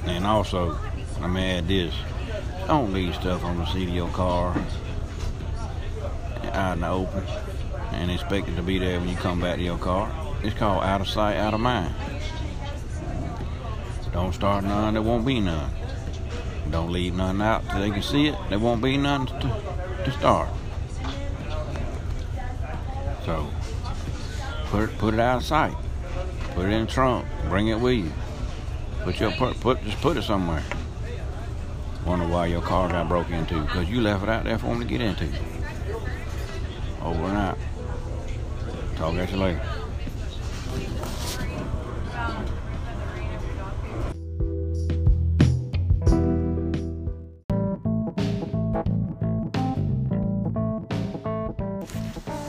And 0.06 0.26
also, 0.26 0.78
let 1.20 1.30
me 1.30 1.44
add 1.44 1.68
this. 1.68 1.94
Don't 2.68 2.92
leave 2.92 3.16
stuff 3.16 3.46
on 3.46 3.58
the 3.58 3.66
seat 3.68 3.88
of 3.88 3.96
your 3.96 4.10
car 4.10 4.54
out 6.52 6.74
in 6.74 6.82
the 6.82 6.90
open 6.90 7.24
and 7.94 8.12
expect 8.12 8.50
it 8.50 8.58
to 8.58 8.62
be 8.62 8.78
there 8.78 9.00
when 9.00 9.08
you 9.08 9.16
come 9.16 9.40
back 9.40 9.56
to 9.56 9.64
your 9.64 9.78
car. 9.78 10.12
It's 10.44 10.54
called 10.54 10.84
out 10.84 11.00
of 11.00 11.08
sight, 11.08 11.38
out 11.38 11.54
of 11.54 11.62
mind. 11.62 11.96
Don't 14.12 14.34
start 14.34 14.66
none, 14.66 14.96
there 14.96 15.02
won't 15.02 15.26
be 15.26 15.40
none. 15.40 15.72
Don't 16.70 16.92
leave 16.92 17.16
none 17.16 17.42
out 17.42 17.64
till 17.70 17.80
they 17.80 17.90
can 17.90 18.02
see 18.02 18.28
it. 18.28 18.36
There 18.50 18.60
won't 18.60 18.82
be 18.82 18.98
none 18.98 19.28
to, 19.28 19.62
to 20.04 20.12
start. 20.12 20.50
So 23.24 23.50
put 24.66 24.90
it, 24.90 24.98
put 24.98 25.14
it 25.14 25.22
out 25.22 25.38
of 25.38 25.44
sight. 25.44 25.76
Put 26.54 26.66
it 26.66 26.74
in 26.74 26.86
the 26.86 26.92
trunk. 26.92 27.26
Bring 27.48 27.70
it 27.70 27.80
with 27.80 27.96
you. 27.96 28.12
Put 29.06 29.22
your 29.22 29.32
put, 29.32 29.58
put 29.62 29.82
just 29.86 30.02
put 30.02 30.18
it 30.18 30.24
somewhere. 30.24 30.64
Wonder 32.08 32.26
why 32.26 32.46
your 32.46 32.62
car 32.62 32.88
got 32.88 33.10
broke 33.10 33.30
into 33.32 33.60
because 33.64 33.90
you 33.90 34.00
left 34.00 34.24
it 34.24 34.30
out 34.30 34.46
there 34.46 34.58
for 34.58 34.68
them 34.68 34.80
to 34.80 34.86
get 34.86 35.02
into. 35.02 35.26
Over 37.04 37.26
and 37.26 37.38
out. 37.38 37.58
Talk 38.96 39.16
at 39.16 39.30
you 39.30 39.38
later. 39.38 39.62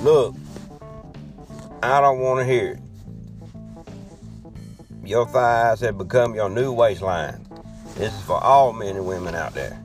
Look, 0.04 0.36
I 1.82 2.00
don't 2.00 2.20
want 2.20 2.38
to 2.38 2.44
hear 2.44 2.74
it. 2.74 2.78
Your 5.04 5.26
thighs 5.26 5.80
have 5.80 5.98
become 5.98 6.36
your 6.36 6.48
new 6.48 6.72
waistline. 6.72 7.47
This 7.98 8.14
is 8.14 8.22
for 8.22 8.40
all 8.40 8.72
men 8.72 8.94
and 8.94 9.04
women 9.04 9.34
out 9.34 9.54
there. 9.54 9.76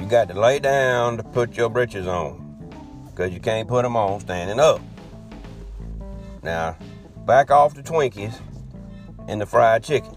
You 0.00 0.06
got 0.06 0.28
to 0.28 0.40
lay 0.40 0.60
down 0.60 1.18
to 1.18 1.22
put 1.22 1.58
your 1.58 1.68
britches 1.68 2.06
on 2.06 3.04
because 3.04 3.34
you 3.34 3.38
can't 3.38 3.68
put 3.68 3.82
them 3.82 3.96
on 3.96 4.20
standing 4.20 4.58
up. 4.58 4.80
Now, 6.42 6.74
back 7.26 7.50
off 7.50 7.74
the 7.74 7.82
Twinkies 7.82 8.40
and 9.28 9.42
the 9.42 9.44
fried 9.44 9.84
chicken 9.84 10.16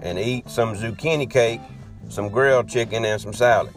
and 0.00 0.18
eat 0.18 0.48
some 0.48 0.74
zucchini 0.74 1.30
cake, 1.30 1.60
some 2.08 2.30
grilled 2.30 2.70
chicken, 2.70 3.04
and 3.04 3.20
some 3.20 3.34
salad. 3.34 3.74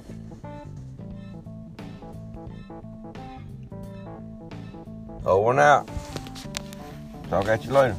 Over 5.26 5.52
and 5.52 5.60
out. 5.60 5.90
Talk 7.30 7.50
at 7.50 7.66
you 7.66 7.74
later. 7.74 7.98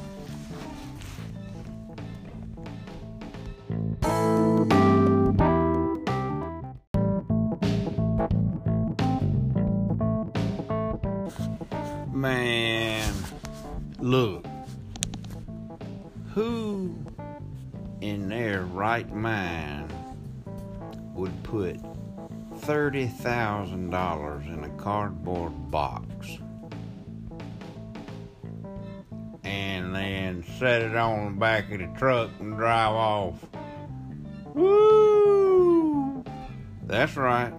Man, 12.27 13.14
look. 14.01 14.45
Who 16.35 16.97
in 18.01 18.29
their 18.29 18.64
right 18.64 19.09
mind 19.14 19.93
would 21.14 21.41
put 21.45 21.77
$30,000 22.62 24.47
in 24.53 24.64
a 24.64 24.68
cardboard 24.70 25.70
box 25.70 26.39
and 29.45 29.95
then 29.95 30.45
set 30.59 30.83
it 30.83 30.97
on 30.97 31.27
the 31.27 31.39
back 31.39 31.70
of 31.70 31.79
the 31.79 31.87
truck 31.97 32.31
and 32.41 32.57
drive 32.57 32.93
off? 32.93 33.47
Woo! 34.53 36.24
That's 36.83 37.16
right. 37.16 37.55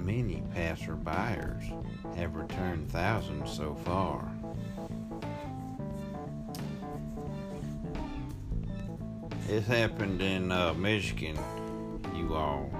Many 0.00 0.42
passerbyers 0.54 1.83
have 2.16 2.34
returned 2.34 2.90
thousands 2.90 3.52
so 3.52 3.74
far. 3.74 4.30
This 9.46 9.66
happened 9.66 10.22
in 10.22 10.50
uh, 10.50 10.74
Michigan, 10.74 11.38
you 12.16 12.34
all. 12.34 12.70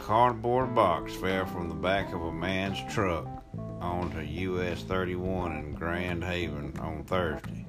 Cardboard 0.00 0.74
box 0.74 1.14
fell 1.14 1.46
from 1.46 1.68
the 1.70 1.74
back 1.74 2.12
of 2.12 2.20
a 2.20 2.32
man's 2.32 2.78
truck 2.92 3.26
onto 3.80 4.20
US 4.20 4.82
31 4.82 5.56
in 5.56 5.72
Grand 5.72 6.22
Haven 6.22 6.74
on 6.80 7.04
Thursday. 7.04 7.64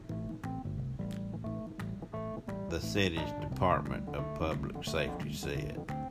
The 2.69 2.81
city's 2.81 3.31
Department 3.39 4.13
of 4.13 4.35
Public 4.35 4.83
Safety 4.83 5.31
said. 5.31 6.04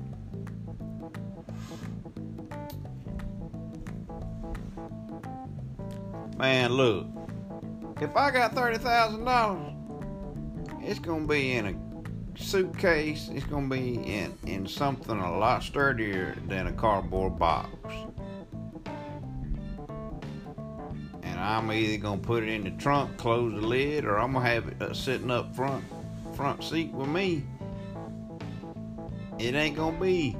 Man, 6.36 6.72
look, 6.72 7.06
if 8.00 8.16
I 8.16 8.32
got 8.32 8.54
$30,000, 8.54 10.82
it's 10.82 10.98
going 10.98 11.22
to 11.22 11.28
be 11.28 11.52
in 11.52 11.66
a 11.66 11.74
suitcase. 12.36 13.30
It's 13.32 13.46
going 13.46 13.70
to 13.70 13.76
be 13.76 13.94
in, 13.94 14.36
in 14.44 14.66
something 14.66 15.16
a 15.16 15.38
lot 15.38 15.62
sturdier 15.62 16.36
than 16.48 16.66
a 16.66 16.72
cardboard 16.72 17.38
box. 17.38 17.68
And 21.22 21.38
I'm 21.38 21.70
either 21.70 22.02
going 22.02 22.20
to 22.20 22.26
put 22.26 22.42
it 22.42 22.48
in 22.48 22.64
the 22.64 22.72
trunk, 22.72 23.16
close 23.16 23.52
the 23.52 23.64
lid, 23.64 24.04
or 24.04 24.18
I'm 24.18 24.32
going 24.32 24.44
to 24.44 24.50
have 24.50 24.68
it 24.68 24.82
uh, 24.82 24.92
sitting 24.92 25.30
up 25.30 25.54
front, 25.54 25.84
front 26.34 26.64
seat 26.64 26.92
with 26.92 27.08
me. 27.08 27.44
It 29.38 29.54
ain't 29.54 29.76
going 29.76 29.94
to 29.94 30.00
be 30.00 30.36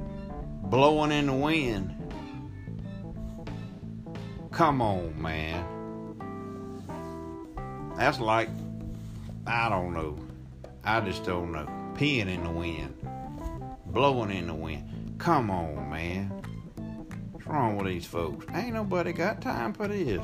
blowing 0.63 1.11
in 1.11 1.27
the 1.27 1.33
wind. 1.33 1.93
Come 4.51 4.81
on, 4.81 5.21
man. 5.21 5.74
That's 7.97 8.19
like, 8.19 8.49
I 9.47 9.69
don't 9.69 9.93
know. 9.93 10.17
I 10.83 11.01
just 11.01 11.23
don't 11.23 11.51
know. 11.51 11.67
Peeing 11.95 12.27
in 12.27 12.43
the 12.43 12.49
wind, 12.49 12.93
blowing 13.87 14.31
in 14.31 14.47
the 14.47 14.53
wind. 14.53 15.15
Come 15.17 15.49
on, 15.49 15.89
man. 15.89 16.29
What's 17.31 17.47
wrong 17.47 17.77
with 17.77 17.87
these 17.87 18.05
folks? 18.05 18.45
Ain't 18.53 18.73
nobody 18.73 19.13
got 19.13 19.41
time 19.41 19.71
for 19.71 19.87
this. 19.87 20.21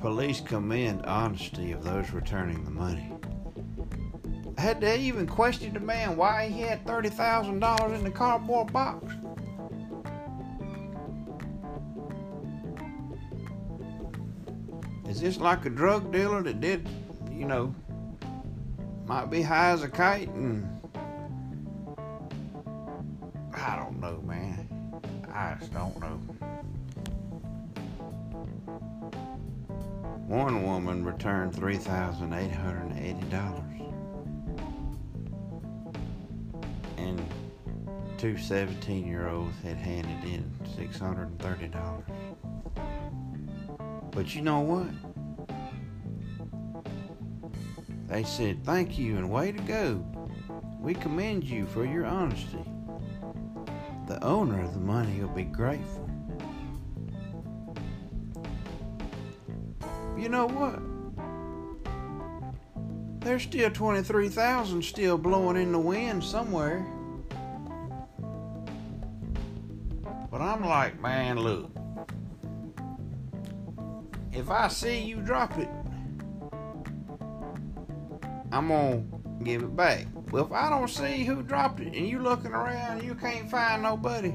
Police 0.00 0.40
commend 0.40 1.06
honesty 1.06 1.72
of 1.72 1.82
those 1.82 2.10
returning 2.10 2.64
the 2.64 2.70
money. 2.70 3.12
Had 4.58 4.80
they 4.80 5.00
even 5.00 5.26
questioned 5.26 5.74
the 5.74 5.80
man 5.80 6.16
why 6.16 6.48
he 6.48 6.60
had 6.60 6.84
$30,000 6.84 7.94
in 7.94 8.04
the 8.04 8.10
cardboard 8.10 8.72
box? 8.72 9.14
Is 15.18 15.22
this 15.22 15.38
like 15.38 15.66
a 15.66 15.68
drug 15.68 16.12
dealer 16.12 16.44
that 16.44 16.60
did, 16.60 16.88
you 17.32 17.44
know, 17.44 17.74
might 19.04 19.32
be 19.32 19.42
high 19.42 19.70
as 19.70 19.82
a 19.82 19.88
kite 19.88 20.28
and 20.28 20.64
I 23.52 23.74
don't 23.74 23.98
know, 23.98 24.22
man. 24.24 24.68
I 25.34 25.56
just 25.58 25.74
don't 25.74 25.98
know. 25.98 26.20
One 30.28 30.62
woman 30.62 31.04
returned 31.04 31.52
$3,880. 31.52 33.90
And 36.96 37.20
two 38.18 38.38
17 38.38 39.04
year 39.04 39.28
olds 39.28 39.60
had 39.64 39.78
handed 39.78 40.32
in 40.32 40.48
$630. 40.76 42.04
But 44.12 44.34
you 44.34 44.42
know 44.42 44.60
what? 44.60 44.86
They 48.08 48.24
said, 48.24 48.64
Thank 48.64 48.98
you 48.98 49.16
and 49.18 49.30
way 49.30 49.52
to 49.52 49.62
go. 49.64 50.04
We 50.80 50.94
commend 50.94 51.44
you 51.44 51.66
for 51.66 51.84
your 51.84 52.06
honesty. 52.06 52.64
The 54.06 54.22
owner 54.24 54.62
of 54.62 54.72
the 54.72 54.80
money 54.80 55.20
will 55.20 55.28
be 55.28 55.44
grateful. 55.44 56.08
You 60.16 60.30
know 60.30 60.46
what? 60.46 60.80
There's 63.20 63.42
still 63.42 63.70
23,000 63.70 64.82
still 64.82 65.18
blowing 65.18 65.58
in 65.60 65.72
the 65.72 65.78
wind 65.78 66.24
somewhere. 66.24 66.86
But 70.30 70.40
I'm 70.40 70.64
like, 70.64 71.00
man, 71.00 71.38
look. 71.38 71.70
If 74.32 74.50
I 74.50 74.68
see 74.68 75.00
you 75.00 75.16
drop 75.20 75.58
it, 75.58 75.68
I'm 78.50 78.68
gonna 78.68 79.04
give 79.44 79.62
it 79.62 79.76
back. 79.76 80.06
Well, 80.30 80.46
if 80.46 80.52
I 80.52 80.70
don't 80.70 80.88
see 80.88 81.24
who 81.24 81.42
dropped 81.42 81.80
it 81.80 81.94
and 81.94 82.08
you 82.08 82.20
looking 82.20 82.52
around 82.52 83.02
you 83.02 83.14
can't 83.14 83.50
find 83.50 83.82
nobody, 83.82 84.32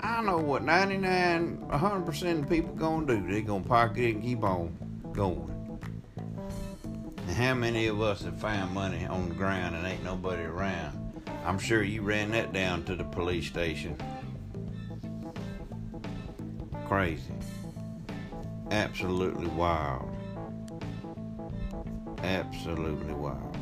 I 0.00 0.22
know 0.22 0.38
what 0.38 0.62
99, 0.62 1.66
100% 1.70 2.42
of 2.42 2.48
people 2.48 2.74
gonna 2.74 3.06
do. 3.06 3.26
They 3.26 3.40
gonna 3.40 3.64
pocket 3.64 3.98
it 3.98 4.14
and 4.16 4.22
keep 4.22 4.44
on 4.44 4.76
going. 5.12 5.50
And 7.26 7.36
how 7.36 7.54
many 7.54 7.86
of 7.86 8.02
us 8.02 8.22
have 8.22 8.38
found 8.38 8.74
money 8.74 9.06
on 9.06 9.30
the 9.30 9.34
ground 9.34 9.74
and 9.74 9.86
ain't 9.86 10.04
nobody 10.04 10.42
around? 10.42 11.22
I'm 11.46 11.58
sure 11.58 11.82
you 11.82 12.02
ran 12.02 12.30
that 12.32 12.52
down 12.52 12.84
to 12.84 12.96
the 12.96 13.04
police 13.04 13.46
station. 13.46 13.96
Crazy. 16.86 17.32
Absolutely 18.70 19.46
wild. 19.48 20.10
Absolutely 22.24 23.12
wild. 23.12 23.56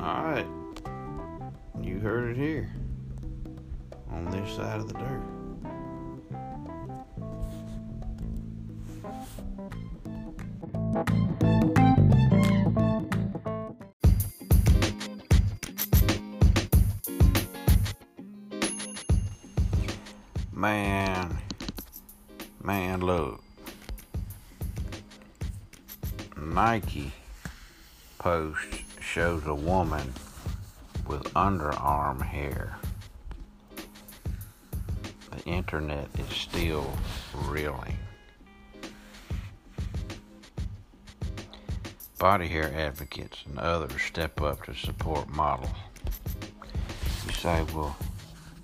All 0.00 0.24
right. 0.24 0.46
You 1.82 1.98
heard 1.98 2.30
it 2.30 2.36
here 2.38 2.74
on 4.10 4.30
this 4.30 4.56
side 4.56 4.80
of 4.80 4.88
the 4.88 4.94
dirt. 4.94 5.22
Man, 20.54 21.41
man, 22.64 23.00
look. 23.00 23.42
Nike 26.36 27.12
post 28.18 28.82
shows 29.00 29.46
a 29.46 29.54
woman 29.54 30.12
with 31.06 31.22
underarm 31.34 32.22
hair. 32.22 32.76
The 35.30 35.42
internet 35.44 36.08
is 36.18 36.36
still 36.36 36.90
reeling. 37.46 37.98
Body 42.18 42.46
hair 42.46 42.72
advocates 42.74 43.42
and 43.46 43.58
others 43.58 44.00
step 44.02 44.40
up 44.40 44.64
to 44.66 44.74
support 44.74 45.28
models. 45.28 45.70
You 47.26 47.32
say, 47.32 47.64
well, 47.74 47.96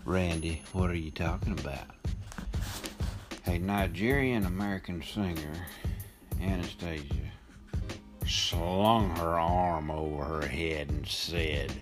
Randy, 0.05 0.63
what 0.73 0.91
are 0.91 0.97
you 0.97 1.11
talking 1.11 1.59
about? 1.59 1.98
A 3.49 3.59
Nigerian 3.59 4.45
American 4.45 5.03
singer, 5.03 5.67
Annahstasia, 6.39 7.31
slung 8.27 9.09
her 9.17 9.39
arm 9.39 9.91
over 9.91 10.23
her 10.23 10.47
head 10.47 10.91
and 10.91 11.09
said, 11.09 11.73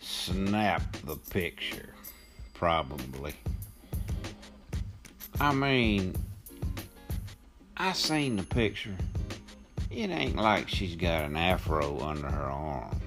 Snap 0.00 0.96
the 1.04 1.14
picture. 1.14 1.94
Probably. 2.52 3.32
I 5.40 5.54
mean, 5.54 6.16
I 7.76 7.92
seen 7.92 8.34
the 8.34 8.42
picture. 8.42 8.96
It 9.92 10.10
ain't 10.10 10.34
like 10.34 10.68
she's 10.68 10.96
got 10.96 11.22
an 11.22 11.36
afro 11.36 12.00
under 12.00 12.28
her 12.28 12.50
arm. 12.50 13.00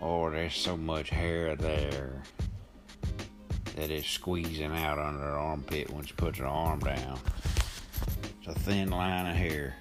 Or 0.00 0.32
there's 0.32 0.56
so 0.56 0.76
much 0.76 1.10
hair 1.10 1.54
there 1.54 2.24
that 3.76 3.90
is 3.90 4.06
squeezing 4.06 4.76
out 4.76 4.98
under 4.98 5.20
her 5.20 5.38
armpit 5.38 5.90
when 5.90 6.04
she 6.04 6.12
puts 6.14 6.38
her 6.38 6.46
arm 6.46 6.80
down. 6.80 7.18
It's 8.38 8.48
a 8.48 8.60
thin 8.60 8.90
line 8.90 9.26
of 9.26 9.34
hair. 9.34 9.76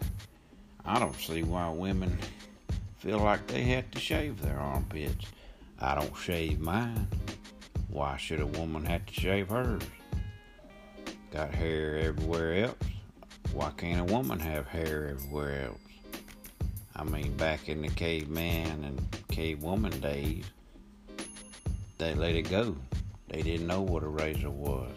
I 0.85 0.99
don't 0.99 1.15
see 1.15 1.43
why 1.43 1.69
women 1.69 2.17
feel 2.99 3.19
like 3.19 3.47
they 3.47 3.63
have 3.63 3.89
to 3.91 3.99
shave 3.99 4.41
their 4.41 4.57
armpits. 4.57 5.25
I 5.79 5.95
don't 5.95 6.15
shave 6.15 6.59
mine. 6.59 7.07
Why 7.89 8.17
should 8.17 8.39
a 8.39 8.45
woman 8.45 8.85
have 8.85 9.05
to 9.05 9.13
shave 9.13 9.49
hers? 9.49 9.83
Got 11.31 11.53
hair 11.53 11.97
everywhere 11.97 12.65
else. 12.65 12.75
Why 13.53 13.71
can't 13.75 14.09
a 14.09 14.13
woman 14.13 14.39
have 14.39 14.67
hair 14.67 15.09
everywhere 15.09 15.67
else? 15.67 15.79
I 16.95 17.03
mean, 17.03 17.35
back 17.35 17.67
in 17.67 17.81
the 17.81 17.89
caveman 17.89 18.83
and 18.83 19.11
cavewoman 19.29 19.99
days, 20.01 20.45
they 21.97 22.13
let 22.13 22.35
it 22.35 22.49
go. 22.49 22.75
They 23.31 23.41
didn't 23.43 23.65
know 23.65 23.81
what 23.81 24.03
a 24.03 24.09
razor 24.09 24.49
was. 24.49 24.91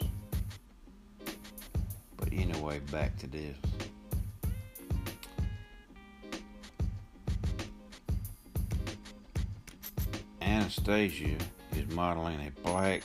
But 2.16 2.32
anyway, 2.32 2.80
back 2.90 3.16
to 3.18 3.28
this. 3.28 3.56
Annahstasia 10.42 11.40
is 11.76 11.88
modeling 11.94 12.40
a 12.44 12.50
black 12.68 13.04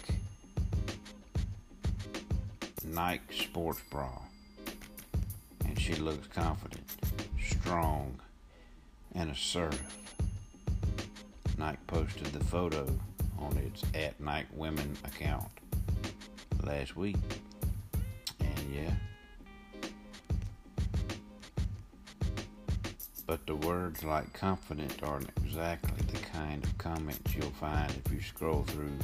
Nike 2.84 3.44
sports 3.44 3.82
bra. 3.92 4.10
And 5.64 5.80
she 5.80 5.94
looks 5.94 6.26
confident, 6.26 6.90
strong, 7.40 8.20
and 9.14 9.30
assertive. 9.30 9.94
Nike 11.60 11.78
posted 11.86 12.26
the 12.28 12.44
photo 12.44 12.88
on 13.42 13.58
its 13.58 13.84
at 13.94 14.20
Nike 14.20 14.48
Women 14.54 14.96
account 15.06 15.50
last 16.64 16.96
week. 16.96 17.18
And 18.40 18.74
yeah. 18.74 18.92
But 23.26 23.46
the 23.46 23.56
words 23.56 24.04
like 24.04 24.34
confident 24.34 25.04
aren't 25.04 25.30
exactly 25.44 26.04
the 26.08 26.20
kind 26.28 26.64
of 26.64 26.78
comments 26.78 27.36
you'll 27.36 27.52
find 27.52 27.92
if 28.06 28.12
you 28.12 28.22
scroll 28.22 28.64
through 28.64 28.98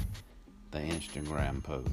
the 0.72 0.80
Instagram 0.80 1.64
post. 1.64 1.90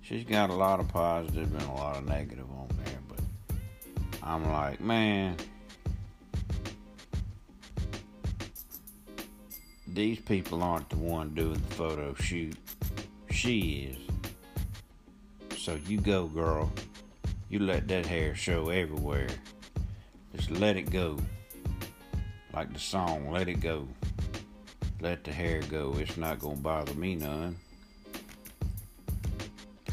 She's 0.00 0.24
got 0.24 0.50
a 0.50 0.54
lot 0.54 0.78
of 0.78 0.88
positive 0.88 1.52
and 1.54 1.62
a 1.68 1.72
lot 1.72 1.96
of 1.96 2.06
negative 2.06 2.44
on 2.50 2.68
there, 2.84 2.98
but 3.08 3.20
I'm 4.22 4.48
like, 4.50 4.80
man, 4.80 5.36
these 9.94 10.20
people 10.20 10.62
aren't 10.62 10.88
the 10.88 10.96
one 10.96 11.34
doing 11.34 11.60
the 11.68 11.74
photo 11.74 12.14
shoot. 12.14 12.56
She 13.30 13.90
is. 13.90 15.58
So 15.58 15.78
you 15.86 16.00
go, 16.00 16.26
girl. 16.26 16.72
You 17.48 17.58
let 17.58 17.86
that 17.88 18.06
hair 18.06 18.34
show 18.34 18.70
everywhere. 18.70 19.28
Just 20.34 20.50
let 20.50 20.76
it 20.76 20.90
go. 20.90 21.18
Like 22.54 22.72
the 22.72 22.78
song, 22.78 23.30
let 23.30 23.48
it 23.48 23.60
go. 23.60 23.86
Let 25.00 25.24
the 25.24 25.32
hair 25.32 25.60
go. 25.68 25.94
It's 25.98 26.16
not 26.16 26.38
gonna 26.38 26.56
bother 26.56 26.94
me 26.94 27.14
none. 27.14 27.56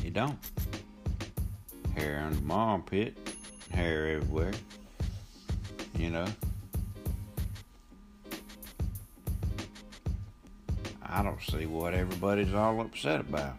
You 0.02 0.12
don't. 0.12 0.40
Hair 1.96 2.24
under 2.26 2.42
my 2.42 2.56
armpit, 2.56 3.18
hair 3.72 4.08
everywhere. 4.16 4.54
You 5.98 6.12
know. 6.12 6.28
I 11.20 11.22
don't 11.22 11.42
see 11.42 11.66
what 11.66 11.94
everybody's 11.94 12.54
all 12.54 12.80
upset 12.80 13.20
about. 13.20 13.56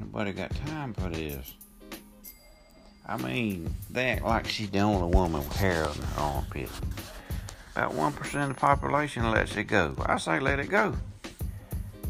Nobody 0.00 0.32
got 0.32 0.50
time 0.66 0.92
for 0.92 1.08
this. 1.08 1.54
I 3.06 3.16
mean, 3.16 3.72
they 3.90 4.10
act 4.10 4.24
like 4.24 4.48
she's 4.48 4.70
the 4.70 4.80
only 4.80 5.14
woman 5.14 5.38
with 5.38 5.56
hair 5.56 5.88
on 5.88 5.94
her 5.94 6.20
armpit. 6.20 6.68
About 7.76 7.92
1% 7.92 8.42
of 8.42 8.48
the 8.48 8.54
population 8.54 9.30
lets 9.30 9.54
it 9.56 9.64
go. 9.64 9.94
I 10.04 10.18
say 10.18 10.40
let 10.40 10.58
it 10.58 10.68
go. 10.68 10.96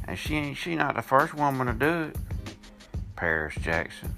And 0.09 0.19
she 0.19 0.37
ain't 0.37 0.57
she 0.57 0.77
not 0.77 0.97
the 0.97 1.03
first 1.03 1.35
woman 1.35 1.67
to 1.67 1.75
do 1.75 2.05
it. 2.05 2.17
Paris 3.17 3.55
Jackson 3.61 4.15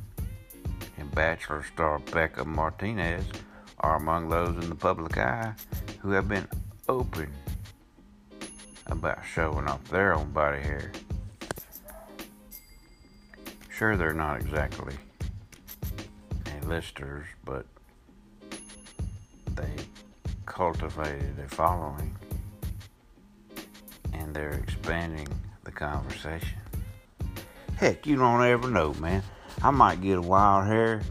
and 0.96 1.10
Bachelor 1.12 1.64
star 1.74 1.98
Becca 1.98 2.44
Martinez 2.44 3.24
are 3.80 3.96
among 3.96 4.28
those 4.28 4.62
in 4.62 4.68
the 4.68 4.76
public 4.76 5.18
eye 5.18 5.54
who 6.02 6.10
have 6.10 6.28
been 6.28 6.46
open 6.88 7.32
about 8.88 9.18
showing 9.24 9.68
off 9.68 9.82
their 9.84 10.14
own 10.14 10.30
body 10.30 10.60
hair. 10.60 10.92
Sure, 13.68 13.96
they're 13.96 14.14
not 14.14 14.40
exactly 14.40 14.94
A-listers, 16.46 17.26
but 17.44 17.66
they 19.54 19.74
cultivated 20.46 21.38
a 21.38 21.48
following 21.48 22.16
and 24.14 24.34
they're 24.34 24.52
expanding 24.52 25.28
the 25.64 25.72
conversation. 25.72 26.58
Heck, 27.76 28.06
you 28.06 28.16
don't 28.16 28.42
ever 28.42 28.70
know, 28.70 28.94
man. 28.94 29.22
I 29.62 29.70
might 29.70 30.00
get 30.00 30.16
a 30.16 30.22
wild 30.22 30.66
hair, 30.66 31.02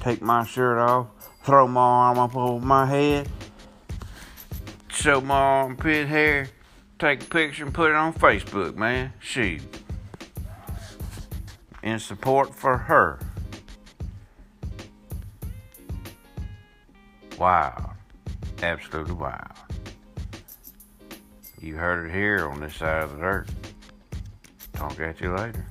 take 0.00 0.22
my 0.22 0.44
shirt 0.44 0.78
off, 0.78 1.08
throw 1.42 1.66
my 1.66 1.80
arm 1.80 2.18
up 2.18 2.36
over 2.36 2.64
my 2.64 2.86
head, 2.86 3.28
show 4.88 5.20
my 5.20 5.34
armpit 5.34 6.06
hair, 6.06 6.48
take 7.02 7.24
a 7.24 7.26
picture 7.26 7.64
and 7.64 7.74
put 7.74 7.90
it 7.90 7.96
on 7.96 8.14
Facebook, 8.14 8.76
man. 8.76 9.12
Shoot. 9.18 9.60
In 11.82 11.98
support 11.98 12.54
for 12.54 12.76
her. 12.78 13.18
Wow. 17.36 17.94
Absolutely 18.62 19.14
wow. 19.14 19.50
You 21.60 21.74
heard 21.74 22.08
it 22.08 22.14
here 22.14 22.48
on 22.48 22.60
this 22.60 22.76
side 22.76 23.02
of 23.02 23.16
the 23.16 23.18
dirt. 23.18 23.48
Talk 24.72 25.00
at 25.00 25.20
you 25.20 25.34
later. 25.34 25.66